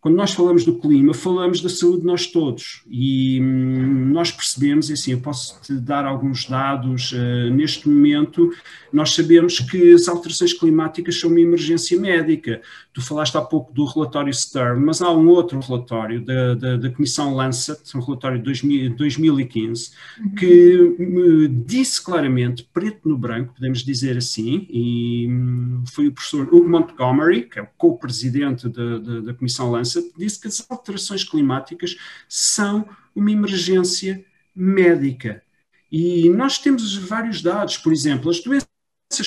Quando 0.00 0.16
nós 0.16 0.32
falamos 0.32 0.64
do 0.64 0.78
clima, 0.78 1.12
falamos 1.12 1.60
da 1.60 1.68
saúde 1.68 2.00
de 2.00 2.06
nós 2.06 2.26
todos 2.26 2.82
e 2.88 3.38
hum, 3.38 4.10
nós 4.12 4.32
percebemos, 4.32 4.90
assim, 4.90 5.12
eu 5.12 5.20
posso 5.20 5.60
te 5.60 5.74
dar 5.74 6.06
alguns 6.06 6.46
dados, 6.46 7.12
uh, 7.12 7.50
neste 7.52 7.86
momento 7.86 8.50
nós 8.92 9.14
sabemos 9.14 9.60
que 9.60 9.92
as 9.92 10.08
alterações 10.08 10.52
climáticas 10.52 11.20
são 11.20 11.30
uma 11.30 11.40
emergência 11.40 12.00
médica. 12.00 12.60
Tu 12.92 13.00
falaste 13.00 13.36
há 13.36 13.40
pouco 13.40 13.72
do 13.72 13.84
relatório 13.84 14.32
Stern, 14.32 14.84
mas 14.84 15.00
há 15.00 15.10
um 15.12 15.28
outro 15.28 15.60
relatório 15.60 16.20
da, 16.24 16.54
da, 16.54 16.76
da 16.76 16.90
Comissão 16.90 17.34
Lancet, 17.34 17.80
um 17.94 18.00
relatório 18.00 18.38
de 18.38 18.44
2000, 18.44 18.96
2015, 18.96 19.90
uhum. 20.18 20.34
que 20.34 20.96
hum, 20.98 21.62
disse 21.66 22.02
claramente, 22.02 22.68
preto 22.72 23.08
no 23.08 23.16
branco, 23.16 23.54
podemos 23.54 23.84
dizer 23.84 24.16
assim, 24.16 24.66
e 24.70 25.28
hum, 25.28 25.84
foi 25.92 26.08
o 26.08 26.12
professor 26.12 26.48
Hugo 26.52 26.68
Montgomery, 26.68 27.42
que 27.42 27.58
é 27.58 27.62
o 27.62 27.68
co-presidente 27.76 28.68
da, 28.68 28.98
da, 28.98 29.20
da 29.20 29.34
Comissão 29.34 29.70
Lancet, 29.70 29.89
disse 30.16 30.40
que 30.40 30.48
as 30.48 30.64
alterações 30.68 31.24
climáticas 31.24 31.96
são 32.28 32.88
uma 33.14 33.30
emergência 33.30 34.24
médica. 34.54 35.42
E 35.90 36.28
nós 36.30 36.58
temos 36.58 36.94
vários 36.96 37.42
dados, 37.42 37.76
por 37.76 37.92
exemplo, 37.92 38.30
as 38.30 38.40
doenças 38.40 38.68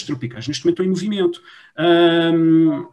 tropicais 0.06 0.48
neste 0.48 0.64
momento 0.64 0.82
estão 0.82 0.86
em 0.86 0.90
movimento. 0.90 1.42
Um, 1.78 2.88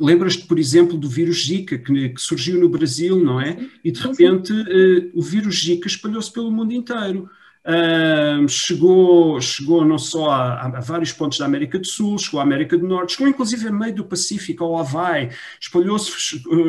Lembras-te, 0.00 0.46
por 0.46 0.58
exemplo, 0.58 0.96
do 0.96 1.10
vírus 1.10 1.46
Zika, 1.46 1.76
que, 1.76 2.08
que, 2.08 2.20
surgiu 2.22 2.58
no 2.58 2.70
Brasil, 2.70 3.22
não 3.22 3.38
é? 3.38 3.68
E 3.84 3.92
de 3.92 4.00
repente 4.00 4.50
uh, 4.50 5.10
o 5.12 5.20
vírus 5.20 5.62
Zika 5.62 5.88
espalhou-se 5.88 6.32
pelo 6.32 6.50
mundo 6.50 6.72
inteiro. 6.72 7.28
Uh, 7.62 8.48
chegou, 8.48 9.38
chegou 9.38 9.84
não 9.84 9.98
só 9.98 10.30
a, 10.30 10.62
a, 10.62 10.80
vários 10.80 11.12
pontos 11.12 11.38
da 11.38 11.44
América 11.44 11.78
do 11.78 11.86
Sul, 11.86 12.18
chegou 12.18 12.40
à 12.40 12.42
América 12.42 12.76
do 12.76 12.88
Norte, 12.88 13.12
chegou 13.12 13.28
inclusive 13.28 13.68
a 13.68 13.72
meio 13.72 13.94
do 13.94 14.04
Pacífico, 14.04 14.64
ao 14.64 14.78
Havaí, 14.78 15.30
espalhou-se, 15.60 16.10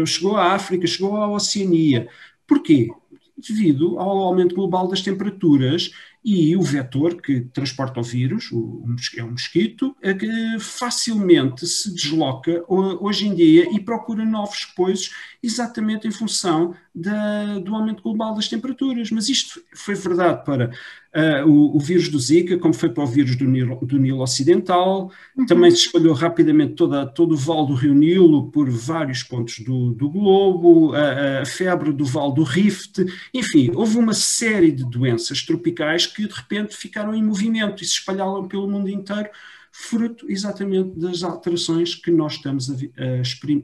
chegou 0.06 0.36
à 0.36 0.54
África, 0.54 0.86
chegou 0.86 1.16
à 1.16 1.30
Oceania. 1.30 2.10
Porquê? 2.46 2.90
Devido 3.38 3.98
ao 3.98 4.18
aumento 4.18 4.54
global 4.54 4.88
das 4.90 5.02
temperaturas 5.02 5.92
e 6.24 6.56
o 6.56 6.62
vetor 6.62 7.20
que 7.20 7.42
transporta 7.42 8.00
o 8.00 8.04
vírus, 8.04 8.52
o, 8.52 8.86
é 9.18 9.24
um 9.24 9.32
mosquito, 9.32 9.96
é 10.02 10.14
que 10.14 10.60
facilmente 10.60 11.66
se 11.66 11.94
desloca 11.94 12.64
hoje 12.68 13.28
em 13.28 13.34
dia 13.34 13.68
e 13.74 13.80
procura 13.80 14.24
novos 14.24 14.66
poisos 14.66 15.12
exatamente 15.42 16.08
em 16.08 16.12
função 16.12 16.76
da, 16.94 17.58
do 17.60 17.74
aumento 17.74 18.04
global 18.04 18.36
das 18.36 18.48
temperaturas. 18.48 19.10
Mas 19.10 19.30
isto 19.30 19.62
foi 19.74 19.96
verdade 19.96 20.46
para 20.46 20.72
uh, 21.16 21.50
o, 21.50 21.78
o, 21.78 21.80
vírus 21.80 22.10
do 22.10 22.20
Zika, 22.20 22.58
como 22.58 22.74
foi 22.74 22.90
para 22.90 23.04
o 23.04 23.08
vírus 23.08 23.36
do 23.36 23.46
Nilo, 23.46 23.80
do 23.82 23.98
Nilo 23.98 24.22
Ocidental, 24.22 25.12
uhum. 25.36 25.46
também 25.46 25.72
se 25.72 25.86
espalhou 25.86 26.14
rapidamente 26.14 26.74
toda, 26.74 27.06
todo 27.06 27.34
o 27.34 27.38
vale 27.38 27.68
do 27.68 27.74
rio 27.74 27.94
Nilo 27.94 28.52
por 28.52 28.70
vários 28.70 29.24
pontos 29.24 29.60
do, 29.60 29.94
do 29.94 30.10
globo, 30.10 30.94
a, 30.94 31.42
a 31.42 31.46
febre 31.46 31.92
do 31.92 32.06
vale 32.06 32.36
do 32.36 32.44
Rift, 32.44 33.04
enfim, 33.34 33.72
houve 33.74 33.98
uma 33.98 34.14
série 34.14 34.72
de 34.72 34.84
doenças 34.84 35.42
tropicais 35.44 36.06
que 36.12 36.28
de 36.28 36.34
repente 36.34 36.76
ficaram 36.76 37.14
em 37.14 37.24
movimento 37.24 37.84
e 37.84 37.86
se 37.86 37.94
espalharam 37.94 38.48
pelo 38.48 38.70
mundo 38.70 38.90
inteiro 38.90 39.30
fruto 39.72 40.30
exatamente 40.30 41.00
das 41.00 41.24
alterações 41.24 41.96
que 41.96 42.12
nós 42.12 42.34
estamos 42.34 42.70
a, 42.70 42.74
a 42.74 43.22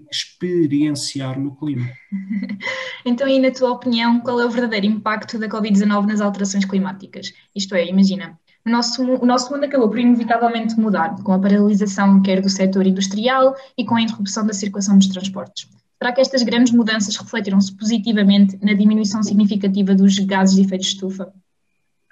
experienciar 0.10 1.39
no 1.39 1.56
clima. 1.56 1.89
então, 3.06 3.28
e 3.28 3.39
na 3.39 3.52
tua 3.52 3.72
opinião, 3.72 4.22
qual 4.22 4.39
é 4.39 4.45
o 4.45 4.50
verdadeiro 4.50 4.86
impacto 4.86 5.38
da 5.38 5.50
Covid-19 5.50 6.06
nas 6.06 6.22
alterações 6.22 6.64
climáticas? 6.64 7.34
Isto 7.54 7.76
é, 7.76 7.86
imagina, 7.86 8.39
o 8.66 8.70
nosso, 8.70 9.04
o 9.04 9.26
nosso 9.26 9.52
mundo 9.52 9.66
acabou 9.66 9.89
por 9.89 10.00
inevitavelmente 10.00 10.80
mudar, 10.80 11.16
com 11.24 11.34
a 11.34 11.39
paralisação 11.39 12.22
quer 12.22 12.41
do 12.41 12.50
setor 12.50 12.88
industrial 12.88 13.56
e 13.78 13.86
com 13.86 13.95
a 13.95 14.02
interrupção 14.02 14.45
da 14.45 14.54
circulação 14.54 14.98
dos 14.98 15.08
transportes. 15.08 15.70
Será 15.98 16.14
que 16.14 16.22
estas 16.22 16.43
grandes 16.43 16.72
mudanças 16.72 17.16
refletiram-se 17.16 17.76
positivamente 17.76 18.58
na 18.62 18.74
diminuição 18.74 19.24
significativa 19.24 19.95
dos 19.95 20.20
gases 20.20 20.56
de 20.56 20.62
efeito 20.62 20.82
de 20.82 20.88
estufa? 20.89 21.34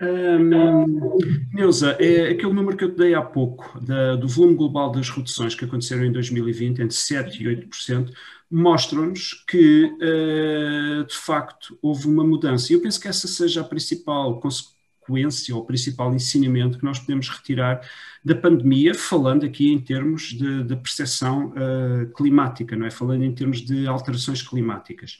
Um, 0.06 1.18
Neuza, 1.54 1.92
é 2.00 2.30
aquele 2.30 2.54
número 2.54 2.78
que 2.78 2.84
eu 2.84 2.92
te 2.92 2.98
dei 2.98 3.14
há 3.14 3.22
pouco, 3.22 3.80
da, 3.82 4.16
do 4.16 4.28
volume 4.28 4.56
global 4.56 4.92
das 4.92 5.10
reduções 5.10 5.56
que 5.56 5.66
aconteceram 5.66 6.06
em 6.06 6.12
2020, 6.12 6.80
entre 6.82 6.96
7% 6.96 7.40
e 7.40 7.44
8%, 7.46 8.14
mostram-nos 8.50 9.44
que, 9.48 9.86
uh, 9.86 11.06
de 11.06 11.16
facto, 11.16 11.78
houve 11.82 12.08
uma 12.08 12.24
mudança. 12.24 12.72
E 12.72 12.76
eu 12.76 12.82
penso 12.82 13.00
que 13.00 13.08
essa 13.08 13.28
seja 13.28 13.62
a 13.62 13.64
principal 13.64 14.40
consequência 14.40 15.56
ou 15.56 15.62
o 15.62 15.66
principal 15.66 16.14
ensinamento 16.14 16.78
que 16.78 16.86
nós 16.86 17.00
podemos 17.00 17.30
retirar 17.30 17.82
da 18.24 18.36
pandemia, 18.36 18.94
falando 18.94 19.46
aqui 19.46 19.72
em 19.72 19.80
termos 19.80 20.34
de, 20.34 20.64
de 20.64 20.76
percepção 20.76 21.50
uh, 21.50 22.12
climática, 22.14 22.76
não 22.76 22.86
é? 22.86 22.92
Falando 22.92 23.24
em 23.24 23.34
termos 23.34 23.62
de 23.62 23.88
alterações 23.88 24.42
climáticas 24.42 25.20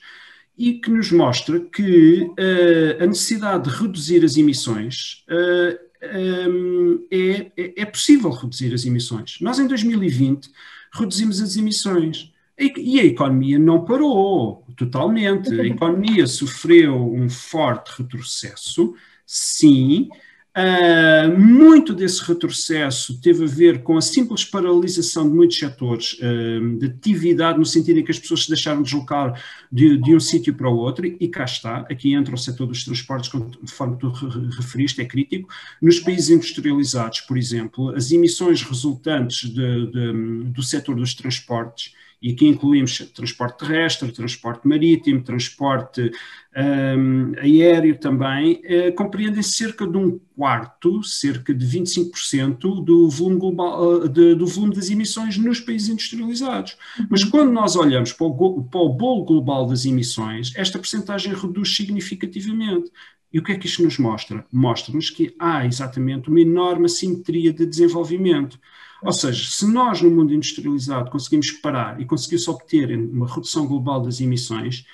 e 0.56 0.74
que 0.74 0.90
nos 0.90 1.12
mostra 1.12 1.60
que 1.60 2.22
uh, 2.22 3.02
a 3.02 3.06
necessidade 3.06 3.68
de 3.68 3.76
reduzir 3.76 4.24
as 4.24 4.36
emissões 4.36 5.24
uh, 5.28 5.86
eh, 6.00 6.48
um, 6.48 7.06
é, 7.10 7.52
é, 7.56 7.82
é, 7.82 7.84
possível 7.84 8.30
reduzir 8.30 8.72
as 8.72 8.84
emissões. 8.84 9.38
Nós, 9.40 9.58
em 9.58 9.66
2020, 9.66 10.50
reduzimos 10.92 11.40
as 11.40 11.56
emissões. 11.56 12.32
E 12.58 12.98
a 13.00 13.04
economia 13.04 13.58
não 13.58 13.84
parou 13.84 14.64
totalmente. 14.76 15.52
A 15.60 15.66
economia 15.66 16.26
sofreu 16.26 17.12
um 17.12 17.28
forte 17.28 17.90
retrocesso, 17.98 18.94
sim, 19.26 20.08
Uh, 20.56 21.38
muito 21.38 21.92
desse 21.92 22.24
retrocesso 22.24 23.20
teve 23.20 23.44
a 23.44 23.46
ver 23.46 23.82
com 23.82 23.98
a 23.98 24.00
simples 24.00 24.42
paralisação 24.42 25.28
de 25.28 25.36
muitos 25.36 25.58
setores 25.58 26.14
uh, 26.14 26.78
de 26.78 26.86
atividade, 26.86 27.58
no 27.58 27.66
sentido 27.66 27.98
em 27.98 28.04
que 28.04 28.10
as 28.10 28.18
pessoas 28.18 28.44
se 28.44 28.48
deixaram 28.48 28.80
deslocar 28.80 29.38
de, 29.70 29.98
de 29.98 30.14
um 30.14 30.20
sítio 30.20 30.54
para 30.54 30.70
o 30.70 30.74
outro, 30.74 31.04
e 31.06 31.28
cá 31.28 31.44
está, 31.44 31.80
aqui 31.90 32.14
entra 32.14 32.34
o 32.34 32.38
setor 32.38 32.66
dos 32.66 32.82
transportes, 32.84 33.28
conforme 33.28 33.98
tu 33.98 34.08
referiste, 34.08 35.02
é 35.02 35.04
crítico. 35.04 35.46
Nos 35.82 36.00
países 36.00 36.30
industrializados, 36.30 37.20
por 37.20 37.36
exemplo, 37.36 37.90
as 37.90 38.10
emissões 38.10 38.62
resultantes 38.62 39.50
de, 39.50 39.90
de, 39.90 40.44
do 40.44 40.62
setor 40.62 40.96
dos 40.96 41.12
transportes 41.12 41.92
e 42.20 42.32
aqui 42.32 42.46
incluímos 42.46 42.98
transporte 43.14 43.58
terrestre, 43.58 44.10
transporte 44.10 44.66
marítimo, 44.66 45.22
transporte 45.22 46.10
um, 46.56 47.34
aéreo 47.38 47.98
também, 47.98 48.60
eh, 48.64 48.90
compreendem 48.90 49.42
cerca 49.42 49.86
de 49.86 49.96
um 49.98 50.18
quarto, 50.34 51.02
cerca 51.02 51.52
de 51.52 51.66
25% 51.66 52.82
do 52.82 53.10
volume, 53.10 53.38
global, 53.38 53.96
uh, 53.96 54.08
de, 54.08 54.34
do 54.34 54.46
volume 54.46 54.74
das 54.74 54.88
emissões 54.88 55.36
nos 55.36 55.60
países 55.60 55.90
industrializados. 55.90 56.76
Mas 57.10 57.22
uhum. 57.22 57.30
quando 57.30 57.52
nós 57.52 57.76
olhamos 57.76 58.12
para 58.12 58.26
o, 58.26 58.64
para 58.64 58.80
o 58.80 58.88
bolo 58.88 59.24
global 59.24 59.66
das 59.66 59.84
emissões, 59.84 60.52
esta 60.56 60.78
percentagem 60.78 61.34
reduz 61.34 61.76
significativamente. 61.76 62.90
E 63.32 63.38
o 63.38 63.42
que 63.42 63.52
é 63.52 63.58
que 63.58 63.66
isto 63.66 63.82
nos 63.82 63.98
mostra? 63.98 64.46
Mostra-nos 64.50 65.10
que 65.10 65.34
há 65.38 65.66
exatamente 65.66 66.30
uma 66.30 66.40
enorme 66.40 66.86
assimetria 66.86 67.52
de 67.52 67.66
desenvolvimento. 67.66 68.58
Ou 69.06 69.12
seja, 69.12 69.48
se 69.48 69.64
nós 69.72 70.02
no 70.02 70.10
mundo 70.10 70.34
industrializado 70.34 71.12
conseguimos 71.12 71.52
parar 71.52 72.00
e 72.00 72.04
conseguimos 72.04 72.48
obter 72.48 72.98
uma 72.98 73.32
redução 73.32 73.64
global 73.64 74.02
das 74.02 74.20
emissões, 74.20 74.84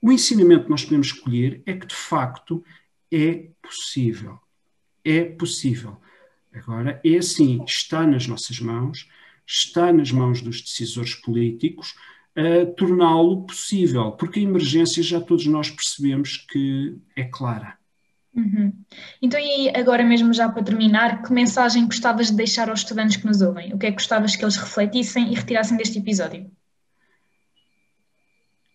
o 0.00 0.12
ensinamento 0.12 0.66
que 0.66 0.70
nós 0.70 0.84
podemos 0.84 1.08
escolher 1.08 1.60
é 1.66 1.72
que 1.72 1.86
de 1.86 1.94
facto 1.94 2.62
é 3.10 3.48
possível. 3.60 4.38
É 5.04 5.24
possível. 5.24 5.96
Agora, 6.52 7.00
é 7.04 7.16
assim, 7.16 7.64
está 7.66 8.06
nas 8.06 8.28
nossas 8.28 8.60
mãos, 8.60 9.08
está 9.44 9.92
nas 9.92 10.12
mãos 10.12 10.40
dos 10.40 10.60
decisores 10.60 11.16
políticos, 11.16 11.96
uh, 12.38 12.72
torná-lo 12.76 13.44
possível, 13.44 14.12
porque 14.12 14.38
a 14.38 14.42
emergência 14.44 15.02
já 15.02 15.20
todos 15.20 15.46
nós 15.46 15.68
percebemos 15.68 16.36
que 16.36 16.96
é 17.16 17.24
clara. 17.24 17.76
Uhum. 18.34 18.72
Então, 19.22 19.38
e 19.38 19.70
agora 19.70 20.04
mesmo 20.04 20.32
já 20.32 20.48
para 20.48 20.62
terminar, 20.62 21.22
que 21.22 21.32
mensagem 21.32 21.86
gostavas 21.86 22.30
de 22.30 22.36
deixar 22.36 22.68
aos 22.68 22.80
estudantes 22.80 23.16
que 23.16 23.26
nos 23.26 23.40
ouvem? 23.40 23.72
O 23.72 23.78
que 23.78 23.86
é 23.86 23.90
que 23.90 23.96
gostavas 23.96 24.34
que 24.34 24.44
eles 24.44 24.56
refletissem 24.56 25.32
e 25.32 25.34
retirassem 25.34 25.76
deste 25.76 25.98
episódio? 25.98 26.50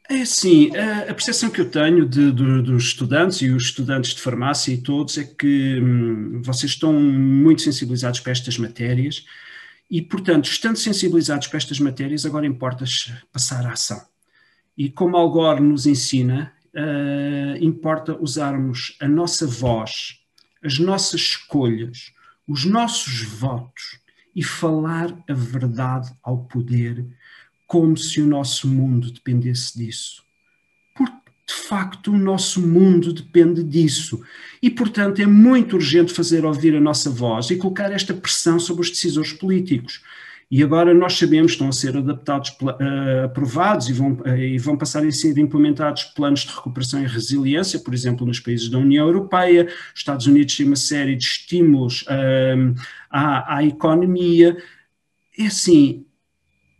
É 0.09 0.21
assim, 0.21 0.75
a, 0.75 1.13
percepção 1.13 1.51
que 1.51 1.61
eu 1.61 1.69
tenho 1.69 2.07
de, 2.07 2.31
de, 2.31 2.61
dos 2.63 2.85
estudantes 2.85 3.41
e 3.41 3.51
os 3.51 3.65
estudantes 3.65 4.15
de 4.15 4.21
farmácia 4.21 4.73
e 4.73 4.77
todos 4.77 5.19
é 5.19 5.23
que 5.23 5.79
hum, 5.79 6.41
vocês 6.43 6.71
estão 6.71 6.91
muito 6.91 7.61
sensibilizados 7.61 8.19
para 8.19 8.31
estas 8.31 8.57
matérias 8.57 9.23
e, 9.87 10.01
portanto, 10.01 10.45
estando 10.45 10.77
sensibilizados 10.77 11.47
para 11.47 11.57
estas 11.57 11.79
matérias, 11.79 12.25
agora 12.25 12.47
importa 12.47 12.85
passar 13.31 13.67
à 13.67 13.73
ação. 13.73 14.01
E 14.75 14.89
como 14.89 15.15
Algor 15.15 15.61
nos 15.61 15.85
ensina, 15.85 16.53
uh, 16.75 17.63
importa 17.63 18.17
usarmos 18.19 18.95
a 18.99 19.07
nossa 19.07 19.45
voz, 19.45 20.19
as 20.63 20.79
nossas 20.79 21.21
escolhas, 21.21 22.11
os 22.47 22.65
nossos 22.65 23.21
votos 23.21 23.99
e 24.35 24.43
falar 24.43 25.15
a 25.27 25.33
verdade 25.33 26.11
ao 26.23 26.45
poder, 26.45 27.05
como 27.67 27.97
se 27.97 28.21
o 28.21 28.27
nosso 28.27 28.67
mundo 28.67 29.11
dependesse 29.11 29.77
disso. 29.77 30.23
De 31.49 31.55
facto, 31.55 32.11
o 32.11 32.17
nosso 32.17 32.61
mundo 32.61 33.11
depende 33.11 33.63
disso. 33.63 34.23
E, 34.61 34.69
portanto, 34.69 35.19
é 35.19 35.25
muito 35.25 35.77
urgente 35.77 36.13
fazer 36.13 36.45
ouvir 36.45 36.75
a 36.75 36.79
nossa 36.79 37.09
voz 37.09 37.49
e 37.49 37.55
colocar 37.55 37.91
esta 37.91 38.13
pressão 38.13 38.59
sobre 38.59 38.83
os 38.83 38.91
decisores 38.91 39.33
políticos. 39.33 40.03
E 40.51 40.63
agora 40.63 40.95
nós 40.95 41.13
sabemos 41.13 41.51
que 41.51 41.55
estão 41.55 41.69
a 41.69 41.71
ser 41.71 41.95
adaptados, 41.95 42.49
uh, 42.61 43.25
aprovados 43.25 43.87
e 43.87 43.93
vão, 43.93 44.13
uh, 44.13 44.35
e 44.35 44.57
vão 44.57 44.75
passar 44.75 45.05
a 45.05 45.11
ser 45.11 45.37
implementados 45.37 46.05
planos 46.05 46.39
de 46.39 46.47
recuperação 46.47 47.03
e 47.03 47.05
resiliência, 47.05 47.79
por 47.79 47.93
exemplo, 47.93 48.25
nos 48.25 48.39
países 48.39 48.67
da 48.67 48.79
União 48.79 49.05
Europeia, 49.05 49.67
os 49.93 49.99
Estados 49.99 50.25
Unidos 50.25 50.57
têm 50.57 50.65
uma 50.65 50.75
série 50.75 51.15
de 51.15 51.23
estímulos 51.23 52.01
uh, 52.03 52.75
à, 53.11 53.57
à 53.57 53.63
economia. 53.63 54.57
É 55.37 55.45
assim, 55.45 56.05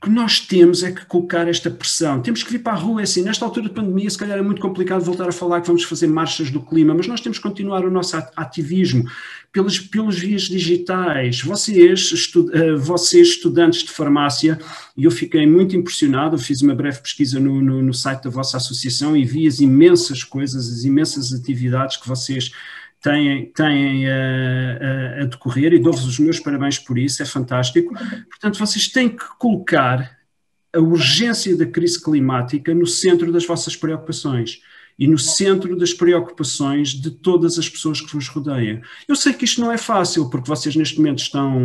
que 0.02 0.10
nós 0.10 0.40
temos 0.40 0.82
é 0.82 0.92
que 0.92 1.06
colocar 1.06 1.48
esta 1.48 1.70
pressão. 1.70 2.22
Temos 2.22 2.42
que 2.42 2.52
vir 2.52 2.60
para 2.60 2.72
a 2.72 2.76
rua, 2.76 3.02
é 3.02 3.04
assim, 3.04 3.22
nesta 3.22 3.44
altura 3.44 3.68
de 3.68 3.74
pandemia, 3.74 4.10
se 4.10 4.18
calhar 4.18 4.38
é 4.38 4.42
muito 4.42 4.62
complicado 4.62 5.04
voltar 5.04 5.28
a 5.28 5.32
falar 5.32 5.60
que 5.60 5.68
vamos 5.68 5.84
fazer 5.84 6.08
marchas 6.08 6.50
do 6.50 6.62
clima, 6.62 6.94
mas 6.94 7.06
nós 7.06 7.20
temos 7.20 7.38
que 7.38 7.44
continuar 7.44 7.84
o 7.84 7.92
nosso 7.92 8.16
ativismo 8.36 9.10
pelas, 9.52 9.78
pelas 9.78 10.18
vias 10.18 10.44
digitais. 10.44 11.42
Vocês, 11.42 12.12
estu, 12.14 12.50
uh, 12.50 12.80
vocês, 12.80 13.28
estudantes 13.30 13.84
de 13.84 13.92
farmácia, 13.92 14.58
e 14.96 15.04
eu 15.04 15.12
fiquei 15.12 15.46
muito 15.46 15.76
impressionado, 15.76 16.38
fiz 16.38 16.62
uma 16.62 16.74
breve 16.74 17.02
pesquisa 17.02 17.38
no, 17.38 17.62
no, 17.62 17.82
no 17.82 17.94
site 17.94 18.24
da 18.24 18.30
vossa 18.30 18.56
associação 18.56 19.18
e 19.18 19.26
vi 19.26 19.48
as 19.48 19.60
imensas 19.60 20.24
coisas, 20.24 20.72
as 20.72 20.86
imensas 20.86 21.34
atividades 21.34 21.98
que 21.98 22.08
vocês 22.08 22.52
têm, 23.02 23.52
têm 23.54 24.08
a, 24.08 24.14
a, 24.14 25.22
a 25.22 25.26
decorrer 25.26 25.74
e 25.74 25.80
dou-vos 25.80 26.06
os 26.06 26.20
meus 26.20 26.40
parabéns 26.40 26.80
por 26.80 26.98
isso, 26.98 27.22
é 27.22 27.26
fantástico. 27.26 27.94
Portanto, 28.30 28.60
vocês 28.60 28.88
têm 28.88 29.10
que 29.10 29.26
colocar 29.38 30.18
a 30.74 30.80
urgência 30.80 31.56
da 31.58 31.66
crise 31.66 32.02
climática 32.02 32.74
no 32.74 32.86
centro 32.86 33.32
das 33.32 33.46
vossas 33.46 33.76
preocupações 33.76 34.62
e 35.00 35.08
no 35.08 35.18
centro 35.18 35.78
das 35.78 35.94
preocupações 35.94 36.90
de 36.90 37.10
todas 37.10 37.58
as 37.58 37.70
pessoas 37.70 38.02
que 38.02 38.14
vos 38.14 38.28
rodeiam. 38.28 38.82
Eu 39.08 39.16
sei 39.16 39.32
que 39.32 39.46
isto 39.46 39.62
não 39.62 39.72
é 39.72 39.78
fácil, 39.78 40.30
porque 40.30 40.50
vocês 40.50 40.76
neste 40.76 40.98
momento 40.98 41.20
estão 41.20 41.58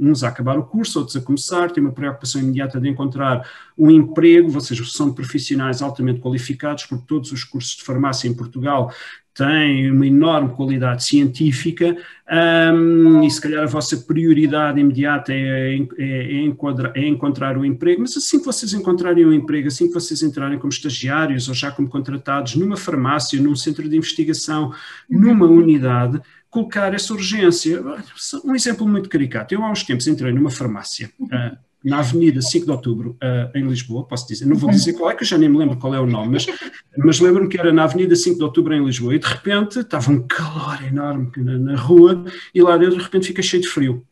uns 0.00 0.24
a 0.24 0.28
acabar 0.28 0.58
o 0.58 0.64
curso, 0.64 0.98
outros 0.98 1.16
a 1.16 1.20
começar, 1.20 1.70
têm 1.70 1.82
uma 1.82 1.92
preocupação 1.92 2.40
imediata 2.40 2.80
de 2.80 2.88
encontrar 2.88 3.48
um 3.78 3.90
emprego, 3.90 4.48
vocês 4.48 4.92
são 4.92 5.12
profissionais 5.12 5.82
altamente 5.82 6.20
qualificados, 6.20 6.86
porque 6.86 7.04
todos 7.06 7.30
os 7.32 7.44
cursos 7.44 7.76
de 7.76 7.82
farmácia 7.82 8.28
em 8.28 8.34
Portugal 8.34 8.92
tem 9.36 9.90
uma 9.90 10.06
enorme 10.06 10.54
qualidade 10.54 11.04
científica 11.04 11.94
um, 12.72 13.22
e 13.22 13.30
se 13.30 13.38
calhar 13.38 13.64
a 13.64 13.66
vossa 13.66 13.98
prioridade 13.98 14.80
imediata 14.80 15.30
é, 15.30 15.76
é, 15.76 16.06
é, 16.08 16.40
enquadra, 16.40 16.90
é, 16.96 17.06
encontrar 17.06 17.58
o 17.58 17.60
um 17.60 17.64
emprego, 17.64 18.00
mas 18.00 18.16
assim 18.16 18.38
que 18.38 18.46
vocês 18.46 18.72
encontrarem 18.72 19.26
um 19.26 19.32
emprego, 19.34 19.68
assim 19.68 19.88
que 19.88 19.94
vocês 19.94 20.22
entrarem 20.22 20.58
como 20.58 20.72
estagiários 20.72 21.48
ou 21.48 21.54
já 21.54 21.70
como 21.70 21.86
contratados 21.86 22.56
numa 22.56 22.78
farmácia, 22.78 23.38
num 23.38 23.54
centro 23.54 23.86
de 23.86 23.94
investigação, 23.94 24.72
numa 25.08 25.46
unidade, 25.46 26.18
colocar 26.48 26.94
essa 26.94 27.12
urgência. 27.12 27.82
Um 28.42 28.54
exemplo 28.54 28.88
muito 28.88 29.10
caricato. 29.10 29.54
Eu 29.54 29.62
há 29.62 29.70
uns 29.70 29.84
tempos 29.84 30.06
entrei 30.06 30.32
numa 30.32 30.50
farmácia. 30.50 31.10
Uh, 31.20 31.65
na 31.86 32.00
Avenida 32.00 32.42
5 32.42 32.66
de 32.66 32.72
Outubro, 32.72 33.16
uh, 33.22 33.56
em 33.56 33.64
Lisboa, 33.64 34.04
posso 34.04 34.26
dizer, 34.26 34.44
não 34.44 34.56
vou 34.56 34.68
dizer 34.68 34.94
qual 34.94 35.08
é, 35.08 35.14
que 35.14 35.22
eu 35.22 35.26
já 35.26 35.38
nem 35.38 35.48
me 35.48 35.56
lembro 35.56 35.76
qual 35.76 35.94
é 35.94 36.00
o 36.00 36.06
nome, 36.06 36.32
mas, 36.32 36.46
mas 36.98 37.20
lembro-me 37.20 37.48
que 37.48 37.60
era 37.60 37.72
na 37.72 37.84
Avenida 37.84 38.16
5 38.16 38.38
de 38.38 38.42
Outubro, 38.42 38.74
em 38.74 38.84
Lisboa, 38.84 39.14
e 39.14 39.20
de 39.20 39.26
repente 39.26 39.78
estava 39.78 40.10
um 40.10 40.26
calor 40.26 40.82
enorme 40.84 41.30
na, 41.36 41.56
na 41.56 41.76
rua, 41.76 42.24
e 42.52 42.60
lá 42.60 42.76
dentro 42.76 42.96
de 42.96 43.04
repente 43.04 43.28
fica 43.28 43.40
cheio 43.40 43.62
de 43.62 43.68
frio. 43.68 44.04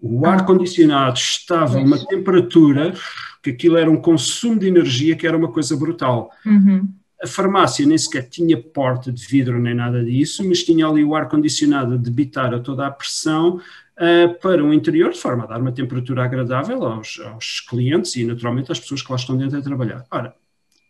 O 0.00 0.24
ar-condicionado 0.24 1.18
estava 1.18 1.78
a 1.78 1.82
uma 1.82 1.98
temperatura 1.98 2.94
que 3.42 3.50
aquilo 3.50 3.76
era 3.76 3.90
um 3.90 4.00
consumo 4.00 4.58
de 4.58 4.66
energia 4.66 5.14
que 5.14 5.26
era 5.26 5.36
uma 5.36 5.52
coisa 5.52 5.76
brutal. 5.76 6.30
Uhum. 6.46 6.88
A 7.22 7.26
farmácia 7.26 7.84
nem 7.84 7.98
sequer 7.98 8.26
tinha 8.26 8.56
porta 8.56 9.12
de 9.12 9.24
vidro 9.26 9.60
nem 9.60 9.74
nada 9.74 10.02
disso, 10.02 10.42
mas 10.48 10.64
tinha 10.64 10.86
ali 10.86 11.04
o 11.04 11.14
ar-condicionado 11.14 11.92
a 11.92 11.96
debitar 11.98 12.54
a 12.54 12.58
toda 12.58 12.86
a 12.86 12.90
pressão 12.90 13.60
uh, 14.02 14.34
para 14.40 14.64
o 14.64 14.74
interior, 14.74 15.12
de 15.12 15.18
forma 15.18 15.44
a 15.44 15.46
dar 15.46 15.60
uma 15.60 15.72
temperatura 15.72 16.24
agradável 16.24 16.84
aos, 16.84 17.20
aos 17.20 17.60
clientes 17.60 18.16
e, 18.16 18.24
naturalmente, 18.24 18.72
às 18.72 18.80
pessoas 18.80 19.02
que 19.02 19.10
lá 19.10 19.16
estão 19.16 19.36
dentro 19.36 19.58
a 19.58 19.62
trabalhar. 19.62 20.04
Ora, 20.10 20.34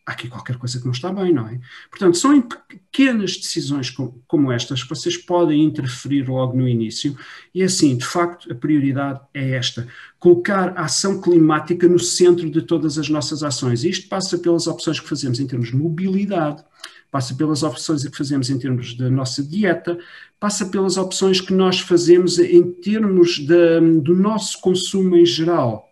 há 0.07 0.13
aqui 0.13 0.29
qualquer 0.29 0.57
coisa 0.57 0.79
que 0.79 0.85
não 0.85 0.93
está 0.93 1.13
bem, 1.13 1.33
não 1.33 1.47
é? 1.47 1.61
Portanto, 1.91 2.17
são 2.17 2.35
em 2.35 2.43
pequenas 2.43 3.37
decisões 3.37 3.91
como, 3.91 4.23
como, 4.27 4.51
estas 4.51 4.83
que 4.83 4.89
vocês 4.89 5.17
podem 5.17 5.63
interferir 5.63 6.29
logo 6.29 6.57
no 6.57 6.67
início, 6.67 7.17
e 7.55 7.63
assim, 7.63 7.97
de 7.97 8.05
facto, 8.05 8.51
a 8.51 8.55
prioridade 8.55 9.21
é 9.35 9.53
esta: 9.53 9.87
colocar 10.19 10.71
a 10.77 10.85
ação 10.85 11.21
climática 11.21 11.87
no 11.87 11.99
centro 11.99 12.51
de 12.51 12.63
todas 12.63 12.99
as 12.99 13.09
nossas 13.09 13.43
ações. 13.43 13.85
E 13.85 13.91
isto 13.91 14.09
passa 14.09 14.39
pelas 14.39 14.67
opções 14.67 14.99
que 14.99 15.09
fazemos 15.09 15.39
em 15.39 15.47
termos 15.47 15.69
de 15.69 15.77
mobilidade, 15.77 16.65
passa 17.13 17.35
pelas 17.35 17.63
opções 17.63 18.09
que 18.09 18.17
fazemos 18.17 18.49
em 18.49 18.59
termos 18.59 18.95
da 18.95 19.11
nossa 19.11 19.43
dieta, 19.43 19.99
passa 20.41 20.65
pelas 20.65 20.97
opções 20.97 21.43
que 21.43 21.53
nós 21.53 21.79
fazemos 21.79 22.39
em 22.39 22.73
termos 22.73 23.39
do 23.39 24.17
nosso 24.17 24.59
consumo 24.63 25.15
em 25.15 25.27
geral. 25.27 25.91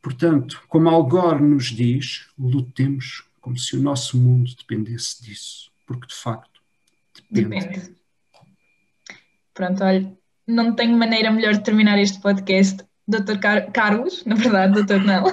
Portanto, 0.00 0.62
como 0.68 0.88
Algor 0.88 1.42
nos 1.42 1.66
diz, 1.66 2.28
lutemos 2.38 3.24
como 3.40 3.58
se 3.58 3.76
o 3.76 3.82
nosso 3.82 4.16
mundo 4.16 4.52
dependesse 4.56 5.20
disso, 5.24 5.72
porque 5.84 6.06
de 6.06 6.14
facto 6.14 6.60
depende. 7.28 7.66
depende. 7.66 7.94
Pronto, 9.52 9.82
olha, 9.82 10.16
não 10.46 10.72
tenho 10.76 10.96
maneira 10.96 11.32
melhor 11.32 11.54
de 11.54 11.64
terminar 11.64 11.98
este 11.98 12.20
podcast. 12.20 12.84
Dr. 13.08 13.40
Car 13.40 13.72
Carlos, 13.72 14.24
na 14.24 14.36
verdade, 14.36 14.74
doutor 14.74 15.02
não, 15.02 15.24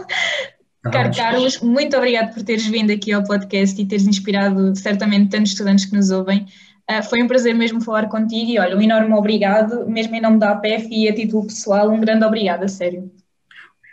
Caro 0.91 1.15
Carlos, 1.15 1.59
muito 1.59 1.95
obrigado 1.95 2.33
por 2.33 2.43
teres 2.43 2.65
vindo 2.65 2.91
aqui 2.91 3.11
ao 3.11 3.23
podcast 3.23 3.79
e 3.81 3.85
teres 3.85 4.07
inspirado 4.07 4.75
certamente 4.75 5.29
tantos 5.29 5.51
estudantes 5.51 5.85
que 5.85 5.95
nos 5.95 6.09
ouvem. 6.11 6.45
Uh, 6.89 7.03
foi 7.03 7.21
um 7.21 7.27
prazer 7.27 7.53
mesmo 7.53 7.81
falar 7.81 8.07
contigo 8.07 8.49
e 8.51 8.59
olha, 8.59 8.77
um 8.77 8.81
enorme 8.81 9.13
obrigado, 9.13 9.88
mesmo 9.89 10.15
em 10.15 10.21
nome 10.21 10.39
da 10.39 10.51
APF 10.51 10.88
e 10.89 11.09
a 11.09 11.13
título 11.13 11.45
pessoal, 11.45 11.89
um 11.89 11.99
grande 11.99 12.23
obrigado, 12.23 12.63
a 12.63 12.67
sério. 12.67 13.11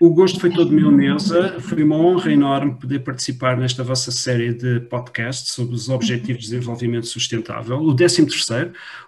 O 0.00 0.10
gosto 0.10 0.40
foi 0.40 0.50
todo 0.50 0.72
meu, 0.72 0.90
Neuza. 0.90 1.60
Foi 1.60 1.82
uma 1.82 1.96
honra 1.96 2.32
enorme 2.32 2.74
poder 2.74 2.98
participar 2.98 3.56
nesta 3.56 3.82
vossa 3.84 4.10
série 4.10 4.52
de 4.52 4.80
podcasts 4.80 5.52
sobre 5.52 5.74
os 5.74 5.88
Objetivos 5.88 6.42
de 6.42 6.50
Desenvolvimento 6.50 7.06
Sustentável. 7.06 7.78
O 7.78 7.94
13 7.94 8.26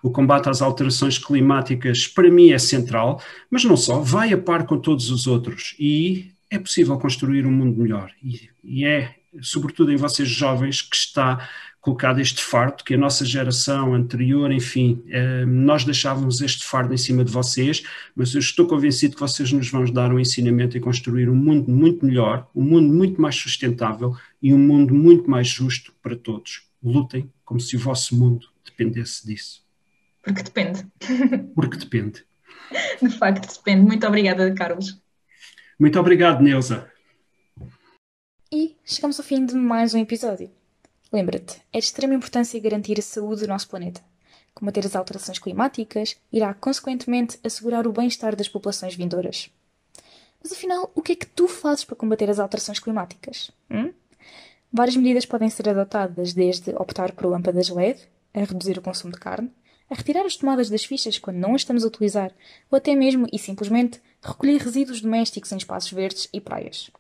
o 0.03 0.11
combate 0.11 0.49
às 0.49 0.63
alterações 0.63 1.19
climáticas, 1.19 2.07
para 2.07 2.31
mim 2.31 2.51
é 2.51 2.59
central, 2.59 3.21
mas 3.51 3.65
não 3.65 3.77
só, 3.77 4.01
vai 4.01 4.33
a 4.33 4.39
par 4.39 4.65
com 4.65 4.79
todos 4.79 5.11
os 5.11 5.27
outros 5.27 5.75
e 5.79 6.31
é 6.51 6.59
possível 6.59 6.99
construir 6.99 7.47
um 7.47 7.53
mundo 7.53 7.81
melhor. 7.81 8.13
E, 8.23 8.49
e 8.63 8.85
é, 8.85 9.15
sobretudo 9.41 9.93
em 9.93 9.97
vocês 9.97 10.29
jovens, 10.29 10.83
que 10.83 10.97
está 10.97 11.49
colocado 11.87 12.21
este 12.21 12.43
fardo, 12.43 12.83
que 12.83 12.95
a 12.95 12.99
nossa 12.99 13.25
geração 13.25 13.95
anterior, 13.95 14.51
enfim, 14.51 15.05
eh, 15.09 15.45
nós 15.47 15.85
deixávamos 15.85 16.41
este 16.41 16.67
fardo 16.67 16.93
em 16.93 16.97
cima 16.97 17.25
de 17.25 17.31
vocês, 17.31 17.85
mas 18.15 18.35
eu 18.35 18.41
estou 18.41 18.67
convencido 18.67 19.15
que 19.15 19.21
vocês 19.21 19.53
nos 19.53 19.71
vão 19.71 19.85
dar 19.85 20.13
um 20.13 20.19
ensinamento 20.19 20.77
e 20.77 20.81
construir 20.81 21.29
um 21.31 21.37
mundo 21.37 21.71
muito 21.71 22.05
melhor, 22.05 22.49
um 22.53 22.65
mundo 22.65 22.93
muito 22.93 23.23
mais 23.23 23.37
sustentável 23.37 24.17
e 24.43 24.53
um 24.53 24.59
mundo 24.59 24.93
muito 24.93 25.31
mais 25.31 25.47
justo 25.47 25.95
para 26.03 26.17
todos. 26.17 26.67
Lutem 26.83 27.31
como 27.45 27.61
se 27.61 27.77
o 27.77 27.79
vosso 27.79 28.17
mundo 28.17 28.49
dependesse 28.65 29.25
disso. 29.25 29.65
Porque 30.25 30.43
depende. 30.43 30.85
Porque 31.55 31.77
depende. 31.77 32.25
De 33.01 33.11
facto, 33.11 33.47
depende. 33.59 33.83
Muito 33.83 34.05
obrigada, 34.05 34.53
Carlos. 34.55 35.01
Muito 35.79 36.01
obrigado, 36.01 36.43
Neuza. 36.43 36.91
E 38.51 38.77
chegamos 38.83 39.21
ao 39.21 39.27
fim 39.27 39.45
de 39.45 39.55
mais 39.55 39.93
um 39.93 39.99
episódio. 39.99 40.51
Lembra-te, 41.13 41.61
é 41.71 41.79
de 41.79 41.85
extrema 41.85 42.15
importância 42.15 42.59
garantir 42.59 42.99
a 42.99 43.03
saúde 43.03 43.43
do 43.43 43.49
nosso 43.49 43.69
planeta. 43.69 44.01
Combater 44.55 44.87
as 44.87 44.97
alterações 44.97 45.39
climáticas 45.39 46.17
irá, 46.33 46.55
consequentemente, 46.55 47.39
assegurar 47.45 47.87
o 47.87 47.93
bem-estar 47.93 48.35
das 48.35 48.49
populações 48.49 48.95
vindouras. 48.95 49.51
Mas 50.43 50.51
afinal, 50.51 50.91
o 50.95 51.03
que 51.03 51.13
é 51.13 51.17
que 51.17 51.27
tu 51.27 51.47
fazes 51.47 51.85
para 51.85 51.95
combater 51.95 52.31
as 52.31 52.39
alterações 52.39 52.79
climáticas? 52.79 53.51
Hum? 53.71 53.93
Várias 54.73 54.97
medidas 54.97 55.27
podem 55.27 55.51
ser 55.51 55.69
adotadas, 55.69 56.33
desde 56.33 56.71
optar 56.71 57.13
por 57.13 57.27
lâmpadas 57.27 57.69
LED, 57.69 58.01
a 58.33 58.41
reduzir 58.41 58.79
o 58.79 58.83
consumo 58.83 59.13
de 59.13 59.21
carne, 59.21 59.53
a 59.91 59.95
retirar 59.95 60.25
as 60.25 60.37
tomadas 60.37 60.69
das 60.69 60.85
fichas 60.85 61.19
quando 61.19 61.37
não 61.37 61.55
as 61.55 61.63
estamos 61.63 61.85
a 61.85 61.87
utilizar, 61.87 62.33
ou 62.71 62.77
até 62.77 62.95
mesmo 62.95 63.27
e 63.33 63.39
simplesmente 63.39 64.01
recolher 64.23 64.61
resíduos 64.61 65.01
domésticos 65.01 65.53
em 65.53 65.57
espaços 65.57 65.93
verdes 65.93 66.29
e 66.33 66.41
praias. 66.41 66.91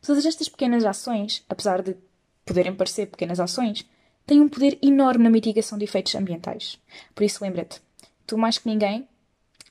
Todas 0.00 0.24
estas 0.24 0.48
pequenas 0.48 0.84
ações, 0.84 1.44
apesar 1.48 1.82
de 1.82 1.96
poderem 2.44 2.74
parecer 2.74 3.06
pequenas 3.06 3.38
ações, 3.38 3.86
têm 4.26 4.40
um 4.40 4.48
poder 4.48 4.78
enorme 4.82 5.24
na 5.24 5.30
mitigação 5.30 5.76
de 5.76 5.84
efeitos 5.84 6.14
ambientais. 6.14 6.78
Por 7.14 7.24
isso, 7.24 7.42
lembra-te, 7.44 7.80
tu 8.26 8.38
mais 8.38 8.58
que 8.58 8.68
ninguém 8.68 9.06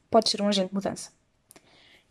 podes 0.09 0.31
ser 0.31 0.41
um 0.41 0.47
agente 0.47 0.69
de 0.69 0.75
mudança. 0.75 1.11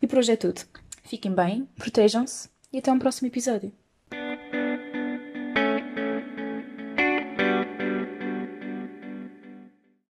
E 0.01 0.07
por 0.07 0.19
hoje 0.19 0.33
é 0.33 0.35
tudo. 0.35 0.61
Fiquem 1.03 1.33
bem, 1.33 1.67
protejam-se 1.77 2.49
e 2.71 2.77
até 2.77 2.91
um 2.91 2.99
próximo 2.99 3.27
episódio. 3.27 3.71